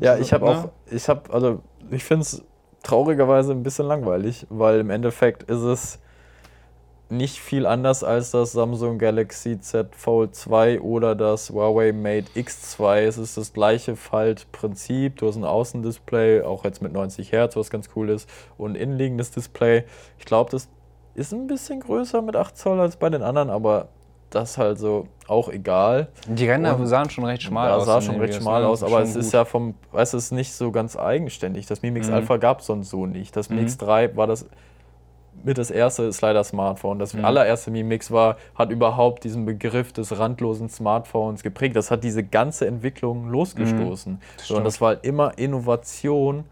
Ja, 0.00 0.16
ich 0.16 0.32
habe 0.32 0.46
Ne? 0.46 0.50
auch, 0.52 0.68
ich 0.90 1.10
habe, 1.10 1.30
also 1.30 1.60
ich 1.90 2.04
finde 2.04 2.22
es 2.22 2.42
traurigerweise 2.82 3.52
ein 3.52 3.62
bisschen 3.62 3.86
langweilig, 3.86 4.46
weil 4.48 4.80
im 4.80 4.88
Endeffekt 4.88 5.42
ist 5.42 5.60
es 5.60 5.98
nicht 7.08 7.38
viel 7.38 7.66
anders 7.66 8.02
als 8.02 8.32
das 8.32 8.50
Samsung 8.52 8.98
Galaxy 8.98 9.60
Z 9.60 9.94
Fold 9.94 10.34
2 10.34 10.80
oder 10.80 11.14
das 11.14 11.50
Huawei 11.50 11.92
Mate 11.92 12.26
X2. 12.34 13.02
Es 13.02 13.16
ist 13.16 13.36
das 13.36 13.52
gleiche 13.52 13.94
Faltprinzip. 13.96 15.16
Du 15.16 15.28
hast 15.28 15.36
ein 15.36 15.44
Außendisplay, 15.44 16.42
auch 16.42 16.64
jetzt 16.64 16.82
mit 16.82 16.92
90 16.92 17.30
Hertz, 17.32 17.56
was 17.56 17.70
ganz 17.70 17.90
cool 17.94 18.10
ist, 18.10 18.28
und 18.58 18.72
ein 18.72 18.74
innenliegendes 18.74 19.30
Display. 19.30 19.84
Ich 20.18 20.24
glaube, 20.24 20.50
das 20.50 20.68
ist 21.14 21.32
ein 21.32 21.46
bisschen 21.46 21.80
größer 21.80 22.22
mit 22.22 22.34
8 22.36 22.56
Zoll 22.56 22.80
als 22.80 22.96
bei 22.96 23.08
den 23.08 23.22
anderen, 23.22 23.50
aber 23.50 23.88
das 24.30 24.50
ist 24.52 24.58
halt 24.58 24.78
so 24.78 25.06
auch 25.28 25.48
egal. 25.48 26.08
Die 26.28 26.48
Ränder 26.50 26.76
Und- 26.76 26.88
sahen 26.88 27.08
schon 27.10 27.24
recht 27.24 27.42
schmal 27.42 27.70
aus. 27.70 27.86
sah 27.86 28.00
schon 28.00 28.18
recht 28.20 28.34
schmal 28.34 28.62
ne? 28.62 28.68
aus, 28.68 28.82
aber 28.82 29.00
es 29.00 29.14
ist 29.14 29.26
gut. 29.26 29.34
ja 29.34 29.44
vom, 29.44 29.74
es 29.92 30.12
ist 30.12 30.32
nicht 30.32 30.52
so 30.52 30.72
ganz 30.72 30.96
eigenständig. 30.96 31.66
Das 31.66 31.82
Mi 31.82 31.92
Mix 31.92 32.08
Mhm. 32.08 32.14
Alpha 32.14 32.36
gab 32.36 32.60
es 32.60 32.66
sonst 32.66 32.90
so 32.90 33.06
nicht. 33.06 33.36
Das 33.36 33.48
Mi 33.48 33.56
Mix 33.60 33.74
Mhm. 33.76 33.84
3 33.86 34.16
war 34.16 34.26
das 34.26 34.46
mit 35.46 35.58
das 35.58 35.70
erste 35.70 36.12
Slider-Smartphone. 36.12 36.98
Das 36.98 37.14
Mhm. 37.14 37.24
allererste 37.24 37.70
Mi 37.70 37.84
Mix 37.84 38.10
war, 38.10 38.36
hat 38.56 38.70
überhaupt 38.70 39.22
diesen 39.22 39.46
Begriff 39.46 39.92
des 39.92 40.18
randlosen 40.18 40.68
Smartphones 40.68 41.44
geprägt. 41.44 41.76
Das 41.76 41.90
hat 41.92 42.02
diese 42.02 42.24
ganze 42.24 42.66
Entwicklung 42.66 43.30
losgestoßen. 43.30 44.14
Mhm. 44.14 44.18
Das 44.36 44.48
so, 44.48 44.56
und 44.56 44.64
das 44.64 44.80
war 44.80 45.04
immer 45.04 45.38
Innovation, 45.38 46.44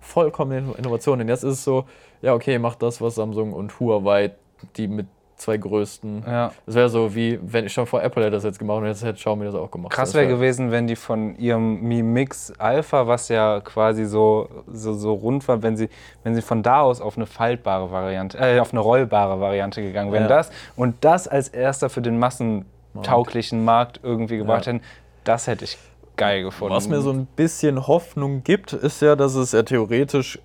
vollkommene 0.00 0.72
Innovation. 0.78 1.20
Und 1.20 1.28
jetzt 1.28 1.42
ist 1.42 1.54
es 1.54 1.64
so, 1.64 1.84
ja, 2.22 2.32
okay, 2.32 2.58
mach 2.60 2.76
das, 2.76 3.00
was 3.00 3.16
Samsung 3.16 3.52
und 3.52 3.78
Huawei, 3.80 4.30
die 4.76 4.86
mit 4.86 5.06
zwei 5.38 5.56
größten. 5.56 6.24
Ja. 6.26 6.52
Das 6.66 6.74
wäre 6.74 6.88
so 6.88 7.14
wie, 7.14 7.38
wenn 7.42 7.66
ich 7.66 7.72
schon 7.72 7.86
vor 7.86 8.02
Apple 8.02 8.22
hätte 8.22 8.32
das 8.32 8.44
jetzt 8.44 8.58
gemacht 8.58 8.78
und 8.78 8.86
jetzt 8.86 9.02
hätte 9.04 9.14
Xiaomi 9.14 9.44
das 9.44 9.54
auch 9.54 9.70
gemacht. 9.70 9.92
Krass 9.92 10.12
wäre 10.14 10.26
wär- 10.28 10.34
gewesen, 10.34 10.70
wenn 10.70 10.86
die 10.86 10.96
von 10.96 11.36
ihrem 11.36 11.80
Mi 11.80 12.02
Mix 12.02 12.52
Alpha, 12.58 13.06
was 13.06 13.28
ja 13.28 13.60
quasi 13.60 14.04
so, 14.04 14.48
so, 14.66 14.94
so 14.94 15.14
rund 15.14 15.46
war, 15.48 15.62
wenn 15.62 15.76
sie, 15.76 15.88
wenn 16.24 16.34
sie 16.34 16.42
von 16.42 16.62
da 16.62 16.80
aus 16.82 17.00
auf 17.00 17.16
eine 17.16 17.26
faltbare 17.26 17.90
Variante, 17.90 18.36
äh, 18.38 18.58
auf 18.60 18.72
eine 18.72 18.80
rollbare 18.80 19.40
Variante 19.40 19.80
gegangen 19.80 20.12
wären. 20.12 20.24
Ja. 20.24 20.28
Das 20.28 20.50
und 20.76 20.96
das 21.04 21.28
als 21.28 21.48
erster 21.48 21.88
für 21.88 22.02
den 22.02 22.18
massentauglichen 22.18 23.64
Markt 23.64 24.00
irgendwie 24.02 24.38
gebracht 24.38 24.66
Ja. 24.66 24.72
hätten, 24.74 24.84
das 25.24 25.46
hätte 25.46 25.64
ich 25.64 25.78
geil 26.16 26.42
gefunden. 26.42 26.74
Was 26.74 26.88
mir 26.88 27.00
so 27.00 27.10
ein 27.12 27.26
bisschen 27.36 27.86
Hoffnung 27.86 28.42
gibt, 28.42 28.72
ist 28.72 29.00
ja, 29.02 29.14
dass 29.14 29.34
es 29.36 29.52
ja 29.52 29.62
theoretisch 29.62 30.40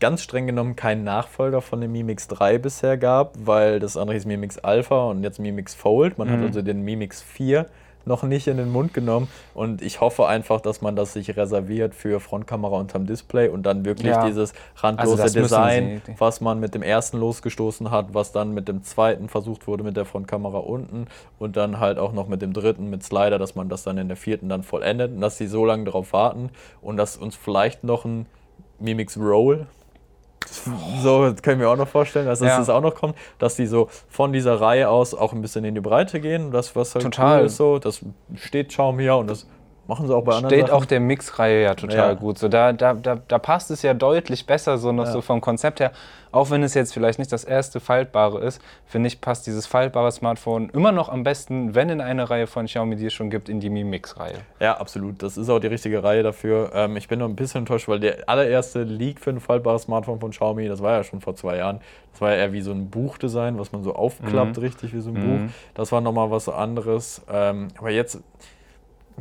ganz 0.00 0.22
streng 0.22 0.46
genommen 0.46 0.76
keinen 0.76 1.04
Nachfolger 1.04 1.60
von 1.60 1.80
dem 1.80 1.92
Mi 1.92 2.02
Mix 2.02 2.28
3 2.28 2.58
bisher 2.58 2.96
gab, 2.96 3.34
weil 3.44 3.80
das 3.80 3.96
andere 3.96 4.14
hieß 4.16 4.26
Mi 4.26 4.36
Mix 4.36 4.58
Alpha 4.58 5.06
und 5.10 5.22
jetzt 5.22 5.38
Mi 5.40 5.52
Mix 5.52 5.74
Fold. 5.74 6.18
Man 6.18 6.30
hat 6.30 6.38
Mhm. 6.38 6.46
also 6.46 6.62
den 6.62 6.82
Mi 6.82 6.96
Mix 6.96 7.22
4 7.22 7.66
noch 8.04 8.22
nicht 8.22 8.46
in 8.46 8.56
den 8.56 8.70
Mund 8.70 8.94
genommen 8.94 9.28
und 9.52 9.82
ich 9.82 10.00
hoffe 10.00 10.26
einfach, 10.26 10.62
dass 10.62 10.80
man 10.80 10.96
das 10.96 11.12
sich 11.12 11.36
reserviert 11.36 11.94
für 11.94 12.20
Frontkamera 12.20 12.76
unterm 12.78 13.04
Display 13.04 13.48
und 13.48 13.64
dann 13.64 13.84
wirklich 13.84 14.12
Ja. 14.14 14.24
dieses 14.24 14.54
randlose 14.76 15.10
Also 15.10 15.22
das 15.24 15.34
müssen 15.34 15.42
Design, 15.42 16.02
was 16.16 16.40
man 16.40 16.58
mit 16.58 16.74
dem 16.74 16.80
ersten 16.82 17.18
losgestoßen 17.18 17.90
hat, 17.90 18.14
was 18.14 18.32
dann 18.32 18.54
mit 18.54 18.66
dem 18.66 18.82
zweiten 18.82 19.28
versucht 19.28 19.66
wurde 19.66 19.82
mit 19.84 19.96
der 19.98 20.06
Frontkamera 20.06 20.56
unten 20.58 21.06
und 21.38 21.58
dann 21.58 21.80
halt 21.80 21.98
auch 21.98 22.12
noch 22.14 22.28
mit 22.28 22.40
dem 22.40 22.54
dritten 22.54 22.88
mit 22.88 23.02
Slider, 23.02 23.38
dass 23.38 23.54
man 23.56 23.68
das 23.68 23.82
dann 23.82 23.98
in 23.98 24.08
der 24.08 24.16
vierten 24.16 24.48
dann 24.48 24.62
vollendet 24.62 25.12
und 25.12 25.20
dass 25.20 25.36
sie 25.36 25.46
so 25.48 25.66
lange 25.66 25.84
darauf 25.84 26.14
warten 26.14 26.48
und 26.80 26.96
dass 26.96 27.18
uns 27.18 27.36
vielleicht 27.36 27.84
noch 27.84 28.06
ein 28.06 28.24
Mimix 28.80 29.16
Roll 29.18 29.66
so 31.02 31.28
das 31.30 31.42
können 31.42 31.60
wir 31.60 31.68
auch 31.68 31.76
noch 31.76 31.88
vorstellen, 31.88 32.26
dass 32.26 32.40
Ja. 32.40 32.58
das 32.58 32.70
auch 32.70 32.80
noch 32.80 32.94
kommt, 32.94 33.16
dass 33.38 33.56
die 33.56 33.66
so 33.66 33.88
von 34.08 34.32
dieser 34.32 34.60
Reihe 34.60 34.88
aus 34.88 35.12
auch 35.14 35.32
ein 35.32 35.42
bisschen 35.42 35.64
in 35.64 35.74
die 35.74 35.80
Breite 35.80 36.20
gehen, 36.20 36.52
das 36.52 36.74
was 36.74 36.94
halt 36.94 37.04
Total. 37.04 37.40
cool 37.40 37.46
ist 37.46 37.56
so, 37.56 37.78
das 37.78 38.00
steht 38.36 38.68
Xiaomi 38.70 39.04
ja 39.04 39.14
und 39.14 39.28
das 39.28 39.46
Machen 39.86 40.06
sie 40.06 40.14
auch 40.14 40.22
bei 40.22 40.32
anderen 40.34 40.50
Steht 40.54 40.66
Sachen. 40.66 40.82
auch 40.82 40.84
der 40.84 41.00
Mix-Reihe 41.00 41.62
ja 41.62 41.74
total 41.74 41.96
Ja. 41.96 42.12
gut. 42.12 42.36
So, 42.38 42.48
da, 42.48 42.74
da, 42.74 42.92
da, 42.92 43.16
da 43.26 43.38
passt 43.38 43.70
es 43.70 43.80
ja 43.80 43.94
deutlich 43.94 44.44
besser, 44.44 44.76
so 44.76 44.92
noch 44.92 45.06
Ja. 45.06 45.12
so 45.12 45.22
vom 45.22 45.40
Konzept 45.40 45.80
her. 45.80 45.92
Auch 46.32 46.50
wenn 46.50 46.62
es 46.62 46.74
jetzt 46.74 46.92
vielleicht 46.94 47.18
nicht 47.18 47.32
das 47.32 47.44
erste 47.44 47.80
Faltbare 47.80 48.40
ist, 48.40 48.60
finde 48.86 49.06
ich, 49.08 49.20
passt 49.20 49.46
dieses 49.46 49.66
faltbare 49.66 50.10
Smartphone 50.12 50.68
immer 50.70 50.92
noch 50.92 51.08
am 51.08 51.22
besten, 51.22 51.74
wenn 51.74 51.88
in 51.88 52.00
eine 52.00 52.28
Reihe 52.30 52.46
von 52.46 52.66
Xiaomi, 52.66 52.96
die 52.96 53.06
es 53.06 53.12
schon 53.14 53.30
gibt, 53.30 53.48
in 53.48 53.60
die 53.60 53.70
Mi 53.70 53.84
Mix-Reihe. 53.84 54.38
Ja, 54.60 54.78
absolut. 54.78 55.22
Das 55.22 55.36
ist 55.36 55.48
auch 55.48 55.58
die 55.58 55.66
richtige 55.68 56.02
Reihe 56.02 56.22
dafür. 56.22 56.70
Ähm, 56.74 56.96
ich 56.96 57.08
bin 57.08 57.18
noch 57.18 57.28
ein 57.28 57.36
bisschen 57.36 57.60
enttäuscht, 57.60 57.88
weil 57.88 58.00
der 58.00 58.28
allererste 58.28 58.82
Leak 58.82 59.20
für 59.20 59.30
ein 59.30 59.40
faltbares 59.40 59.82
Smartphone 59.82 60.20
von 60.20 60.30
Xiaomi, 60.30 60.68
das 60.68 60.82
war 60.82 60.96
ja 60.98 61.04
schon 61.04 61.20
vor 61.20 61.34
zwei 61.36 61.56
Jahren. 61.56 61.80
Das 62.12 62.20
war 62.20 62.30
ja 62.32 62.36
eher 62.38 62.52
wie 62.52 62.60
so 62.62 62.72
ein 62.72 62.90
Buchdesign, 62.90 63.58
was 63.58 63.72
man 63.72 63.82
so 63.82 63.94
aufklappt, 63.94 64.58
richtig 64.60 64.92
wie 64.94 65.00
so 65.00 65.10
ein 65.10 65.14
Mhm. 65.14 65.46
Buch. 65.46 65.52
Das 65.74 65.92
war 65.92 66.00
nochmal 66.00 66.30
was 66.30 66.48
anderes. 66.48 67.22
Ähm, 67.30 67.68
aber 67.78 67.90
jetzt 67.90 68.20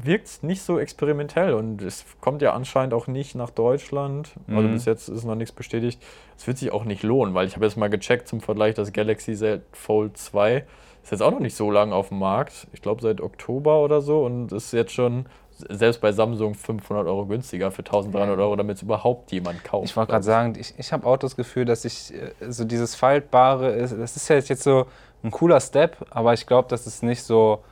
wirkt 0.04 0.28
es 0.28 0.44
nicht 0.44 0.62
so 0.62 0.80
experimentell 0.80 1.54
und 1.54 1.82
es 1.82 2.06
kommt 2.22 2.42
ja 2.42 2.54
anscheinend 2.54 2.94
auch 2.94 3.08
nicht 3.08 3.36
nach 3.36 3.50
Deutschland. 3.50 4.32
Also 4.48 4.62
Mhm. 4.68 4.74
bis 4.74 4.86
jetzt 4.86 5.10
ist 5.10 5.24
noch 5.26 5.36
nichts 5.36 5.54
bestätigt. 5.54 6.02
Es 6.38 6.46
wird 6.48 6.58
sich 6.58 6.72
auch 6.72 6.84
nicht 6.86 7.04
lohnen, 7.04 7.34
weil 7.34 7.48
ich 7.48 7.56
habe 7.56 7.66
jetzt 7.66 7.78
mal 7.78 7.90
gecheckt 7.90 8.28
zum 8.28 8.42
Vergleich, 8.42 8.76
das 8.76 8.94
Galaxy 8.94 9.36
Z 9.36 9.62
Fold 9.74 10.18
2 10.18 10.66
ist 11.04 11.12
jetzt 11.12 11.22
auch 11.22 11.32
noch 11.32 11.40
nicht 11.40 11.56
so 11.56 11.72
lange 11.72 11.96
auf 11.96 12.10
dem 12.10 12.20
Markt. 12.20 12.68
Ich 12.74 12.82
glaube 12.82 13.02
seit 13.02 13.22
Oktober 13.22 13.82
oder 13.82 14.02
so 14.02 14.24
und 14.26 14.52
ist 14.52 14.74
jetzt 14.74 14.92
schon 14.92 15.26
selbst 15.70 16.02
bei 16.02 16.12
Samsung 16.12 16.54
500 16.54 17.08
Euro 17.08 17.26
günstiger 17.26 17.72
für 17.72 17.82
1300 17.82 18.38
Euro, 18.38 18.56
damit 18.56 18.76
es 18.78 18.84
überhaupt 18.84 19.32
jemand 19.32 19.64
kauft. 19.64 19.86
Ich 19.90 19.96
wollte 19.98 20.12
gerade 20.12 20.24
sagen, 20.24 20.54
ich, 20.60 20.76
ich 20.78 20.94
habe 20.94 21.08
auch 21.08 21.18
das 21.18 21.36
Gefühl, 21.36 21.66
dass 21.66 21.84
ich 21.86 22.14
äh, 22.14 22.52
so 22.52 22.64
dieses 22.66 22.94
Faltbare, 22.94 23.72
ist, 23.72 23.98
das 23.98 24.16
ist 24.16 24.28
ja 24.28 24.36
jetzt 24.36 24.62
so 24.62 24.86
ein 25.24 25.32
cooler 25.32 25.60
Step, 25.60 25.98
aber 26.12 26.34
ich 26.34 26.46
glaube, 26.46 26.68
das 26.70 26.86
ist 26.86 27.02
nicht 27.02 27.24
so 27.24 27.64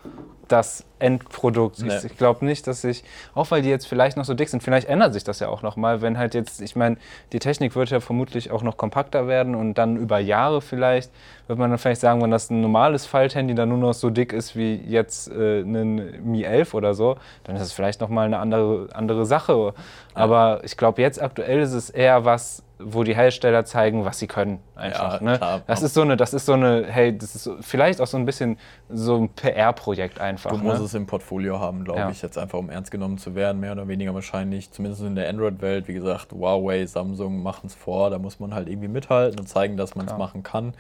das 0.48 0.86
Endprodukt. 1.00 1.80
Nee. 1.80 1.96
Ich, 1.96 2.06
ich 2.06 2.18
glaube 2.18 2.46
nicht, 2.46 2.68
dass 2.68 2.84
ich, 2.84 3.04
auch 3.34 3.52
weil 3.52 3.62
die 3.62 3.70
jetzt 3.70 3.88
vielleicht 3.88 4.18
noch 4.18 4.26
so 4.26 4.34
dick 4.34 4.50
sind, 4.50 4.64
vielleicht 4.64 4.88
ändert 4.88 5.14
sich 5.14 5.24
das 5.24 5.40
ja 5.40 5.50
auch 5.50 5.62
nochmal, 5.62 6.02
wenn 6.02 6.18
halt 6.18 6.34
jetzt, 6.34 6.62
ich 6.62 6.76
meine, 6.76 6.98
die 7.34 7.40
Technik 7.40 7.76
wird 7.76 7.90
ja 7.90 8.00
vermutlich 8.00 8.52
auch 8.52 8.64
noch 8.64 8.78
kompakter 8.78 9.28
werden 9.28 9.56
und 9.56 9.76
dann 9.76 9.98
über 9.98 10.20
Jahre 10.20 10.62
vielleicht, 10.62 11.12
wird 11.48 11.60
man 11.60 11.70
dann 11.70 11.80
vielleicht 11.80 12.02
sagen, 12.02 12.22
wenn 12.22 12.32
das 12.32 12.50
ein 12.50 12.62
normales 12.62 13.06
Falthandy 13.06 13.56
dann 13.56 13.70
nur 13.70 13.78
noch 13.78 13.94
so 13.94 14.10
dick 14.10 14.34
ist 14.34 14.56
wie 14.56 14.76
jetzt 14.76 15.30
äh, 15.32 15.62
ein 15.62 16.24
Mi 16.24 16.44
11 16.44 16.74
oder 16.74 16.94
so, 16.94 17.18
dann 17.44 17.56
ist 17.56 17.62
es 17.62 17.74
vielleicht 17.74 18.02
nochmal 18.02 18.26
eine 18.26 18.40
andere, 18.40 18.88
andere 18.94 19.26
Sache. 19.26 19.74
Aber 20.14 20.62
ich 20.64 20.78
glaube, 20.78 21.02
jetzt 21.02 21.22
aktuell 21.22 21.60
ist 21.60 21.74
es 21.74 21.90
eher 21.90 22.26
was, 22.26 22.64
wo 22.80 23.04
die 23.04 23.16
Hersteller 23.16 23.66
zeigen, 23.66 24.06
was 24.06 24.20
sie 24.20 24.28
können. 24.28 24.60
Einfach. 24.76 25.22
Ja, 25.22 25.26
ne? 25.26 25.38
klar. 25.38 25.62
Das 25.68 25.82
ist 25.82 25.94
so 25.94 26.02
eine, 26.02 26.18
das 26.18 26.34
ist 26.34 26.46
so 26.46 26.54
eine, 26.54 26.86
hey, 26.88 27.18
das 27.18 27.36
ist 27.36 27.44
so, 27.44 27.56
vielleicht 27.62 28.02
auch 28.02 28.08
so 28.08 28.18
ein 28.18 28.26
bisschen 28.26 28.58
so 28.90 29.16
ein 29.16 29.30
PR-Projekt 29.30 30.20
einfach. 30.20 30.35
Du 30.44 30.58
musst 30.58 30.80
ne? 30.80 30.86
es 30.86 30.94
im 30.94 31.06
Portfolio 31.06 31.60
haben, 31.60 31.84
glaube 31.84 32.00
Ja. 32.00 32.10
ich, 32.10 32.22
jetzt 32.22 32.38
einfach 32.38 32.60
um 32.60 32.70
ernst 32.70 32.92
genommen 32.92 33.18
zu 33.18 33.36
werden, 33.36 33.60
mehr 33.60 33.72
oder 33.72 33.88
weniger 33.88 34.14
wahrscheinlich. 34.14 34.72
Zumindest 34.72 35.02
in 35.04 35.16
der 35.16 35.30
Android-Welt, 35.30 35.88
wie 35.88 35.94
gesagt, 35.94 36.32
Huawei, 36.32 36.86
Samsung 36.86 37.42
machen 37.44 37.68
es 37.68 37.76
vor, 37.76 38.10
da 38.10 38.20
muss 38.20 38.40
man 38.40 38.54
halt 38.54 38.68
irgendwie 38.70 38.88
mithalten 38.88 39.40
und 39.40 39.48
zeigen, 39.48 39.78
dass 39.78 39.96
man 39.96 40.06
es 40.08 40.14
machen 40.18 40.44
kann. 40.44 40.74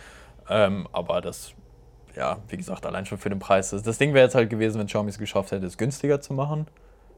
Ähm, 0.50 0.88
aber 0.92 1.22
das, 1.22 1.54
ja, 2.16 2.38
wie 2.50 2.58
gesagt, 2.58 2.86
allein 2.86 3.06
schon 3.06 3.18
für 3.18 3.30
den 3.30 3.40
Preis. 3.40 3.72
Das, 3.72 3.84
das 3.84 3.98
Ding 3.98 4.14
wäre 4.14 4.26
jetzt 4.26 4.36
halt 4.36 4.50
gewesen, 4.50 4.80
wenn 4.80 4.88
Xiaomi 4.88 5.10
es 5.10 5.18
geschafft 5.18 5.52
hätte, 5.52 5.66
es 5.66 5.78
günstiger 5.78 6.22
zu 6.22 6.34
machen. 6.34 6.68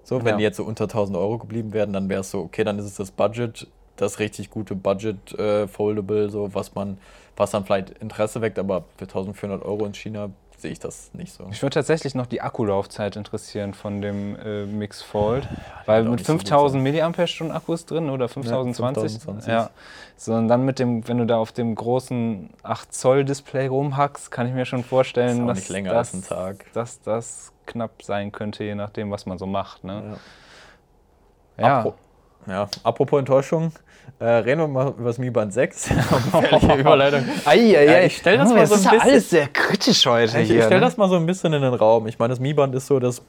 So, 0.03 0.19
wenn 0.19 0.27
Ja. 0.33 0.37
die 0.37 0.43
jetzt 0.43 0.57
so 0.57 0.63
unter 0.63 0.85
1000 0.87 1.17
Euro 1.17 1.37
geblieben 1.37 1.73
wären, 1.73 1.91
dann 1.91 2.07
wäre 2.07 2.21
es 2.21 2.31
so, 2.31 2.39
okay, 2.39 2.63
dann 2.63 2.79
ist 2.79 2.85
es 2.85 2.95
das 2.95 3.11
Budget, 3.11 3.67
das 3.97 4.19
richtig 4.19 4.49
gute 4.49 4.75
Budget 4.75 5.37
äh, 5.37 5.67
Foldable, 5.67 6.29
so 6.29 6.53
was 6.53 6.75
man, 6.75 6.97
was 7.35 7.51
dann 7.51 7.65
vielleicht 7.65 7.89
Interesse 7.89 8.41
weckt, 8.41 8.57
aber 8.57 8.85
für 8.95 9.03
1400 9.05 9.63
Euro 9.65 9.85
in 9.85 9.93
China 9.93 10.29
sehe 10.57 10.71
ich 10.71 10.79
das 10.79 11.13
nicht 11.13 11.31
so. 11.31 11.45
Mich 11.45 11.61
würde 11.61 11.75
tatsächlich 11.75 12.15
noch 12.15 12.25
die 12.25 12.41
Akkulaufzeit 12.41 13.15
interessieren 13.15 13.73
von 13.73 14.01
dem 14.01 14.35
äh, 14.35 14.65
Mix 14.65 15.01
Fold. 15.01 15.47
weil 15.85 15.99
wird 15.99 16.07
auch 16.07 16.11
mit 16.11 16.19
nicht 16.19 16.27
so 16.27 16.33
gut 16.33 16.41
5000 16.47 16.83
mAh 16.83 17.55
Akku 17.55 17.73
ist 17.73 17.89
drin 17.89 18.09
oder 18.09 18.27
5020. 18.27 19.21
5020. 19.21 19.49
Ja. 19.49 19.69
So, 20.15 20.33
und 20.33 20.47
dann 20.47 20.65
mit 20.65 20.79
dem, 20.79 21.07
wenn 21.07 21.19
du 21.19 21.25
da 21.25 21.37
auf 21.37 21.51
dem 21.51 21.75
großen 21.75 22.49
8 22.63 22.93
Zoll 22.93 23.23
Display 23.23 23.67
rumhackst, 23.67 24.31
kann 24.31 24.47
ich 24.47 24.53
mir 24.53 24.65
schon 24.65 24.83
vorstellen, 24.83 25.43
auch 25.43 25.53
dass, 25.53 25.69
länger 25.69 25.93
das, 25.93 26.15
als 26.15 26.27
Tag. 26.27 26.65
dass 26.73 27.01
das 27.01 27.53
knapp 27.67 28.01
sein 28.01 28.31
könnte, 28.31 28.63
je 28.63 28.73
nachdem, 28.75 29.11
was 29.11 29.27
man 29.27 29.37
so 29.37 29.45
macht. 29.45 29.83
Ne? 29.83 30.17
Ja. 31.59 31.93
Ja, 32.47 32.69
apropos 32.83 33.19
Enttäuschung, 33.19 33.73
äh, 34.19 34.25
reden 34.25 34.61
wir 34.61 34.67
mal 34.67 34.87
über 34.97 35.05
das 35.07 35.17
Mi 35.17 35.29
Band 35.29 35.53
6. 35.53 35.89
Gefährliche 36.31 36.75
Überleitung. 36.79 37.23
Eieiei. 37.45 37.85
Ja, 37.85 38.01
ich 38.01 38.17
stell 38.17 38.37
das 38.37 38.49
mal 38.53 38.65
so 38.67 38.73
ein 38.75 38.79
ist 38.79 38.85
ja 38.85 38.91
bisschen- 38.91 39.09
alles 39.09 39.29
sehr 39.29 39.47
kritisch 39.47 40.05
heute 40.05 40.39
Ich, 40.39 40.47
hier. 40.47 40.59
ich 40.59 40.63
stelle 40.65 40.79
ne? 40.79 40.85
das 40.85 40.97
mal 40.97 41.09
so 41.09 41.15
ein 41.15 41.25
bisschen 41.25 41.53
in 41.53 41.61
den 41.61 41.73
Raum. 41.73 42.07
Ich 42.07 42.17
meine, 42.19 42.31
das 42.31 42.39
Mi 42.39 42.53
Band 42.53 42.73
ist 42.75 42.87
so 42.87 42.99
das, 42.99 43.21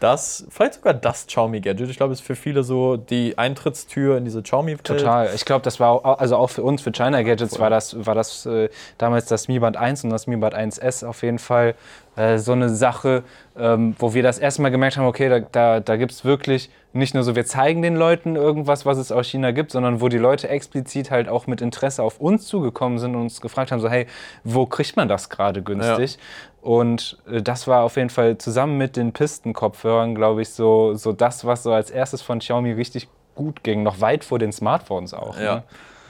das, 0.00 0.46
vielleicht 0.50 0.74
sogar 0.74 0.92
das 0.92 1.26
Xiaomi-Gadget. 1.26 1.88
Ich 1.88 1.96
glaube, 1.96 2.12
es 2.12 2.20
ist 2.20 2.26
für 2.26 2.36
viele 2.36 2.62
so 2.62 2.96
die 2.96 3.38
Eintrittstür 3.38 4.18
in 4.18 4.24
diese 4.24 4.42
Xiaomi-Welt. 4.42 4.84
Total. 4.84 5.30
Ich 5.34 5.44
glaube, 5.44 5.62
das 5.62 5.80
war 5.80 5.90
auch, 5.92 6.18
also 6.18 6.36
auch 6.36 6.50
für 6.50 6.62
uns, 6.62 6.82
für 6.82 6.92
China 6.92 7.22
Gadgets, 7.22 7.58
war 7.58 7.70
das, 7.70 8.04
war 8.04 8.14
das 8.14 8.44
äh, 8.44 8.68
damals 8.98 9.26
das 9.26 9.48
Mi 9.48 9.58
Band 9.58 9.76
1 9.76 10.04
und 10.04 10.10
das 10.10 10.26
Mi 10.26 10.36
Band 10.36 10.54
1S 10.54 11.06
auf 11.06 11.22
jeden 11.22 11.38
Fall 11.38 11.74
äh, 12.16 12.38
so 12.38 12.52
eine 12.52 12.68
Sache, 12.68 13.24
ähm, 13.56 13.94
wo 13.98 14.14
wir 14.14 14.22
das 14.22 14.38
erste 14.38 14.62
Mal 14.62 14.70
gemerkt 14.70 14.96
haben, 14.96 15.06
okay, 15.06 15.28
da, 15.28 15.40
da, 15.40 15.80
da 15.80 15.96
gibt 15.96 16.12
es 16.12 16.24
wirklich 16.24 16.70
nicht 16.92 17.14
nur 17.14 17.24
so, 17.24 17.34
wir 17.34 17.44
zeigen 17.44 17.82
den 17.82 17.96
Leuten 17.96 18.36
irgendwas, 18.36 18.86
was 18.86 18.98
es 18.98 19.10
aus 19.10 19.26
China 19.26 19.50
gibt, 19.50 19.72
sondern 19.72 20.00
wo 20.00 20.08
die 20.08 20.18
Leute 20.18 20.48
explizit 20.48 21.10
halt 21.10 21.28
auch 21.28 21.46
mit 21.46 21.60
Interesse 21.60 22.02
auf 22.02 22.20
uns 22.20 22.46
zugekommen 22.46 22.98
sind 22.98 23.16
und 23.16 23.22
uns 23.22 23.40
gefragt 23.40 23.72
haben, 23.72 23.80
so, 23.80 23.88
hey, 23.88 24.06
wo 24.44 24.66
kriegt 24.66 24.96
man 24.96 25.08
das 25.08 25.28
gerade 25.28 25.62
günstig? 25.62 26.18
Und 26.62 27.18
äh, 27.30 27.42
das 27.42 27.66
war 27.66 27.82
auf 27.82 27.96
jeden 27.96 28.10
Fall 28.10 28.38
zusammen 28.38 28.78
mit 28.78 28.96
den 28.96 29.12
Pistenkopfhörern, 29.12 30.14
glaube 30.14 30.42
ich, 30.42 30.50
so, 30.50 30.94
so 30.94 31.12
das, 31.12 31.44
was 31.44 31.64
so 31.64 31.72
als 31.72 31.90
erstes 31.90 32.22
von 32.22 32.38
Xiaomi 32.38 32.72
richtig 32.72 33.08
gut 33.34 33.64
ging, 33.64 33.82
noch 33.82 34.00
weit 34.00 34.24
vor 34.24 34.38
den 34.38 34.52
Smartphones 34.52 35.14
auch. 35.14 35.38
Ja. 35.38 35.56
Ne? 35.56 35.62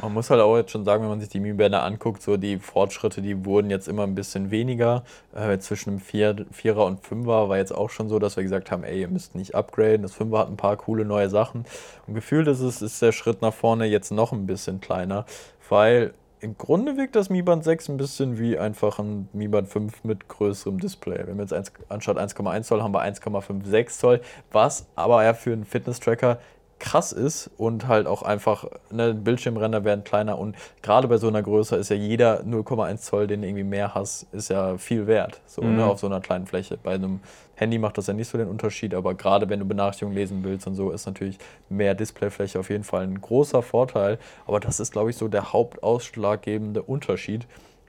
Man 0.02 0.12
muss 0.12 0.28
halt 0.28 0.40
auch 0.40 0.56
jetzt 0.56 0.72
schon 0.72 0.84
sagen, 0.84 1.02
wenn 1.02 1.10
man 1.10 1.20
sich 1.20 1.28
die 1.28 1.40
Mi-Bänder 1.40 1.82
anguckt, 1.82 2.22
so 2.22 2.36
die 2.36 2.58
Fortschritte, 2.58 3.22
die 3.22 3.44
wurden 3.44 3.70
jetzt 3.70 3.86
immer 3.86 4.02
ein 4.02 4.14
bisschen 4.14 4.50
weniger. 4.50 5.04
Äh, 5.34 5.58
zwischen 5.58 5.90
dem 5.90 6.00
Vier, 6.00 6.46
Vierer 6.50 6.84
und 6.84 7.06
Fünfer 7.06 7.48
war 7.48 7.56
jetzt 7.56 7.72
auch 7.72 7.90
schon 7.90 8.08
so, 8.08 8.18
dass 8.18 8.36
wir 8.36 8.42
gesagt 8.42 8.70
haben, 8.70 8.82
ey, 8.82 9.00
ihr 9.00 9.08
müsst 9.08 9.34
nicht 9.34 9.54
upgraden. 9.54 10.02
Das 10.02 10.14
Fünfer 10.14 10.38
hat 10.38 10.48
ein 10.48 10.56
paar 10.56 10.76
coole 10.76 11.04
neue 11.04 11.28
Sachen. 11.30 11.64
Und 12.06 12.14
gefühlt 12.14 12.48
ist 12.48 12.60
es, 12.60 12.82
ist 12.82 13.00
der 13.02 13.12
Schritt 13.12 13.40
nach 13.40 13.54
vorne 13.54 13.86
jetzt 13.86 14.10
noch 14.10 14.32
ein 14.32 14.46
bisschen 14.46 14.80
kleiner, 14.80 15.26
weil 15.68 16.12
im 16.44 16.58
Grunde 16.58 16.98
wirkt 16.98 17.16
das 17.16 17.30
Mi 17.30 17.40
Band 17.40 17.64
6 17.64 17.88
ein 17.88 17.96
bisschen 17.96 18.38
wie 18.38 18.58
einfach 18.58 18.98
ein 18.98 19.30
Mi 19.32 19.48
Band 19.48 19.66
5 19.66 20.04
mit 20.04 20.28
größerem 20.28 20.78
Display. 20.78 21.16
Wir 21.16 21.28
haben 21.28 21.40
jetzt 21.40 21.54
eins, 21.54 21.72
anstatt 21.88 22.18
1,1 22.18 22.64
Zoll 22.64 22.82
haben 22.82 22.92
wir 22.92 23.02
1,56 23.02 23.86
Zoll, 23.88 24.20
was 24.52 24.86
aber 24.94 25.24
ja 25.24 25.32
für 25.32 25.54
einen 25.54 25.64
Fitness-Tracker 25.64 26.38
krass 26.84 27.12
ist 27.12 27.50
und 27.56 27.88
halt 27.88 28.06
auch 28.06 28.22
einfach, 28.22 28.66
ne, 28.90 29.14
Bildschirmränder 29.14 29.84
werden 29.84 30.04
kleiner 30.04 30.38
und 30.38 30.54
gerade 30.82 31.08
bei 31.08 31.16
so 31.16 31.28
einer 31.28 31.42
Größe 31.42 31.76
ist 31.76 31.88
ja 31.88 31.96
jeder 31.96 32.42
0,1 32.44 32.98
Zoll, 32.98 33.26
den 33.26 33.40
du 33.40 33.48
irgendwie 33.48 33.64
mehr 33.64 33.94
hast, 33.94 34.26
ist 34.32 34.50
ja 34.50 34.76
viel 34.76 35.06
wert, 35.06 35.40
so 35.46 35.62
Mhm. 35.62 35.76
ne, 35.76 35.86
auf 35.86 35.98
so 35.98 36.06
einer 36.06 36.20
kleinen 36.20 36.46
Fläche. 36.46 36.76
Bei 36.76 36.92
einem 36.94 37.20
Handy 37.54 37.78
macht 37.78 37.96
das 37.96 38.06
ja 38.06 38.12
nicht 38.12 38.28
so 38.28 38.36
den 38.36 38.48
Unterschied, 38.48 38.92
aber 38.94 39.14
gerade 39.14 39.48
wenn 39.48 39.60
du 39.60 39.64
Benachrichtigungen 39.64 40.14
lesen 40.14 40.44
willst 40.44 40.66
und 40.66 40.74
so, 40.74 40.90
ist 40.90 41.06
natürlich 41.06 41.38
mehr 41.70 41.94
Displayfläche 41.94 42.58
auf 42.60 42.68
jeden 42.68 42.84
Fall 42.84 43.04
ein 43.04 43.18
großer 43.18 43.62
Vorteil, 43.62 44.18
aber 44.46 44.60
das 44.60 44.78
ist, 44.78 44.92
glaube 44.92 45.08
ich, 45.08 45.16
so 45.16 45.28
der 45.28 45.54
hauptausschlaggebende 45.54 46.82
Unterschied 46.82 47.46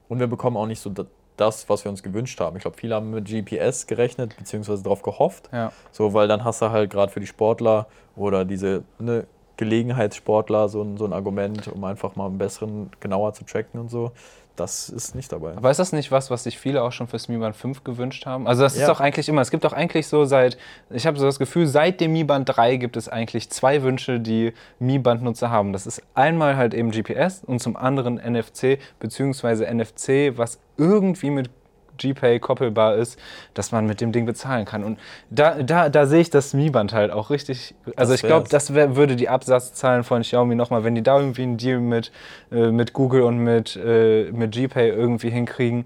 und 0.07 0.19
wir 0.19 0.27
bekommen 0.27 0.55
auch 0.55 0.67
nicht 0.67 0.79
so 0.79 0.89
das, 1.37 1.67
was 1.69 1.83
wir 1.83 1.91
uns 1.91 2.01
gewünscht 2.03 2.39
haben. 2.39 2.55
Ich 2.57 2.61
glaube, 2.61 2.77
viele 2.77 2.95
haben 2.95 3.11
mit 3.11 3.25
GPS 3.27 3.87
gerechnet, 3.87 4.35
beziehungsweise 4.37 4.83
darauf 4.83 5.01
gehofft, 5.01 5.49
Ja. 5.51 5.71
so, 5.91 6.13
weil 6.13 6.27
dann 6.27 6.43
hast 6.43 6.61
du 6.61 6.69
halt 6.71 6.89
gerade 6.89 7.11
für 7.11 7.19
die 7.19 7.27
Sportler 7.27 7.87
oder 8.15 8.45
diese 8.45 8.83
ne, 8.99 9.25
Gelegenheitssportler 9.57 10.69
so 10.69 10.81
ein, 10.81 10.97
so 10.97 11.05
ein 11.05 11.13
Argument, 11.13 11.67
um 11.67 11.83
einfach 11.83 12.15
mal 12.15 12.27
einen 12.27 12.37
besseren, 12.37 12.89
genauer 12.99 13.33
zu 13.33 13.45
tracken 13.45 13.79
und 13.79 13.89
so. 13.89 14.11
Das 14.55 14.87
ist 14.89 15.15
nicht 15.15 15.31
dabei. 15.31 15.51
Aber 15.57 15.69
ist 15.69 15.77
das 15.79 15.91
nicht 15.91 16.11
was, 16.11 16.29
was 16.31 16.43
sich 16.43 16.57
viele 16.57 16.81
auch 16.81 16.91
schon 16.93 17.07
fürs 17.07 17.27
Mi 17.27 17.37
Band 17.37 17.55
5 17.55 17.83
gewünscht 17.83 18.25
haben? 18.25 18.47
Also 18.47 18.63
das 18.63 18.75
ist 18.75 18.81
Ja. 18.81 18.87
doch 18.87 19.01
eigentlich 19.01 19.27
immer, 19.27 19.41
es 19.41 19.51
gibt 19.51 19.65
doch 19.65 19.73
eigentlich 19.73 20.07
so 20.07 20.23
seit, 20.23 20.57
ich 20.89 21.05
habe 21.05 21.19
so 21.19 21.25
das 21.25 21.39
Gefühl, 21.39 21.67
seit 21.67 21.99
dem 21.99 22.13
Mi 22.13 22.23
Band 22.23 22.47
3 22.55 22.77
gibt 22.77 22.95
es 22.95 23.09
eigentlich 23.09 23.49
zwei 23.49 23.83
Wünsche, 23.83 24.19
die 24.19 24.53
Mi 24.79 24.97
Band-Nutzer 24.97 25.49
haben. 25.49 25.73
Das 25.73 25.85
ist 25.85 26.01
einmal 26.13 26.55
halt 26.55 26.73
eben 26.73 26.91
GPS 26.91 27.43
und 27.45 27.59
zum 27.59 27.75
anderen 27.75 28.15
NFC, 28.15 28.79
beziehungsweise 28.99 29.65
NFC, 29.65 30.37
was 30.37 30.57
irgendwie 30.77 31.31
mit 31.31 31.49
GPay 31.97 32.39
koppelbar 32.39 32.95
ist, 32.95 33.19
dass 33.53 33.71
man 33.71 33.85
mit 33.85 34.01
dem 34.01 34.11
Ding 34.11 34.25
bezahlen 34.25 34.65
kann. 34.65 34.83
Und 34.83 34.99
da, 35.29 35.61
da, 35.61 35.89
da 35.89 36.05
sehe 36.05 36.21
ich 36.21 36.29
das 36.29 36.53
Mi-Band 36.53 36.93
halt 36.93 37.11
auch 37.11 37.29
richtig. 37.29 37.75
Also 37.95 38.13
Das 38.13 38.21
ich 38.21 38.27
glaube, 38.27 38.47
das 38.49 38.73
wär, 38.73 38.95
würde 38.95 39.15
die 39.15 39.29
Absatzzahlen 39.29 40.03
von 40.03 40.21
Xiaomi 40.21 40.55
nochmal, 40.55 40.83
wenn 40.83 40.95
die 40.95 41.03
da 41.03 41.19
irgendwie 41.19 41.43
einen 41.43 41.57
Deal 41.57 41.79
mit, 41.79 42.11
äh, 42.51 42.71
mit 42.71 42.93
Google 42.93 43.23
und 43.23 43.39
mit, 43.39 43.75
äh, 43.75 44.31
mit 44.31 44.51
GPay 44.51 44.89
irgendwie 44.89 45.29
hinkriegen, 45.29 45.85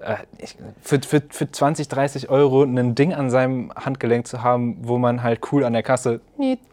äh, 0.00 0.16
ich, 0.38 0.56
für, 0.80 1.00
für, 1.00 1.22
für 1.28 1.50
20, 1.50 1.88
30 1.88 2.30
Euro 2.30 2.62
ein 2.62 2.94
Ding 2.94 3.12
an 3.14 3.30
seinem 3.30 3.72
Handgelenk 3.74 4.26
zu 4.26 4.42
haben, 4.42 4.78
wo 4.82 4.98
man 4.98 5.22
halt 5.22 5.40
cool 5.52 5.64
an 5.64 5.72
der 5.72 5.82
Kasse 5.82 6.20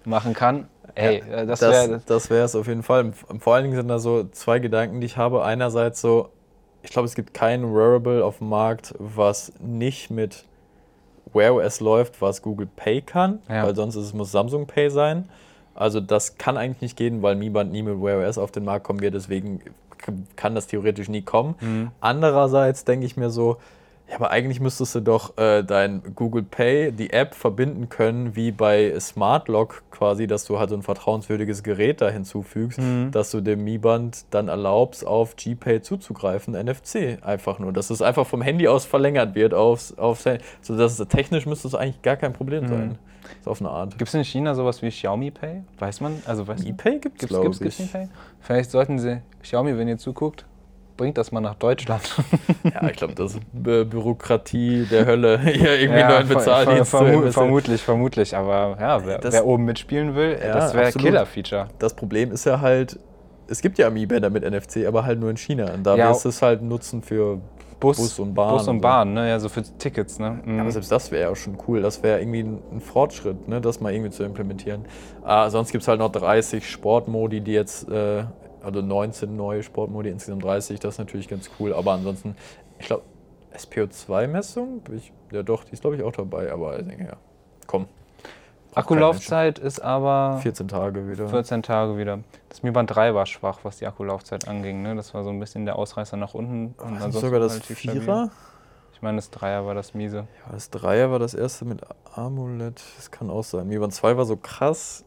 machen 0.06 0.34
kann. 0.34 0.68
Ey, 0.96 1.18
äh, 1.30 1.46
das 1.46 1.62
wäre 1.62 1.90
Das, 1.90 2.06
das 2.06 2.30
wäre 2.30 2.46
es 2.46 2.56
auf 2.56 2.68
jeden 2.68 2.84
Fall. 2.84 3.12
Vor 3.40 3.56
allen 3.56 3.66
Dingen 3.66 3.76
sind 3.76 3.88
da 3.88 4.00
so 4.00 4.26
zwei 4.32 4.60
Gedanken, 4.60 5.02
die 5.02 5.06
ich 5.08 5.18
habe. 5.18 5.44
Einerseits 5.44 6.02
so, 6.02 6.30
ich 6.86 6.92
glaube, 6.92 7.08
es 7.08 7.16
gibt 7.16 7.34
kein 7.34 7.74
Wearable 7.74 8.24
auf 8.24 8.38
dem 8.38 8.50
Markt, 8.50 8.94
was 9.00 9.52
nicht 9.60 10.10
mit 10.12 10.46
Wear 11.34 11.54
OS 11.56 11.80
läuft, 11.82 12.22
was 12.22 12.42
Google 12.42 12.68
Pay 12.76 13.02
kann, 13.02 13.40
Ja. 13.50 13.64
weil 13.66 13.76
sonst 13.76 13.96
ist 13.96 14.06
es, 14.06 14.14
muss 14.14 14.32
Samsung 14.32 14.68
Pay 14.68 14.90
sein. 14.90 15.28
Also 15.74 16.00
das 16.00 16.38
kann 16.38 16.56
eigentlich 16.56 16.82
nicht 16.82 16.98
gehen, 16.98 17.22
weil 17.22 17.36
Mi 17.36 17.50
Band 17.50 17.72
nie 17.74 17.82
mit 17.84 18.02
Wear 18.02 18.26
OS 18.28 18.38
auf 18.38 18.52
den 18.52 18.64
Markt 18.64 18.86
kommen 18.86 19.02
wird, 19.02 19.14
deswegen 19.16 19.60
kann 20.36 20.54
das 20.56 20.68
theoretisch 20.68 21.10
nie 21.10 21.24
kommen. 21.24 21.56
Mhm. 21.60 21.92
Andererseits 22.00 22.86
denke 22.86 23.06
ich 23.08 23.18
mir 23.18 23.30
so, 23.32 23.58
ja, 24.10 24.16
aber 24.18 24.30
eigentlich 24.32 24.60
müsstest 24.60 24.94
du 24.96 25.00
doch 25.00 25.38
äh, 25.38 25.64
dein 25.64 26.02
Google 26.16 26.44
Pay, 26.44 26.92
die 26.92 27.12
App, 27.12 27.34
verbinden 27.34 27.90
können, 27.90 28.36
wie 28.36 28.52
bei 28.52 28.94
Smart 29.00 29.48
Lock 29.48 29.84
quasi, 29.90 30.28
dass 30.28 30.46
du 30.46 30.60
halt 30.60 30.70
so 30.70 30.76
ein 30.76 30.84
vertrauenswürdiges 30.84 31.64
Gerät 31.64 32.02
da 32.02 32.10
hinzufügst, 32.10 32.78
Mhm. 32.80 33.12
dass 33.12 33.32
du 33.32 33.42
dem 33.42 33.64
Mi-Band 33.64 34.26
dann 34.30 34.48
erlaubst, 34.48 35.06
auf 35.08 35.36
GPay 35.36 35.82
zuzugreifen, 35.82 36.54
NFC 36.54 37.18
einfach 37.24 37.58
nur. 37.60 37.74
Dass 37.74 37.90
es 37.90 38.02
einfach 38.02 38.28
vom 38.28 38.42
Handy 38.42 38.68
aus 38.68 38.86
verlängert 38.86 39.34
wird 39.36 39.54
aufs, 39.54 39.98
aufs 39.98 40.26
Handy. 40.26 40.44
So 40.62 40.78
dass 40.78 41.00
es, 41.00 41.08
technisch 41.08 41.46
müsste 41.46 41.68
es 41.68 41.74
eigentlich 41.76 42.02
gar 42.02 42.16
kein 42.18 42.34
Problem 42.34 42.68
sein. 42.68 42.98
So 43.44 43.50
auf 43.52 43.60
eine 43.60 43.72
Art. 43.72 43.98
Gibt 43.98 44.08
es 44.08 44.14
in 44.14 44.24
China 44.24 44.54
sowas 44.54 44.84
wie 44.84 44.90
Xiaomi 44.90 45.32
Pay? 45.32 45.64
Weiß 45.80 46.00
man? 46.00 46.22
Also 46.28 46.48
weiß 46.48 46.64
Mi-Pay 46.64 47.00
gibt 47.00 47.16
es, 47.16 47.20
Gibt's, 47.22 47.28
glaube 47.30 47.46
gibt's, 47.46 47.58
ich. 47.58 47.64
gibt's 47.64 47.80
nicht 47.80 47.92
Pay? 47.94 48.08
Vielleicht 48.40 48.70
sollten 48.70 49.00
sie, 49.00 49.22
Xiaomi, 49.42 49.76
wenn 49.80 49.88
ihr 49.88 49.98
zuguckt, 49.98 50.46
bringt 50.98 51.18
das 51.18 51.32
mal 51.32 51.42
nach 51.42 51.56
Deutschland. 51.56 52.02
Ja, 52.74 52.90
ich 52.90 52.98
glaube, 52.98 53.14
das 53.14 53.36
ist 53.36 53.42
Bü 53.54 53.86
Bürokratie 53.86 54.86
der 54.90 55.06
Hölle, 55.06 55.40
hier 55.44 55.80
irgendwie 55.80 56.00
Ja, 56.00 56.10
ver- 56.26 56.36
Bezahldienst 56.36 56.90
ver- 56.92 56.98
zu 57.00 57.06
vermu 57.06 57.32
vermutlich, 57.32 57.82
vermutlich. 57.82 58.36
Aber 58.36 58.76
ja, 58.80 59.06
wer, 59.06 59.20
Das- 59.20 59.34
wer 59.34 59.46
oben 59.46 59.66
mitspielen 59.66 60.16
will, 60.16 60.38
Ja, 60.42 60.54
das 60.54 60.74
wäre 60.74 60.88
absolut. 60.88 61.06
Killer-Feature. 61.08 61.68
Das 61.80 61.94
Problem 61.94 62.32
ist 62.32 62.44
ja 62.46 62.60
halt, 62.60 63.00
es 63.48 63.62
gibt 63.62 63.78
ja 63.78 63.90
Mi-Bänder 63.90 64.30
mit 64.32 64.44
NFC, 64.44 64.88
aber 64.88 65.06
halt 65.06 65.20
nur 65.20 65.30
in 65.30 65.38
China. 65.38 65.72
Und 65.74 65.84
da 65.84 65.96
Ja. 65.96 66.10
wirst 66.10 66.26
du 66.26 66.30
es 66.30 66.42
halt 66.42 66.62
nutzen 66.64 67.04
für 67.04 67.40
Bus, 67.80 67.98
Bus 67.98 68.20
und 68.20 68.34
Bahn 68.34 68.50
Bus 68.54 68.64
und 68.64 68.70
und 68.70 68.78
so. 68.78 68.82
Bahn, 68.82 69.14
ne? 69.14 69.30
Ja, 69.30 69.40
so 69.40 69.48
für 69.48 69.62
Tickets, 69.62 70.18
ne? 70.18 70.40
Mhm. 70.44 70.56
Ja, 70.56 70.62
aber 70.64 70.72
selbst 70.72 70.92
das 70.92 71.12
wäre 71.12 71.30
ja 71.30 71.36
schon 71.36 71.58
cool. 71.68 71.82
Das 71.84 72.02
wäre 72.02 72.20
irgendwie 72.20 72.40
ein, 72.42 72.58
ein 72.72 72.80
Fortschritt, 72.82 73.48
ne, 73.48 73.62
das 73.62 73.80
mal 73.80 73.94
irgendwie 73.94 74.12
zu 74.12 74.24
implementieren. 74.24 74.86
Ah, 75.24 75.50
sonst 75.52 75.72
gibt 75.72 75.84
es 75.84 75.88
halt 75.88 76.00
noch 76.00 76.12
30 76.12 76.68
Sportmodi, 76.70 77.42
die 77.42 77.54
jetzt, 77.54 77.88
äh, 77.90 78.24
also 78.66 78.82
19 78.82 79.36
neue 79.36 79.64
Sportmodi, 79.64 80.10
insgesamt 80.10 80.44
30, 80.44 80.80
das 80.80 80.96
ist 80.96 81.00
natürlich 81.00 81.28
ganz 81.28 81.50
cool. 81.60 81.74
Aber 81.74 81.94
ansonsten, 81.94 82.36
ich 82.80 82.88
glaube, 82.88 83.04
SPO2-Messung, 83.56 84.82
ich- 84.96 85.12
ja 85.32 85.44
doch, 85.44 85.64
die 85.64 85.74
ist 85.74 85.82
glaube 85.82 85.96
ich 85.96 86.04
auch 86.04 86.12
dabei, 86.12 86.52
aber 86.52 86.80
ich 86.80 86.88
denke, 86.88 87.06
ja, 87.06 87.18
komm. 87.68 87.88
Akkulaufzeit 88.74 89.58
ist 89.58 89.80
aber 89.80 90.32
Mensch. 90.32 90.44
14 90.44 90.68
Tage 90.68 91.10
wieder. 91.10 91.30
14 91.30 91.64
Tage 91.64 91.98
wieder. 91.98 92.20
Das 92.50 92.62
Mi 92.62 92.72
Band 92.72 92.94
3 92.94 93.14
war 93.16 93.26
schwach, 93.26 93.60
was 93.64 93.78
die 93.78 93.88
Akkulaufzeit 93.88 94.50
anging. 94.50 94.82
Ne? 94.82 94.96
Das 94.96 95.14
war 95.14 95.24
so 95.24 95.30
ein 95.30 95.40
bisschen 95.40 95.66
der 95.66 95.78
Ausreißer 95.78 96.18
nach 96.18 96.34
unten. 96.34 96.68
Und 96.68 96.76
Ach, 96.80 96.84
das 96.84 96.92
ist 96.92 97.04
ansonsten 97.06 97.22
sogar 97.28 97.40
das 97.40 97.56
stabil. 97.64 97.76
Vierer. 98.02 98.30
Ich 98.94 99.02
meine, 99.02 99.16
das 99.18 99.30
Dreier 99.30 99.66
war 99.66 99.76
das 99.76 99.94
miese. 99.94 100.18
Ja, 100.18 100.52
das 100.52 100.70
Dreier 100.72 101.10
war 101.10 101.20
das 101.20 101.34
erste 101.34 101.64
mit 101.64 101.82
AMOLED. 102.16 102.82
Das 102.98 103.12
kann 103.12 103.30
auch 103.30 103.44
sein. 103.46 103.68
Mi 103.68 103.78
Band 103.78 103.94
2 103.94 104.18
war 104.18 104.26
so 104.26 104.36
krass. 104.36 105.06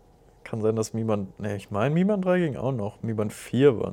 Kann 0.48 0.62
sein, 0.62 0.76
dass 0.76 0.94
Mi 0.94 1.04
Band. 1.04 1.38
Ne, 1.40 1.56
ich 1.56 1.70
meine, 1.70 1.94
Mi 1.94 2.04
Band 2.04 2.24
3 2.24 2.38
ging 2.38 2.56
auch 2.56 2.72
noch. 2.72 3.02
Mi 3.02 3.12
Band 3.12 3.32
4 3.32 3.78
war. 3.78 3.92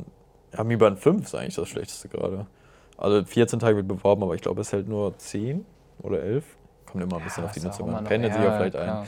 Ja, 0.55 0.63
Mi 0.63 0.77
Band 0.77 0.99
5 0.99 1.25
ist 1.25 1.35
eigentlich 1.35 1.55
das 1.55 1.67
schlechteste 1.67 2.07
gerade. 2.07 2.45
Also 2.97 3.25
14 3.25 3.59
Tage 3.59 3.75
wird 3.75 3.87
beworben, 3.87 4.23
aber 4.23 4.35
ich 4.35 4.41
glaube, 4.41 4.61
es 4.61 4.71
hält 4.71 4.87
nur 4.87 5.17
10 5.17 5.65
oder 6.01 6.21
11. 6.21 6.45
Kommt 6.85 7.03
immer 7.03 7.17
ein 7.17 7.23
bisschen 7.23 7.43
auf 7.43 7.51
die 7.51 7.59
Nutzung 7.59 7.93
an. 7.93 8.05
Pendelt 8.05 8.33
sich 8.33 8.41
ja, 8.41 8.53
auch 8.53 8.57
vielleicht 8.57 8.75
ein. 8.75 8.83
klar. 8.83 9.05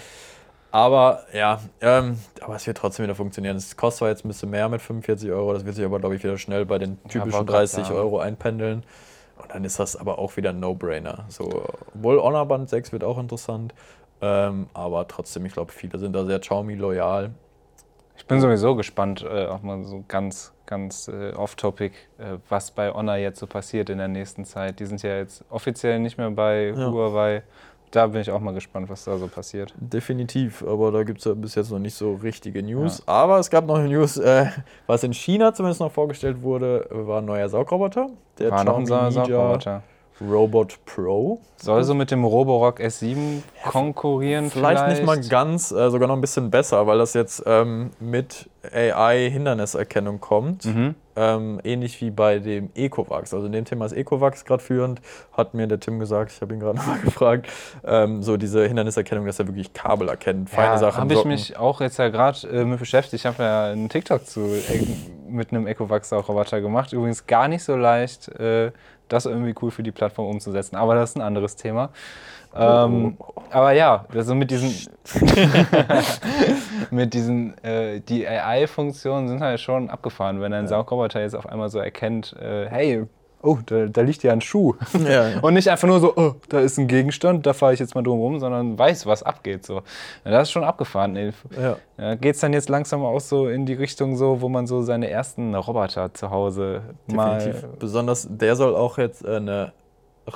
Aber 0.71 1.23
ja, 1.33 1.61
ähm, 1.79 2.19
aber 2.41 2.55
es 2.55 2.67
wird 2.67 2.77
trotzdem 2.77 3.03
wieder 3.03 3.15
funktionieren. 3.15 3.55
Es 3.55 3.77
kostet 3.77 3.99
zwar 3.99 4.09
jetzt 4.09 4.25
ein 4.25 4.27
bisschen 4.27 4.49
mehr 4.49 4.67
mit 4.67 4.81
45 4.81 5.31
Euro, 5.31 5.53
das 5.53 5.63
wird 5.63 5.75
sich 5.75 5.85
aber, 5.85 5.99
glaube 5.99 6.15
ich, 6.15 6.23
wieder 6.23 6.37
schnell 6.37 6.65
bei 6.65 6.77
den 6.77 7.01
typischen 7.03 7.31
wollte 7.31 7.45
grad 7.45 7.61
30 7.61 7.85
sagen. 7.85 7.97
Euro 7.97 8.19
einpendeln. 8.19 8.83
Und 9.41 9.51
dann 9.51 9.63
ist 9.63 9.79
das 9.79 9.95
aber 9.95 10.19
auch 10.19 10.35
wieder 10.35 10.49
ein 10.49 10.59
No-Brainer. 10.59 11.25
So, 11.29 11.63
obwohl 11.95 12.21
Honor 12.21 12.45
Band 12.45 12.69
6 12.69 12.91
wird 12.91 13.03
auch 13.03 13.17
interessant. 13.17 13.73
Ähm, 14.21 14.67
aber 14.73 15.07
trotzdem, 15.07 15.45
ich 15.45 15.53
glaube, 15.53 15.71
viele 15.71 15.97
sind 15.99 16.13
da 16.13 16.25
sehr 16.25 16.39
Xiaomi-loyal. 16.39 17.31
Ich 18.17 18.25
bin 18.25 18.41
sowieso 18.41 18.75
gespannt, 18.75 19.23
äh, 19.23 19.45
auch 19.45 19.61
mal 19.61 19.83
so 19.83 20.03
ganz, 20.07 20.51
ganz 20.65 21.07
äh, 21.07 21.33
off-topic, 21.33 21.93
äh, 22.17 22.37
was 22.49 22.71
bei 22.71 22.91
Honor 22.91 23.15
jetzt 23.17 23.39
so 23.39 23.45
passiert 23.45 23.89
in 23.89 23.99
der 23.99 24.07
nächsten 24.07 24.43
Zeit. 24.43 24.79
Die 24.79 24.85
sind 24.85 25.03
ja 25.03 25.17
jetzt 25.17 25.45
offiziell 25.49 25.99
nicht 25.99 26.17
mehr 26.17 26.31
bei 26.31 26.73
Ja. 26.75 26.91
Huawei. 26.91 27.43
Da 27.91 28.07
bin 28.07 28.19
ich 28.19 28.29
auch 28.31 28.41
mal 28.41 28.53
gespannt, 28.53 28.89
was 28.89 29.05
da 29.05 29.17
so 29.17 29.27
passiert. 29.27 29.73
Definitiv, 29.77 30.61
aber 30.67 30.91
da 30.91 31.03
gibt 31.03 31.19
es 31.19 31.25
ja 31.25 31.33
bis 31.35 31.55
jetzt 31.55 31.71
noch 31.71 31.79
nicht 31.79 31.93
so 31.93 32.15
richtige 32.15 32.61
News. 32.61 33.01
Aber 33.07 33.39
es 33.39 33.49
gab 33.49 33.65
noch 33.65 33.77
eine 33.77 33.87
News, 33.87 34.17
äh, 34.17 34.47
was 34.87 35.03
in 35.03 35.13
China 35.13 35.53
zumindest 35.53 35.79
noch 35.79 35.91
vorgestellt 35.91 36.41
wurde, 36.41 36.85
war 36.89 37.19
ein 37.19 37.25
neuer 37.25 37.47
Saugroboter. 37.47 38.09
Der 38.39 38.51
War 38.51 38.65
noch 38.65 38.77
ein 38.77 38.83
Ninja 38.83 39.09
Saugroboter. 39.11 39.83
Robot 40.21 40.79
Pro. 40.85 41.39
Soll 41.57 41.83
so 41.83 41.93
mit 41.95 42.11
dem 42.11 42.23
Roborock 42.23 42.79
S7 42.79 43.41
konkurrieren 43.63 44.49
Vielleicht, 44.51 44.79
vielleicht? 44.79 45.01
nicht 45.01 45.05
mal 45.05 45.19
ganz, 45.27 45.71
äh, 45.71 45.89
sogar 45.89 46.07
noch 46.07 46.15
ein 46.15 46.21
bisschen 46.21 46.51
besser, 46.51 46.85
weil 46.87 46.97
das 46.99 47.13
jetzt 47.13 47.43
ähm, 47.45 47.91
mit 47.99 48.49
AI-Hinderniserkennung 48.71 50.19
kommt. 50.19 50.65
Mhm. 50.65 50.95
Ähm, 51.15 51.59
ähnlich 51.63 51.99
wie 52.01 52.11
bei 52.11 52.37
dem 52.37 52.69
Ecovax. 52.75 53.33
Also 53.33 53.47
in 53.47 53.51
dem 53.51 53.65
Thema 53.65 53.85
ist 53.85 53.93
Ecovax 53.93 54.45
gerade 54.45 54.61
führend, 54.61 55.01
hat 55.33 55.55
mir 55.55 55.65
der 55.65 55.79
Tim 55.79 55.97
gesagt, 55.99 56.31
ich 56.31 56.41
habe 56.41 56.53
ihn 56.53 56.59
gerade 56.59 56.77
nochmal 56.77 56.99
gefragt, 56.99 57.47
ähm, 57.83 58.21
so 58.21 58.37
diese 58.37 58.67
Hinderniserkennung, 58.67 59.25
dass 59.25 59.39
er 59.39 59.47
wirklich 59.47 59.73
Kabel 59.73 60.09
erkennt, 60.09 60.49
feine 60.51 60.67
Ja, 60.73 60.77
Sachen. 60.77 61.01
habe 61.01 61.13
ich 61.15 61.25
mich 61.25 61.57
auch 61.57 61.81
jetzt 61.81 61.97
ja 61.97 62.09
gerade 62.09 62.47
äh, 62.49 62.65
mit 62.65 62.77
beschäftigt. 62.79 63.15
Ich 63.21 63.25
habe 63.25 63.41
ja 63.41 63.65
einen 63.71 63.89
TikTok 63.89 64.25
zu 64.27 64.41
äh, 64.41 64.85
mit 65.27 65.51
einem 65.51 65.65
Ecovax-Roboter 65.65 66.61
gemacht. 66.61 66.93
Übrigens 66.93 67.25
gar 67.25 67.47
nicht 67.47 67.63
so 67.63 67.75
leicht, 67.75 68.27
äh, 68.39 68.71
das 69.07 69.25
irgendwie 69.25 69.53
cool 69.61 69.71
für 69.71 69.83
die 69.83 69.91
Plattform 69.91 70.27
umzusetzen. 70.27 70.75
Aber 70.75 70.95
das 70.95 71.11
ist 71.11 71.15
ein 71.15 71.21
anderes 71.21 71.55
Thema. 71.55 71.89
Ähm, 72.55 73.17
aber 73.51 73.71
ja, 73.73 74.05
also 74.13 74.33
mit 74.33 74.49
diesen, 74.49 74.73
mit 76.91 77.13
diesen, 77.13 77.57
äh, 77.63 77.99
die 77.99 78.27
AI-Funktionen 78.27 79.27
sind 79.27 79.41
halt 79.41 79.59
schon 79.59 79.89
abgefahren, 79.89 80.41
wenn 80.41 80.53
ein 80.53 80.67
Saugroboter 80.67 81.21
jetzt 81.21 81.35
auf 81.35 81.47
einmal 81.47 81.69
so 81.69 81.79
erkennt, 81.79 82.33
äh, 82.33 82.67
hey, 82.67 83.05
oh, 83.41 83.57
da, 83.65 83.85
da 83.85 84.01
liegt 84.01 84.23
ja 84.23 84.31
ein 84.31 84.41
Schuh. 84.41 84.75
Ja. 85.07 85.39
Und 85.41 85.53
nicht 85.53 85.69
einfach 85.69 85.87
nur 85.87 85.99
so, 85.99 86.13
oh, 86.15 86.35
da 86.49 86.59
ist 86.59 86.77
ein 86.77 86.87
Gegenstand, 86.87 87.45
da 87.45 87.53
fahre 87.53 87.73
ich 87.73 87.79
jetzt 87.79 87.95
mal 87.95 88.01
drum 88.03 88.19
rum, 88.19 88.39
sondern 88.39 88.77
weiß, 88.77 89.05
was 89.05 89.23
abgeht. 89.23 89.65
So. 89.65 89.75
Ja, 90.25 90.31
das 90.31 90.43
ist 90.43 90.51
schon 90.51 90.63
abgefahren. 90.63 91.15
ey. 91.15 91.31
Ja. 91.59 91.77
Ja, 91.97 92.15
Geht 92.15 92.35
es 92.35 92.41
dann 92.41 92.53
jetzt 92.53 92.69
langsam 92.69 93.03
auch 93.03 93.19
so 93.19 93.47
in 93.47 93.65
die 93.65 93.73
Richtung, 93.73 94.15
so, 94.15 94.41
wo 94.41 94.49
man 94.49 94.67
so 94.67 94.81
seine 94.81 95.09
ersten 95.09 95.55
Roboter 95.55 96.13
zu 96.13 96.29
Hause 96.29 96.81
Definitiv. 97.09 97.61
mal. 97.63 97.69
Besonders 97.79 98.27
der 98.29 98.55
soll 98.55 98.75
auch 98.75 98.97
jetzt 98.97 99.23
äh, 99.25 99.37
eine 99.37 99.71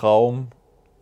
Raum, 0.02 0.48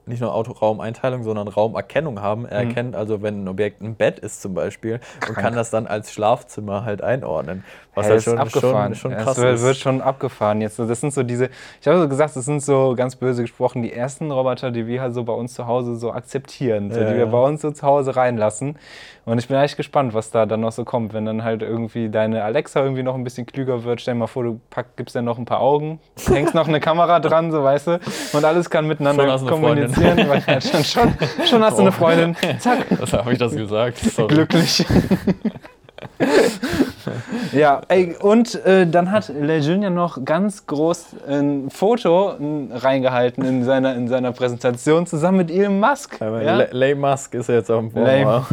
nicht 0.10 0.22
nur 0.22 0.34
Autoraumeinteilung, 0.34 1.24
sondern 1.24 1.47
Raumerkennung 1.47 2.22
haben. 2.22 2.45
Er 2.45 2.64
Mhm. 2.64 2.70
erkennt 2.70 2.95
also, 2.95 3.22
wenn 3.22 3.43
ein 3.43 3.47
Objekt 3.47 3.82
ein 3.82 3.95
Bett 3.95 4.20
ist 4.20 4.41
zum 4.41 4.53
Beispiel 4.53 4.95
und 4.95 5.22
Krank. 5.36 5.38
kann 5.38 5.55
das 5.55 5.70
dann 5.70 5.88
als 5.88 6.12
Schlafzimmer 6.12 6.84
halt 6.84 7.01
einordnen. 7.01 7.64
Was 7.95 8.05
Hey, 8.05 8.12
halt 8.14 8.24
schon, 8.24 8.34
ist 8.36 8.39
abgefahren. 8.39 8.95
schon, 8.95 9.12
schon 9.12 9.20
krass 9.24 9.38
es 9.38 9.43
wird, 9.43 9.55
ist. 9.55 9.64
wird 9.64 9.78
schon 9.78 10.01
abgefahren 10.01 10.62
jetzt. 10.62 10.80
Das 10.80 11.01
sind 11.01 11.14
so 11.14 11.24
diese, 11.24 11.49
ich 11.82 11.88
habe 11.88 11.99
so 11.99 12.07
gesagt, 12.07 12.36
das 12.36 12.45
sind 12.45 12.62
so 12.62 12.93
ganz 12.95 13.16
böse 13.16 13.41
gesprochen, 13.41 13.82
die 13.82 13.91
ersten 13.91 14.32
Roboter, 14.32 14.72
die 14.72 14.88
wir 14.88 15.01
halt 15.01 15.14
so 15.14 15.24
bei 15.24 15.34
uns 15.34 15.53
zu 15.53 15.68
Hause 15.68 15.95
so 15.95 16.12
akzeptieren, 16.12 16.91
so, 16.91 17.01
Ja, 17.01 17.10
die 17.10 17.16
wir 17.18 17.26
bei 17.28 17.41
uns 17.43 17.62
so 17.62 17.72
zu 17.72 17.86
Hause 17.86 18.16
reinlassen. 18.16 18.78
Und 19.26 19.38
ich 19.38 19.47
bin 19.47 19.57
echt 19.57 19.78
gespannt, 19.78 20.14
was 20.16 20.32
da 20.32 20.45
dann 20.47 20.62
noch 20.62 20.72
so 20.72 20.86
kommt, 20.86 21.14
wenn 21.14 21.26
dann 21.26 21.43
halt 21.43 21.62
irgendwie 21.62 22.10
deine 22.10 22.43
Alexa 22.43 22.82
irgendwie 22.82 23.03
noch 23.03 23.14
ein 23.16 23.24
bisschen 23.24 23.45
klüger 23.45 23.84
wird. 23.84 24.01
Stell 24.01 24.16
dir 24.16 24.20
mal 24.22 24.28
vor, 24.28 24.43
du 24.43 24.60
pack, 24.72 24.95
gibst 24.95 25.16
dir 25.16 25.22
noch 25.22 25.38
ein 25.38 25.45
paar 25.45 25.60
Augen, 25.60 25.99
hängst 26.28 26.55
noch 26.55 26.68
eine 26.68 26.80
Kamera 26.80 27.20
dran, 27.20 27.51
so 27.51 27.64
weißt 27.64 27.88
du, 27.88 27.99
und 28.34 28.45
alles 28.45 28.70
kann 28.72 28.88
miteinander 28.88 29.24
Schon 29.38 29.47
Weil, 30.28 30.43
ja, 30.47 30.62
schon, 30.62 30.84
schon, 30.84 31.14
schon 31.45 31.64
hast 31.64 31.78
du 31.78 31.82
eine 31.82 31.89
Oh. 31.89 31.93
Freundin. 31.93 32.36
Zack, 32.60 32.86
Was 33.00 33.14
habe 33.14 33.34
ich 33.34 33.39
das 33.39 33.56
gesagt? 33.56 33.97
Sorry. 33.97 34.34
glücklich. 34.34 34.86
ja, 37.54 37.82
ey, 37.88 38.16
und 38.22 38.56
äh, 38.66 38.88
dann 38.88 39.12
hat 39.12 39.30
Lejeune 39.30 39.84
ja 39.84 39.89
noch 39.89 40.24
ganz 40.24 40.66
groß 40.66 41.08
ein 41.28 41.70
Foto 41.70 42.36
reingehalten 42.72 43.43
in 43.43 43.64
seiner, 43.64 43.95
in 43.95 44.08
seiner 44.08 44.32
Präsentation 44.32 45.06
zusammen 45.08 45.38
mit 45.39 45.52
Elon 45.52 45.80
Musk. 45.80 46.20
Ja? 46.22 46.68
Lay 46.72 46.95
Musk 46.95 47.34
ist 47.34 47.50
jetzt 47.50 47.70
am 47.72 47.91
Lame. 47.93 48.22
Vormarsch. 48.24 48.47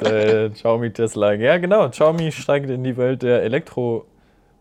der 0.00 0.50
Xiaomi 0.50 0.92
Tesla. 0.92 1.32
Ja, 1.34 1.58
genau. 1.58 1.88
Xiaomi 1.88 2.32
steigt 2.32 2.70
in 2.70 2.82
die 2.82 2.96
Welt 2.96 3.22
der 3.22 3.48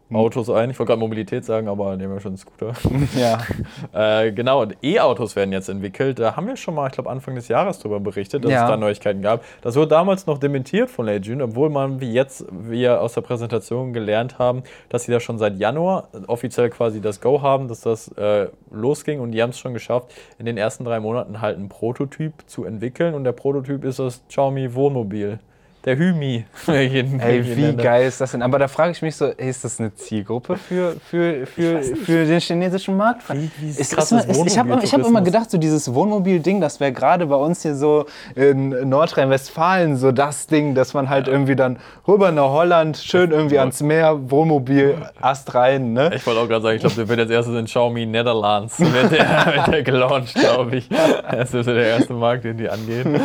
Elektroautos 0.10 0.50
ein. 0.50 0.70
Ich 0.72 0.80
wollte 0.80 0.90
gerade 0.90 1.00
Mobilität 1.00 1.46
sagen, 1.46 1.68
aber 1.68 1.96
nehmen 1.96 2.14
wir 2.14 2.20
schon 2.20 2.32
einen 2.32 2.38
Scooter. 2.38 2.74
ja. 3.20 3.40
Äh, 3.94 4.32
genau, 4.34 4.62
und 4.62 4.76
E-Autos 4.84 5.36
werden 5.36 5.52
jetzt 5.52 5.68
entwickelt. 5.70 6.20
Da 6.20 6.36
haben 6.36 6.48
wir 6.48 6.56
schon 6.58 6.76
mal, 6.76 6.88
ich 6.88 6.94
glaube, 6.94 7.10
Anfang 7.10 7.36
des 7.36 7.48
Jahres 7.48 7.80
darüber 7.80 8.00
berichtet, 8.00 8.44
dass 8.44 8.52
Ja. 8.52 8.64
es 8.66 8.70
da 8.70 8.78
Neuigkeiten 8.78 9.22
gab. 9.22 9.44
Das 9.62 9.76
wurde 9.76 9.88
damals 9.88 10.28
noch 10.28 10.38
dementiert 10.38 10.90
von 10.90 11.06
Leijun, 11.06 11.42
obwohl 11.42 11.70
man, 11.70 12.00
wie 12.00 12.12
jetzt 12.12 12.46
wir 12.52 13.02
aus 13.02 13.14
der 13.14 13.22
Präsentation 13.22 13.94
gelernt 13.94 14.38
haben, 14.38 14.64
dass 14.90 15.04
sie 15.06 15.12
da 15.12 15.20
schon 15.20 15.38
seit 15.38 15.58
Januar 15.58 16.10
offiziell 16.28 16.70
quasi 16.70 17.02
das 17.02 17.20
Go 17.22 17.42
haben, 17.42 17.68
dass 17.68 17.82
das 17.82 18.10
äh, 18.10 18.48
losging 18.72 19.20
und 19.22 19.32
die 19.32 19.42
haben 19.42 19.52
es 19.52 19.60
schon 19.60 19.74
geschafft, 19.74 20.14
in 20.38 20.46
den 20.46 20.58
ersten 20.58 20.84
drei 20.86 21.00
Monaten 21.00 21.42
halt 21.42 21.58
einen 21.58 21.70
Prototyp 21.70 22.34
zu 22.46 22.64
entwickeln 22.66 23.16
und 23.16 23.24
der 23.24 23.32
Prototyp 23.34 23.84
ist 23.84 24.00
das 24.00 24.22
Xiaomi 24.28 24.74
Wohnmobil. 24.76 25.40
Der 25.86 25.96
jeden, 25.96 27.20
Ey, 27.22 27.38
jeden 27.38 27.58
wie 27.58 27.62
Länder. 27.62 27.84
geil 27.84 28.06
ist 28.08 28.20
das 28.20 28.32
denn? 28.32 28.42
Aber 28.42 28.60
da 28.60 28.68
frage 28.68 28.92
ich 28.92 29.02
mich 29.02 29.16
so, 29.16 29.28
ist 29.28 29.64
das 29.64 29.80
eine 29.80 29.96
Zielgruppe 29.96 30.58
für, 30.58 30.98
für, 31.10 31.48
für, 31.48 31.82
für 31.82 32.26
den 32.26 32.42
chinesischen 32.42 32.98
Markt? 32.98 33.22
Wie- 33.34 33.50
wie 33.60 33.70
Ist- 33.70 33.94
krass 33.96 34.12
ist, 34.12 34.26
ist 34.30 34.46
ich 34.46 34.58
habe 34.58 34.78
ich 34.84 34.94
hab 34.94 35.06
immer 35.06 35.22
gedacht, 35.22 35.50
so 35.50 35.58
dieses 35.58 35.94
Wohnmobil-Ding, 35.94 36.60
das 36.60 36.82
wäre 36.82 36.92
gerade 36.92 37.26
bei 37.28 37.38
uns 37.38 37.62
hier 37.62 37.76
so 37.76 38.06
in 38.36 38.90
Nordrhein-Westfalen 38.90 39.96
so 39.96 40.12
das 40.12 40.48
Ding, 40.48 40.76
dass 40.76 40.94
man 40.94 41.10
halt 41.10 41.30
irgendwie 41.30 41.56
dann 41.56 41.78
rüber 42.06 42.32
nach 42.34 42.50
Holland, 42.50 42.98
schön 42.98 43.32
irgendwie 43.32 43.58
ans 43.60 43.82
Meer, 43.82 44.30
Wohnmobil, 44.30 44.96
Ast 45.22 45.56
rein, 45.56 45.94
ne? 45.94 46.12
Ich 46.14 46.26
wollte 46.28 46.42
auch 46.42 46.48
gerade 46.50 46.62
sagen, 46.64 46.76
ich 46.76 46.82
glaube, 46.82 46.96
der 46.98 47.08
wird 47.08 47.20
als 47.22 47.32
erstes 47.32 47.56
in 47.56 47.66
Xiaomi 47.66 48.06
Netherlands 48.06 48.80
wird 48.80 49.12
der, 49.14 49.54
wird 49.56 49.68
der 49.68 49.84
gelauncht, 49.84 50.36
glaube 50.36 50.76
ich. 50.76 50.90
Das 50.90 51.54
ist 51.54 51.68
der 51.68 51.76
erste 51.88 52.14
Markt, 52.14 52.44
den 52.44 52.58
die 52.58 52.70
angehen. 52.70 53.18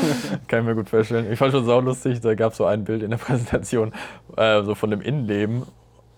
Kann 0.46 0.60
ich 0.60 0.66
mir 0.66 0.74
gut 0.76 0.88
vorstellen. 0.88 1.26
Ich 1.32 1.38
fand 1.38 1.50
schon 1.52 1.66
saulustig, 1.66 2.20
da 2.20 2.34
gab 2.34 2.43
es 2.52 2.58
so 2.58 2.66
ein 2.66 2.84
Bild 2.84 3.02
in 3.02 3.10
der 3.10 3.18
Präsentation, 3.24 3.92
äh, 4.36 4.62
so 4.62 4.74
von 4.74 4.90
dem 4.90 5.00
Innenleben. 5.00 5.64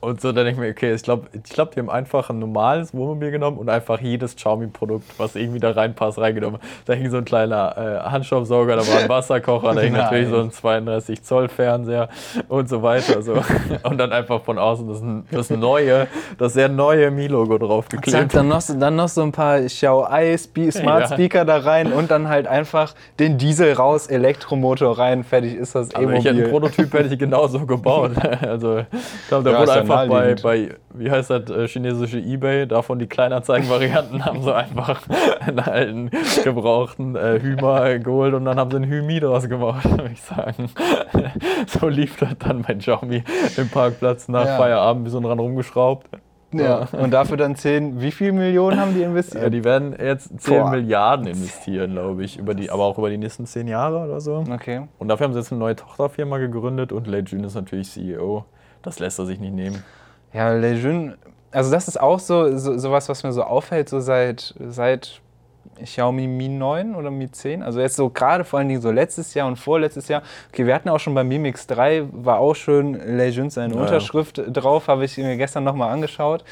Und 0.06 0.20
so, 0.20 0.30
da 0.30 0.44
denke 0.44 0.52
ich 0.52 0.66
mir, 0.66 0.70
okay, 0.70 0.94
ich 0.94 1.02
glaube, 1.02 1.26
ich 1.32 1.42
glaub, 1.52 1.72
die 1.72 1.80
haben 1.80 1.90
einfach 1.90 2.30
ein 2.30 2.38
normales 2.38 2.94
Wohnmobil 2.94 3.32
genommen 3.32 3.58
und 3.58 3.68
einfach 3.68 4.00
jedes 4.00 4.36
Xiaomi-Produkt, 4.36 5.04
was 5.18 5.34
irgendwie 5.34 5.58
da 5.58 5.72
reinpasst, 5.72 6.18
reingenommen. 6.18 6.60
Da 6.84 6.92
hing 6.92 7.10
so 7.10 7.16
ein 7.16 7.24
kleiner 7.24 7.74
äh, 8.06 8.08
Handstaubsauger, 8.10 8.76
da 8.76 8.86
war 8.86 8.98
ein 9.00 9.08
Wasserkocher, 9.08 9.74
da 9.74 9.80
hing 9.80 9.92
natürlich 9.94 10.28
so 10.28 10.38
ein 10.40 10.52
32 10.52 11.22
Zoll 11.24 11.48
Fernseher 11.48 12.08
und 12.48 12.68
so 12.68 12.82
weiter. 12.84 13.20
So. 13.20 13.34
Und 13.82 13.98
dann 13.98 14.12
einfach 14.12 14.42
von 14.42 14.58
außen 14.58 14.86
das, 14.88 15.02
das 15.48 15.50
neue, 15.50 16.06
das 16.38 16.52
sehr 16.52 16.68
neue 16.68 17.10
Mi-Logo 17.10 17.58
Zack, 17.58 17.66
draufgeklebt. 17.68 18.34
dann 18.34 18.46
noch, 18.48 18.60
so- 18.60 18.78
dann 18.78 18.94
noch 18.94 19.08
so 19.08 19.22
ein 19.22 19.32
paar 19.32 19.60
Xiaomi 19.60 20.38
Spe 20.38 20.70
Smart 20.70 21.10
Ja. 21.10 21.16
Speaker 21.16 21.44
da 21.44 21.58
rein 21.58 21.92
und 21.92 22.10
dann 22.12 22.28
halt 22.28 22.46
einfach 22.46 22.94
den 23.18 23.38
Diesel 23.38 23.72
raus, 23.72 24.06
Elektromotor 24.06 24.98
rein, 24.98 25.24
fertig 25.24 25.54
ist 25.56 25.74
das 25.74 25.92
Also 25.94 26.08
ich 26.10 26.18
hätte 26.18 26.28
einen 26.30 26.38
E-Mobil. 26.38 26.50
Prototyp 26.60 26.92
hätte 26.94 27.12
ich 27.12 27.18
genauso 27.18 27.66
gebaut. 27.66 28.12
Also 28.46 28.78
ich 28.78 29.28
glaube, 29.28 29.44
der 29.44 29.52
Ja, 29.54 29.58
wurde 29.60 29.70
ist 29.72 29.76
ja 29.96 30.02
einfach 30.02 30.42
bei, 30.42 30.68
bei, 30.68 30.74
wie 30.94 31.10
heißt 31.10 31.30
das, 31.30 31.50
äh, 31.50 31.66
chinesische 31.68 32.18
Ebay, 32.18 32.66
davon 32.66 32.98
die 32.98 33.06
Kleinanzeigen-Varianten 33.06 34.24
haben 34.24 34.42
sie 34.42 34.54
einfach 34.54 35.02
einen 35.40 35.58
alten, 35.60 36.10
gebrauchten 36.44 37.16
äh, 37.16 37.40
Hümer 37.40 37.98
geholt 37.98 38.34
und 38.34 38.44
dann 38.44 38.58
haben 38.58 38.70
sie 38.70 38.76
einen 38.76 38.90
Hymi 38.90 39.20
draus 39.20 39.48
gemacht, 39.48 39.84
würde 39.90 40.10
ich 40.12 40.22
sagen. 40.22 40.70
So 41.66 41.88
lief 41.88 42.16
das 42.18 42.30
dann 42.38 42.62
bei 42.62 42.74
Xiaomi 42.74 43.22
im 43.56 43.68
Parkplatz 43.68 44.28
nach 44.28 44.46
Ja. 44.46 44.56
Feierabend 44.56 45.06
wie 45.06 45.10
so 45.10 45.20
dran 45.20 45.38
rumgeschraubt. 45.38 46.06
Ja, 46.52 46.86
und 46.92 47.10
dafür 47.10 47.36
dann 47.36 47.56
10, 47.56 48.00
wie 48.00 48.12
viel 48.12 48.32
Millionen 48.32 48.78
haben 48.80 48.94
die 48.94 49.00
Ja, 49.00 49.08
investiert? 49.08 49.52
die 49.52 49.64
werden 49.64 49.94
jetzt 50.00 50.40
10 50.40 50.58
Boah. 50.62 50.70
Milliarden 50.70 51.26
investieren, 51.26 51.92
glaube 51.92 52.24
ich, 52.24 52.38
über 52.38 52.54
die, 52.54 52.70
aber 52.70 52.84
auch 52.84 52.96
über 52.98 53.10
die 53.10 53.18
nächsten 53.18 53.46
10 53.46 53.66
Jahre 53.66 53.98
oder 54.04 54.20
so. 54.20 54.44
Okay. 54.50 54.82
Und 54.98 55.08
dafür 55.08 55.24
haben 55.26 55.32
sie 55.32 55.40
jetzt 55.40 55.50
eine 55.50 55.58
neue 55.58 55.74
Tochterfirma 55.76 56.38
gegründet 56.38 56.92
und 56.92 57.06
Lei 57.08 57.18
Jun 57.18 57.44
ist 57.44 57.56
natürlich 57.56 57.90
CEO. 57.90 58.44
Das 58.86 59.00
lässt 59.00 59.18
er 59.18 59.26
sich 59.26 59.40
nicht 59.40 59.52
nehmen. 59.52 59.82
Ja, 60.32 60.52
Lejeune, 60.52 61.18
also 61.50 61.72
das 61.72 61.88
ist 61.88 62.00
auch 62.00 62.20
so, 62.20 62.56
so 62.56 62.78
sowas, 62.78 63.08
was 63.08 63.24
mir 63.24 63.32
so 63.32 63.42
auffällt, 63.42 63.88
so 63.88 63.98
seit, 63.98 64.54
seit 64.68 65.20
Xiaomi 65.82 66.28
Mi 66.28 66.48
9 66.48 66.94
oder 66.94 67.10
Mi 67.10 67.28
10. 67.28 67.64
Also 67.64 67.80
jetzt 67.80 67.96
so 67.96 68.08
gerade 68.10 68.44
vor 68.44 68.60
allen 68.60 68.68
Dingen 68.68 68.80
so 68.80 68.92
letztes 68.92 69.34
Jahr 69.34 69.48
und 69.48 69.56
vorletztes 69.56 70.06
Jahr. 70.06 70.22
Okay, 70.52 70.66
wir 70.66 70.74
hatten 70.74 70.88
auch 70.88 71.00
schon 71.00 71.14
beim 71.14 71.26
Mi 71.26 71.38
Mix 71.38 71.66
3, 71.66 72.04
war 72.12 72.38
auch 72.38 72.54
schön 72.54 72.94
Lejeune 73.16 73.50
seine 73.50 73.74
Ja, 73.74 73.80
ja. 73.80 73.86
Unterschrift 73.86 74.40
drauf, 74.46 74.86
habe 74.86 75.04
ich 75.04 75.16
mir 75.18 75.36
gestern 75.36 75.64
nochmal 75.64 75.92
angeschaut. 75.92 76.44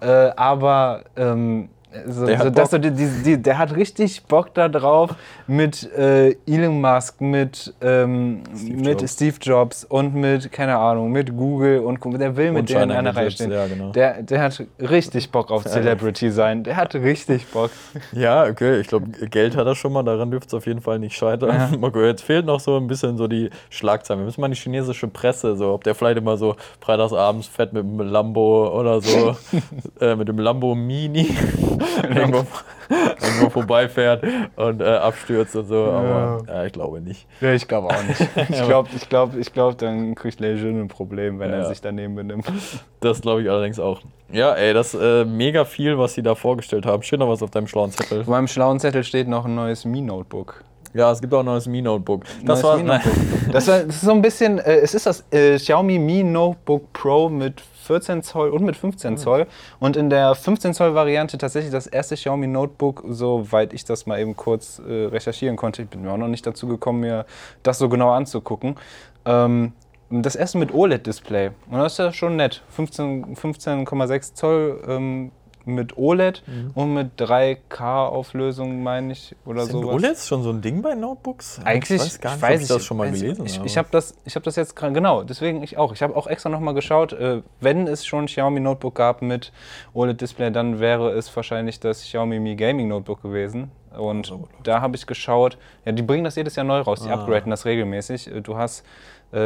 Äh, 0.00 0.06
aber 0.36 1.02
ähm, 1.16 1.70
so, 2.06 2.26
Der 2.26 2.38
hat 2.38 2.44
so, 2.44 2.50
dass 2.50 2.70
so 2.70 2.78
die, 2.78 2.90
die, 2.90 3.42
der 3.42 3.58
hat 3.58 3.74
richtig 3.74 4.24
Bock 4.24 4.54
da 4.54 4.68
drauf 4.68 5.10
mit 5.46 5.90
äh, 5.92 6.36
Elon 6.46 6.80
Musk, 6.80 7.20
mit, 7.20 7.74
ähm, 7.80 8.42
Steve 8.54 8.76
mit 8.76 9.00
Jobs. 9.00 9.12
Steve 9.12 9.36
Jobs 9.40 9.84
und 9.84 10.14
mit, 10.14 10.52
keine 10.52 10.76
Ahnung, 10.76 11.10
mit 11.10 11.36
Google 11.36 11.80
und 11.80 11.98
der 12.20 12.36
will 12.36 12.52
mit 12.52 12.60
Und 12.60 12.70
denen 12.70 12.90
in 12.90 12.92
einer 12.92 13.14
Reihe 13.14 13.30
stehen. 13.30 13.50
ja, 13.50 13.66
genau. 13.66 13.90
Der, 13.90 14.22
der 14.22 14.42
hat 14.42 14.62
richtig 14.78 15.30
Bock 15.30 15.50
auf 15.50 15.64
Celebrity 15.64 16.30
sein. 16.30 16.62
Der 16.62 16.76
hat 16.76 16.94
richtig 16.94 17.46
Bock. 17.48 17.70
Ja, 18.12 18.44
okay, 18.44 18.80
ich 18.80 18.86
glaube, 18.86 19.08
Geld 19.28 19.56
hat 19.56 19.66
er 19.66 19.74
schon 19.74 19.92
mal, 19.92 20.02
daran 20.02 20.30
dürfte 20.30 20.48
es 20.48 20.54
auf 20.54 20.66
jeden 20.66 20.80
Fall 20.80 20.98
nicht 20.98 21.16
scheitern. 21.16 21.50
Ja. 21.50 21.76
Gucken, 21.80 22.04
Jetzt 22.04 22.22
fehlt 22.22 22.46
noch 22.46 22.60
so 22.60 22.76
ein 22.76 22.86
bisschen 22.86 23.16
so 23.16 23.26
die 23.26 23.50
Schlagzeilen. 23.68 24.20
Wir 24.20 24.26
müssen 24.26 24.40
mal 24.40 24.46
in 24.46 24.52
die 24.52 24.58
chinesische 24.58 25.08
Presse, 25.08 25.56
so 25.56 25.72
ob 25.72 25.84
der 25.84 25.94
vielleicht 25.94 26.18
immer 26.18 26.36
so 26.36 26.54
freitagsabends 26.80 27.48
fett 27.48 27.72
mit 27.72 27.82
dem 27.82 28.00
Lambo 28.00 28.78
oder 28.78 29.00
so, 29.00 29.36
äh, 30.00 30.14
mit 30.14 30.28
dem 30.28 30.38
Lambo 30.38 30.74
Mini 30.74 31.34
irgendwo, 32.02 32.44
irgendwo 32.88 33.50
vorbeifährt 33.50 34.22
und 34.56 34.80
äh, 34.80 34.84
abstürzt 34.84 35.56
und 35.56 35.66
so, 35.66 35.84
aber 35.84 36.42
ja, 36.48 36.64
ich 36.64 36.72
glaube 36.72 37.00
nicht. 37.00 37.26
Ja, 37.40 37.52
ich 37.52 37.66
glaube 37.66 37.88
auch 37.88 38.02
nicht. 38.04 38.20
Ich 38.50 38.62
glaube, 38.66 38.88
ich 38.94 39.08
glaub, 39.08 39.36
ich 39.36 39.52
glaub, 39.52 39.78
dann 39.78 40.14
kriegt 40.14 40.40
Lejeune 40.40 40.80
ein 40.82 40.88
Problem, 40.88 41.38
wenn 41.38 41.50
Ja. 41.50 41.58
er 41.58 41.64
sich 41.66 41.80
daneben 41.80 42.14
benimmt. 42.14 42.46
Das 43.00 43.22
glaube 43.22 43.40
ich 43.42 43.48
allerdings 43.48 43.78
auch. 43.80 44.02
Ja, 44.30 44.52
ey, 44.52 44.74
das 44.74 44.92
ist 44.92 45.00
äh, 45.00 45.24
mega 45.24 45.64
viel, 45.64 45.96
was 45.96 46.12
sie 46.12 46.22
da 46.22 46.34
vorgestellt 46.34 46.84
haben. 46.84 47.02
Steht 47.02 47.18
noch 47.18 47.30
was 47.30 47.42
auf 47.42 47.50
deinem 47.50 47.66
schlauen 47.66 47.90
Zettel. 47.92 48.20
Auf 48.20 48.26
meinem 48.26 48.46
schlauen 48.46 48.78
Zettel 48.78 49.04
steht 49.04 49.26
noch 49.26 49.46
ein 49.46 49.54
neues 49.54 49.86
Mi-Notebook. 49.86 50.62
Ja, 50.92 51.10
es 51.10 51.20
gibt 51.20 51.32
auch 51.32 51.38
ein 51.38 51.46
neues 51.46 51.66
Mi-Notebook. 51.66 52.24
Das 52.44 52.60
Neues 52.60 52.64
war, 52.64 52.76
Mi 52.76 52.82
Notebook. 52.82 53.12
Das, 53.52 53.68
war, 53.68 53.78
das 53.78 53.94
ist 53.96 54.00
so 54.02 54.10
ein 54.10 54.20
bisschen, 54.20 54.58
äh, 54.58 54.80
es 54.80 54.92
ist 54.94 55.06
das 55.06 55.24
äh, 55.30 55.56
Xiaomi 55.56 55.98
Mi 55.98 56.22
Notebook 56.22 56.92
Pro 56.92 57.28
mit 57.30 57.62
14 57.90 58.22
Zoll 58.22 58.50
und 58.50 58.62
mit 58.62 58.76
15 58.76 59.16
Zoll. 59.18 59.48
Und 59.80 59.96
in 59.96 60.10
der 60.10 60.36
15 60.36 60.74
Zoll 60.74 60.94
Variante 60.94 61.38
tatsächlich 61.38 61.72
das 61.72 61.88
erste 61.88 62.14
Xiaomi 62.14 62.46
Notebook, 62.46 63.02
soweit 63.08 63.72
ich 63.72 63.84
das 63.84 64.06
mal 64.06 64.20
eben 64.20 64.36
kurz 64.36 64.78
äh, 64.78 65.06
recherchieren 65.06 65.56
konnte. 65.56 65.82
Ich 65.82 65.88
bin 65.88 66.02
mir 66.02 66.12
auch 66.12 66.16
noch 66.16 66.28
nicht 66.28 66.46
dazu 66.46 66.68
gekommen, 66.68 67.00
mir 67.00 67.26
das 67.64 67.78
so 67.78 67.88
genau 67.88 68.12
anzugucken. 68.12 68.76
Ähm, 69.24 69.72
das 70.08 70.36
erste 70.36 70.58
mit 70.58 70.72
OLED-Display. 70.72 71.50
Und 71.68 71.78
das 71.78 71.92
ist 71.92 71.98
ja 71.98 72.12
schon 72.12 72.36
nett. 72.36 72.62
15 72.68 73.34
15,6 73.34 74.34
Zoll 74.34 74.82
ähm, 74.86 75.32
mit 75.66 75.96
OLED 75.96 76.42
und 76.74 76.94
mit 76.94 77.20
3K-Auflösung, 77.20 78.82
meine 78.82 79.12
ich, 79.12 79.34
oder 79.44 79.62
Sind 79.66 79.72
sowas. 79.82 79.94
OLEDs 79.94 80.26
schon 80.28 80.42
so 80.42 80.50
ein 80.50 80.60
Ding 80.60 80.82
bei 80.82 80.94
Notebooks? 80.94 81.60
Eigentlich, 81.64 81.90
ich 82.00 82.06
weiß 82.06 82.20
gar 82.20 82.32
nicht, 82.32 82.42
weiß 82.42 82.56
ob 82.56 82.62
ich 82.62 82.68
das 82.68 82.84
schon 82.84 82.96
mal 82.96 83.10
weiß 83.12 83.20
gelesen 83.20 83.46
Ich, 83.46 83.56
habe. 83.58 83.66
ich 83.66 83.78
habe 83.78 83.88
das, 83.90 84.14
ich 84.24 84.36
hab 84.36 84.42
das 84.42 84.56
jetzt 84.56 84.76
gerade, 84.76 84.92
genau, 84.92 85.22
deswegen 85.22 85.62
ich 85.62 85.76
auch. 85.78 85.92
Ich 85.92 86.02
habe 86.02 86.16
auch 86.16 86.26
extra 86.26 86.48
nochmal 86.48 86.74
geschaut, 86.74 87.12
äh, 87.12 87.42
wenn 87.60 87.86
es 87.86 88.06
schon 88.06 88.24
ein 88.24 88.26
Xiaomi 88.26 88.60
Notebook 88.60 88.94
gab 88.94 89.22
mit 89.22 89.52
OLED-Display, 89.94 90.50
dann 90.50 90.80
wäre 90.80 91.10
es 91.12 91.34
wahrscheinlich 91.34 91.80
das 91.80 92.02
Xiaomi 92.02 92.38
Mi 92.40 92.56
Gaming 92.56 92.88
Notebook 92.88 93.22
gewesen. 93.22 93.70
Und 93.96 94.30
Also, 94.30 94.48
da 94.62 94.80
habe 94.80 94.94
ich 94.96 95.06
geschaut, 95.06 95.58
ja, 95.84 95.90
die 95.92 96.02
bringen 96.02 96.22
das 96.22 96.36
jedes 96.36 96.54
Jahr 96.54 96.64
neu 96.64 96.78
raus, 96.80 97.02
die 97.02 97.08
Ah. 97.10 97.14
upgraden 97.14 97.50
das 97.50 97.64
regelmäßig. 97.64 98.28
Äh, 98.32 98.40
Du 98.40 98.56
hast, 98.56 98.84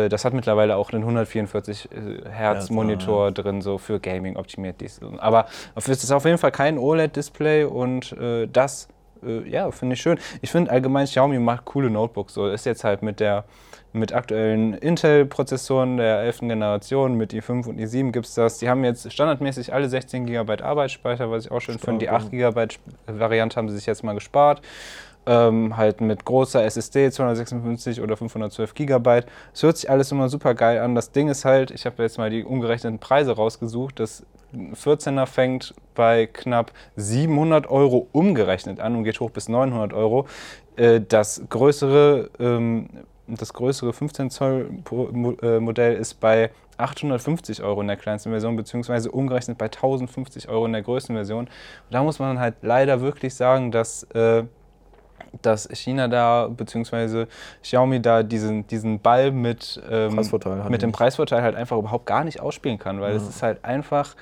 das 0.08 0.24
hat 0.24 0.32
mittlerweile 0.32 0.76
auch 0.76 0.92
einen 0.92 1.02
144 1.02 1.90
äh, 1.92 2.28
Hertz 2.28 2.68
Ja, 2.68 2.74
Monitor 2.74 3.32
drin, 3.32 3.60
so 3.60 3.78
für 3.78 4.00
Gaming 4.00 4.36
optimiert. 4.36 4.80
Dies. 4.80 5.00
Aber 5.18 5.46
es 5.74 5.88
ist 5.88 6.10
auf 6.10 6.24
jeden 6.24 6.38
Fall 6.38 6.52
kein 6.52 6.78
OLED-Display 6.78 7.64
und 7.64 8.12
äh, 8.12 8.46
das 8.46 8.88
äh, 9.24 9.48
ja, 9.48 9.70
finde 9.70 9.94
ich 9.94 10.02
schön. 10.02 10.18
Ich 10.42 10.50
finde 10.50 10.70
allgemein, 10.70 11.06
Xiaomi 11.06 11.38
macht 11.38 11.64
coole 11.64 11.90
Notebooks. 11.90 12.34
So 12.34 12.48
ist 12.48 12.66
jetzt 12.66 12.84
halt 12.84 13.02
mit 13.02 13.20
der 13.20 13.44
mit 13.92 14.12
aktuellen 14.12 14.74
Intel-Prozessoren 14.74 15.98
der 15.98 16.18
11. 16.22 16.40
Generation, 16.40 17.14
mit 17.14 17.32
i5 17.32 17.68
und 17.68 17.78
i7 17.78 18.10
gibt 18.10 18.26
es 18.26 18.34
das. 18.34 18.58
Die 18.58 18.68
haben 18.68 18.82
jetzt 18.82 19.10
standardmäßig 19.12 19.72
alle 19.72 19.88
16 19.88 20.26
GB 20.26 20.62
Arbeitsspeicher, 20.62 21.30
was 21.30 21.46
ich 21.46 21.52
auch 21.52 21.60
schön 21.60 21.78
finde. 21.78 22.00
Die 22.00 22.10
8 22.10 22.32
GB 22.32 22.66
Variante 23.06 23.56
haben 23.56 23.68
sie 23.68 23.76
sich 23.76 23.86
jetzt 23.86 24.02
mal 24.02 24.14
gespart. 24.14 24.62
Ähm, 25.26 25.76
halt 25.76 26.00
mit 26.00 26.24
großer 26.24 26.62
SSD, 26.64 27.10
256 27.10 28.02
oder 28.02 28.16
512 28.16 28.74
GB. 28.74 29.22
Es 29.54 29.62
hört 29.62 29.78
sich 29.78 29.88
alles 29.88 30.12
immer 30.12 30.28
super 30.28 30.54
geil 30.54 30.80
an. 30.80 30.94
Das 30.94 31.12
Ding 31.12 31.28
ist 31.28 31.44
halt, 31.44 31.70
ich 31.70 31.86
habe 31.86 32.02
jetzt 32.02 32.18
mal 32.18 32.28
die 32.28 32.44
umgerechneten 32.44 32.98
Preise 32.98 33.32
rausgesucht. 33.32 34.00
Das 34.00 34.26
14er 34.54 35.26
fängt 35.26 35.74
bei 35.94 36.26
knapp 36.26 36.72
700 36.96 37.68
Euro 37.68 38.08
umgerechnet 38.12 38.80
an 38.80 38.96
und 38.96 39.04
geht 39.04 39.20
hoch 39.20 39.30
bis 39.30 39.48
900 39.48 39.92
Euro. 39.92 40.26
Äh, 40.76 41.00
das 41.00 41.42
größere, 41.48 42.30
ähm, 42.38 42.88
das 43.26 43.52
größere 43.52 43.92
15 43.92 44.30
Zoll 44.30 44.70
äh, 45.42 45.58
Modell 45.60 45.96
ist 45.96 46.20
bei 46.20 46.50
850 46.76 47.62
Euro 47.62 47.80
in 47.80 47.86
der 47.86 47.96
kleinsten 47.96 48.30
Version, 48.30 48.56
beziehungsweise 48.56 49.10
umgerechnet 49.10 49.58
bei 49.58 49.66
1050 49.66 50.48
Euro 50.48 50.66
in 50.66 50.72
der 50.72 50.82
größten 50.82 51.14
Version. 51.14 51.44
Und 51.44 51.50
da 51.90 52.02
muss 52.02 52.18
man 52.18 52.38
halt 52.38 52.56
leider 52.62 53.00
wirklich 53.00 53.34
sagen, 53.34 53.70
dass 53.70 54.02
äh, 54.14 54.44
dass 55.42 55.68
China 55.72 56.08
da, 56.08 56.48
beziehungsweise 56.48 57.28
Xiaomi 57.62 58.00
da 58.00 58.22
diesen, 58.22 58.66
diesen 58.66 59.00
Ball 59.00 59.30
mit, 59.30 59.80
ähm, 59.90 60.14
mit 60.68 60.82
dem. 60.82 60.92
Preisvorteil 60.92 61.42
halt 61.42 61.56
einfach 61.56 61.76
überhaupt 61.76 62.06
gar 62.06 62.24
nicht 62.24 62.40
ausspielen 62.40 62.78
kann, 62.78 63.00
weil 63.00 63.14
es 63.14 63.28
ist 63.28 63.42
halt 63.42 63.64
einfach 63.64 64.14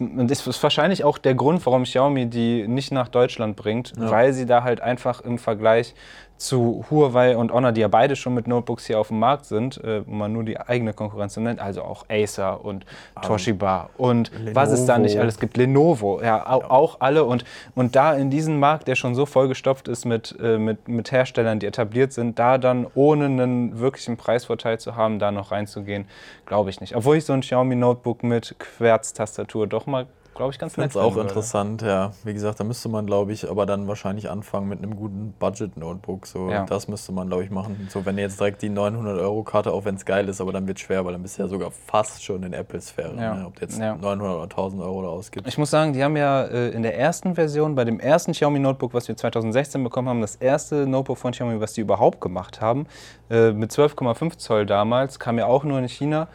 Und 0.00 0.30
das 0.30 0.46
ist 0.46 0.62
wahrscheinlich 0.62 1.04
auch 1.04 1.18
der 1.18 1.34
Grund, 1.34 1.64
warum 1.66 1.82
Xiaomi 1.82 2.24
die 2.26 2.66
nicht 2.66 2.92
nach 2.92 3.08
Deutschland 3.08 3.56
bringt, 3.56 3.92
Ja. 3.98 4.10
weil 4.10 4.32
sie 4.32 4.46
da 4.46 4.62
halt 4.62 4.80
einfach 4.80 5.20
im 5.20 5.36
Vergleich 5.38 5.94
zu 6.36 6.84
Huawei 6.90 7.36
und 7.36 7.52
Honor, 7.52 7.72
die 7.72 7.80
ja 7.80 7.88
beide 7.88 8.16
schon 8.16 8.34
mit 8.34 8.46
Notebooks 8.46 8.86
hier 8.86 8.98
auf 8.98 9.08
dem 9.08 9.18
Markt 9.18 9.46
sind, 9.46 9.82
äh, 9.84 10.06
wo 10.06 10.12
man 10.12 10.32
nur 10.32 10.44
die 10.44 10.58
eigene 10.58 10.92
Konkurrenz 10.92 11.36
nennt, 11.36 11.60
also 11.60 11.82
auch 11.82 12.04
Acer 12.08 12.64
und 12.64 12.84
Toshiba 13.22 13.90
und 13.96 14.30
was 14.52 14.72
es 14.72 14.84
da 14.86 14.98
nicht 14.98 15.12
Lenovo. 15.12 15.22
alles 15.22 15.38
gibt, 15.38 15.56
Lenovo, 15.56 16.20
ja, 16.22 16.44
au, 16.46 16.62
auch 16.62 16.96
alle 17.00 17.24
und, 17.24 17.44
und 17.74 17.96
da 17.96 18.14
in 18.14 18.30
diesem 18.30 18.58
Markt, 18.58 18.88
der 18.88 18.96
schon 18.96 19.14
so 19.14 19.26
vollgestopft 19.26 19.88
ist 19.88 20.04
mit, 20.04 20.36
äh, 20.42 20.58
mit, 20.58 20.88
mit 20.88 21.12
Herstellern, 21.12 21.58
die 21.58 21.66
etabliert 21.66 22.12
sind, 22.12 22.38
da 22.38 22.58
dann 22.58 22.86
ohne 22.94 23.26
einen 23.26 23.78
wirklichen 23.78 24.16
Preisvorteil 24.16 24.78
zu 24.78 24.96
haben, 24.96 25.18
da 25.18 25.30
noch 25.30 25.52
reinzugehen, 25.52 26.06
glaube 26.46 26.70
ich 26.70 26.80
nicht. 26.80 26.96
Obwohl 26.96 27.16
ich 27.16 27.24
so 27.24 27.32
ein 27.32 27.40
Xiaomi 27.40 27.76
Notebook 27.76 28.22
mit 28.22 28.56
Querztastatur 28.58 29.66
doch 29.66 29.86
mal, 29.86 30.06
glaube 30.34 30.52
ich, 30.52 30.58
ganz 30.58 30.72
Ich 30.72 30.74
finde 30.76 30.88
es 30.88 30.94
nett 30.94 31.04
auch 31.04 31.14
würde. 31.14 31.28
interessant, 31.28 31.82
ja. 31.82 32.12
Wie 32.24 32.32
gesagt, 32.32 32.58
da 32.60 32.64
müsste 32.64 32.88
man, 32.88 33.06
glaube 33.06 33.32
ich, 33.32 33.48
aber 33.50 33.66
dann 33.66 33.88
wahrscheinlich 33.88 34.30
anfangen 34.30 34.68
mit 34.68 34.78
einem 34.82 34.96
guten 34.96 35.34
Budget-Notebook. 35.38 36.26
So, 36.26 36.48
Ja. 36.50 36.64
das 36.64 36.88
müsste 36.88 37.12
man, 37.12 37.28
glaube 37.28 37.44
ich, 37.44 37.50
machen. 37.50 37.88
So, 37.90 38.04
wenn 38.06 38.18
jetzt 38.18 38.40
direkt 38.40 38.62
die 38.62 38.70
900-Euro-Karte, 38.70 39.72
auch 39.72 39.84
wenn 39.84 39.94
es 39.96 40.04
geil 40.04 40.28
ist, 40.28 40.40
aber 40.40 40.52
dann 40.52 40.66
wird 40.66 40.78
es 40.78 40.82
schwer, 40.84 41.04
weil 41.04 41.12
dann 41.12 41.22
bist 41.22 41.38
du 41.38 41.42
ja 41.42 41.48
sogar 41.48 41.70
fast 41.70 42.24
schon 42.24 42.42
in 42.42 42.52
Apple-Sphäre. 42.52 43.14
Ja. 43.16 43.34
Ne? 43.34 43.46
Ob 43.46 43.56
du 43.56 43.62
jetzt 43.62 43.78
Ja. 43.78 43.94
900 43.96 44.34
oder 44.36 44.42
1000 44.48 44.82
Euro 44.82 45.02
da 45.02 45.08
ausgibst. 45.08 45.48
Ich 45.48 45.58
muss 45.58 45.70
sagen, 45.70 45.92
die 45.92 46.02
haben 46.02 46.16
ja 46.16 46.42
äh, 46.44 46.68
in 46.70 46.82
der 46.82 46.98
ersten 46.98 47.34
Version, 47.34 47.74
bei 47.74 47.84
dem 47.84 48.00
ersten 48.00 48.32
Xiaomi 48.32 48.58
Notebook, 48.58 48.94
was 48.94 49.08
wir 49.08 49.16
2016 49.16 49.82
bekommen 49.84 50.08
haben, 50.08 50.20
das 50.20 50.36
erste 50.36 50.86
Notebook 50.86 51.18
von 51.18 51.32
Xiaomi, 51.32 51.60
was 51.60 51.72
die 51.74 51.80
überhaupt 51.82 52.20
gemacht 52.20 52.60
haben, 52.60 52.86
äh, 53.30 53.52
mit 53.52 53.70
12,5 53.72 54.36
Zoll 54.38 54.66
damals, 54.66 55.18
kam 55.18 55.38
ja 55.38 55.46
auch 55.46 55.64
nur 55.64 55.78
in 55.78 55.88
China. 55.88 56.28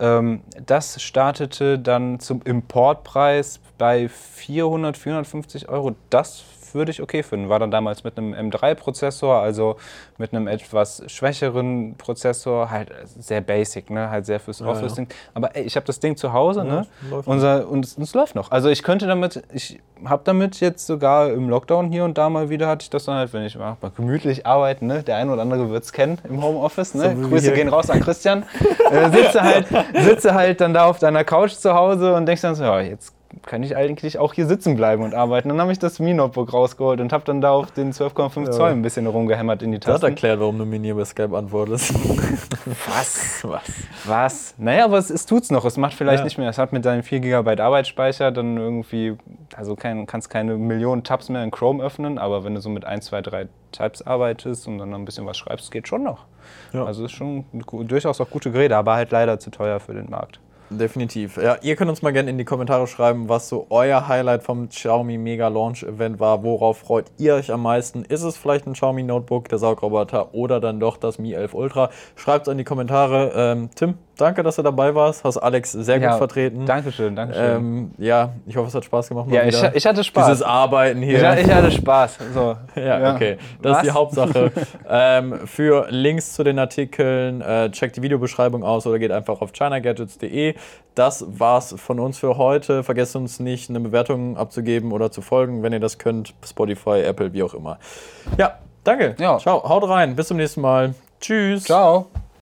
Ähm, 0.00 0.42
das 0.66 1.00
startete 1.02 1.78
dann 1.78 2.20
zum 2.20 2.42
Importpreis 2.42 3.60
bei 3.78 4.08
400, 4.08 4.96
450 4.96 5.68
Euro. 5.68 5.94
Das 6.10 6.40
würde 6.74 6.90
ich 6.90 7.02
okay 7.02 7.22
finden. 7.22 7.48
War 7.48 7.58
dann 7.58 7.70
damals 7.70 8.04
mit 8.04 8.18
einem 8.18 8.34
M3-Prozessor, 8.34 9.40
also 9.40 9.76
mit 10.18 10.32
einem 10.32 10.46
etwas 10.46 11.02
schwächeren 11.06 11.96
Prozessor, 11.96 12.70
halt 12.70 12.90
sehr 13.06 13.40
basic, 13.40 13.90
ne? 13.90 14.10
halt 14.10 14.26
sehr 14.26 14.40
fürs 14.40 14.60
Ja, 14.60 14.66
Office-Ding. 14.66 15.08
Aber 15.34 15.54
ey, 15.56 15.62
ich 15.64 15.76
habe 15.76 15.86
das 15.86 16.00
Ding 16.00 16.16
zu 16.16 16.32
Hause 16.32 16.64
ne? 16.64 16.86
es 17.02 17.10
läuft 17.10 17.28
Unser, 17.28 17.68
und 17.68 17.84
es, 17.84 17.98
es 17.98 18.14
läuft 18.14 18.34
noch. 18.34 18.50
Also 18.50 18.68
ich 18.68 18.82
könnte 18.82 19.06
damit, 19.06 19.42
ich 19.52 19.80
habe 20.04 20.22
damit 20.24 20.60
jetzt 20.60 20.86
sogar 20.86 21.30
im 21.30 21.48
Lockdown 21.48 21.90
hier 21.90 22.04
und 22.04 22.18
da 22.18 22.28
mal 22.28 22.50
wieder, 22.50 22.68
hatte 22.68 22.82
ich 22.82 22.90
das 22.90 23.04
dann 23.04 23.16
halt, 23.16 23.32
wenn 23.32 23.44
ich 23.44 23.56
mal 23.56 23.76
gemütlich 23.96 24.46
arbeite, 24.46 24.84
ne? 24.84 25.02
der 25.02 25.16
eine 25.16 25.32
oder 25.32 25.42
andere 25.42 25.70
wird 25.70 25.84
es 25.84 25.92
kennen 25.92 26.18
im 26.28 26.42
Homeoffice, 26.42 26.94
ne? 26.94 27.16
So 27.16 27.28
Grüße 27.28 27.52
gehen 27.52 27.68
raus 27.68 27.90
an 27.90 28.00
Christian. 28.00 28.44
äh, 28.90 29.10
sitze, 29.10 29.42
halt, 29.42 29.66
sitze 29.94 30.34
halt 30.34 30.60
dann 30.60 30.74
da 30.74 30.86
auf 30.86 30.98
deiner 30.98 31.24
Couch 31.24 31.52
zu 31.52 31.74
Hause 31.74 32.14
und 32.14 32.26
denkst 32.26 32.42
dann 32.42 32.54
so, 32.54 32.64
ja, 32.64 32.80
jetzt 32.80 33.14
kann 33.46 33.62
ich 33.62 33.76
eigentlich 33.76 34.18
auch 34.18 34.32
hier 34.34 34.46
sitzen 34.46 34.76
bleiben 34.76 35.02
und 35.02 35.14
arbeiten. 35.14 35.48
Dann 35.48 35.60
habe 35.60 35.72
ich 35.72 35.78
das 35.78 35.98
Mi-Notebook 35.98 36.52
rausgeholt 36.52 37.00
und 37.00 37.12
habe 37.12 37.24
dann 37.24 37.40
da 37.40 37.50
auf 37.52 37.70
den 37.72 37.92
12,5 37.92 38.50
Zoll 38.50 38.70
ein 38.70 38.82
bisschen 38.82 39.06
rumgehämmert 39.06 39.62
in 39.62 39.72
die 39.72 39.78
Das 39.78 39.92
Tasten. 39.94 40.06
erklärt, 40.06 40.40
warum 40.40 40.58
du 40.58 40.64
mir 40.64 40.78
nie 40.78 40.90
über 40.90 41.04
Skype 41.04 41.36
antwortest. 41.36 41.92
Was? 42.66 43.42
Was? 43.44 43.62
Was? 44.04 44.54
Naja, 44.58 44.84
aber 44.84 44.98
es, 44.98 45.10
es 45.10 45.26
tut's 45.26 45.50
noch. 45.50 45.64
Es 45.64 45.76
macht 45.76 45.94
vielleicht 45.94 46.18
Ja. 46.20 46.24
nicht 46.24 46.38
mehr. 46.38 46.48
Es 46.48 46.58
hat 46.58 46.72
mit 46.72 46.84
deinen 46.84 47.02
4 47.02 47.20
GB 47.20 47.60
Arbeitsspeicher 47.60 48.30
dann 48.32 48.56
irgendwie, 48.56 49.16
also 49.56 49.76
kein, 49.76 50.06
kannst 50.06 50.30
keine 50.30 50.56
Millionen 50.56 51.02
Tabs 51.04 51.28
mehr 51.28 51.42
in 51.42 51.50
Chrome 51.50 51.82
öffnen, 51.82 52.18
aber 52.18 52.44
wenn 52.44 52.54
du 52.54 52.60
so 52.60 52.68
mit 52.70 52.84
1, 52.84 53.06
2, 53.06 53.22
3 53.22 53.48
Tabs 53.72 54.02
arbeitest 54.02 54.66
und 54.68 54.78
dann 54.78 54.90
noch 54.90 54.98
ein 54.98 55.04
bisschen 55.04 55.26
was 55.26 55.36
schreibst, 55.36 55.70
geht 55.70 55.88
schon 55.88 56.02
noch. 56.04 56.24
Ja. 56.72 56.84
Also 56.84 57.04
ist 57.04 57.12
schon 57.12 57.44
durchaus 57.62 58.20
auch 58.20 58.30
gute 58.30 58.50
Geräte, 58.50 58.76
aber 58.76 58.94
halt 58.94 59.10
leider 59.10 59.38
zu 59.38 59.50
teuer 59.50 59.80
für 59.80 59.94
den 59.94 60.10
Markt. 60.10 60.40
Definitiv. 60.70 61.36
Ja, 61.36 61.58
ihr 61.60 61.76
könnt 61.76 61.90
uns 61.90 62.02
mal 62.02 62.12
gerne 62.12 62.30
in 62.30 62.38
die 62.38 62.44
Kommentare 62.44 62.86
schreiben, 62.86 63.28
was 63.28 63.48
so 63.48 63.66
euer 63.70 64.08
Highlight 64.08 64.42
vom 64.42 64.68
Xiaomi 64.68 65.18
Mega 65.18 65.48
Launch 65.48 65.82
Event 65.82 66.20
war. 66.20 66.42
Worauf 66.42 66.78
freut 66.78 67.06
ihr 67.18 67.34
euch 67.34 67.52
am 67.52 67.62
meisten? 67.62 68.02
Ist 68.04 68.22
es 68.22 68.36
vielleicht 68.36 68.66
ein 68.66 68.72
Xiaomi 68.72 69.02
Notebook, 69.02 69.48
der 69.48 69.58
Saugroboter 69.58 70.34
oder 70.34 70.60
dann 70.60 70.80
doch 70.80 70.96
das 70.96 71.18
Mi 71.18 71.32
11 71.32 71.54
Ultra? 71.54 71.90
Schreibt 72.16 72.48
es 72.48 72.52
in 72.52 72.58
die 72.58 72.64
Kommentare. 72.64 73.32
Ähm, 73.36 73.70
Tim, 73.74 73.98
danke, 74.16 74.42
dass 74.42 74.56
du 74.56 74.62
dabei 74.62 74.94
warst. 74.94 75.24
Hast 75.24 75.38
Alex 75.38 75.72
sehr 75.72 76.00
gut 76.00 76.16
vertreten. 76.18 76.66
Dankeschön, 76.66 77.16
Dankeschön. 77.16 77.56
Ähm, 77.56 77.90
ja, 77.98 78.30
ich 78.46 78.56
hoffe, 78.56 78.68
es 78.68 78.74
hat 78.74 78.84
Spaß 78.84 79.08
gemacht. 79.08 79.28
ja, 79.30 79.44
ich, 79.44 79.62
ich 79.74 79.86
hatte 79.86 80.04
Spaß. 80.04 80.26
Dieses 80.26 80.42
Arbeiten 80.42 81.02
hier. 81.02 81.34
ich, 81.34 81.46
ich 81.46 81.52
hatte 81.52 81.70
Spaß. 81.70 82.18
So. 82.32 82.56
Ja, 82.74 83.14
okay. 83.14 83.38
Das 83.62 83.76
ist 83.76 83.82
die 83.84 83.88
Was? 83.88 83.94
Hauptsache. 83.94 84.52
ähm, 84.88 85.46
für 85.46 85.86
Links 85.90 86.34
zu 86.34 86.44
den 86.44 86.58
Artikeln, 86.58 87.40
äh, 87.40 87.70
checkt 87.70 87.96
die 87.96 88.02
Videobeschreibung 88.02 88.64
aus 88.64 88.86
oder 88.86 88.98
geht 88.98 89.12
einfach 89.12 89.40
auf 89.40 89.52
chinagadgets.de. 89.52 90.54
Das 90.94 91.24
war's 91.28 91.74
von 91.78 91.98
uns 92.00 92.18
für 92.18 92.36
heute. 92.36 92.82
Vergesst 92.84 93.16
uns 93.16 93.40
nicht, 93.40 93.70
eine 93.70 93.80
Bewertung 93.80 94.36
abzugeben 94.36 94.92
oder 94.92 95.10
zu 95.10 95.22
folgen, 95.22 95.62
wenn 95.62 95.72
ihr 95.72 95.80
das 95.80 95.98
könnt. 95.98 96.34
Spotify, 96.46 97.02
Apple, 97.02 97.32
wie 97.32 97.42
auch 97.42 97.54
immer. 97.54 97.78
Ja, 98.38 98.58
danke. 98.84 99.14
Ja. 99.18 99.38
Ciao. 99.38 99.68
Haut 99.68 99.88
rein. 99.88 100.14
Bis 100.14 100.28
zum 100.28 100.36
nächsten 100.36 100.60
Mal. 100.60 100.94
Tschüss. 101.20 101.64
Ciao. 101.64 102.06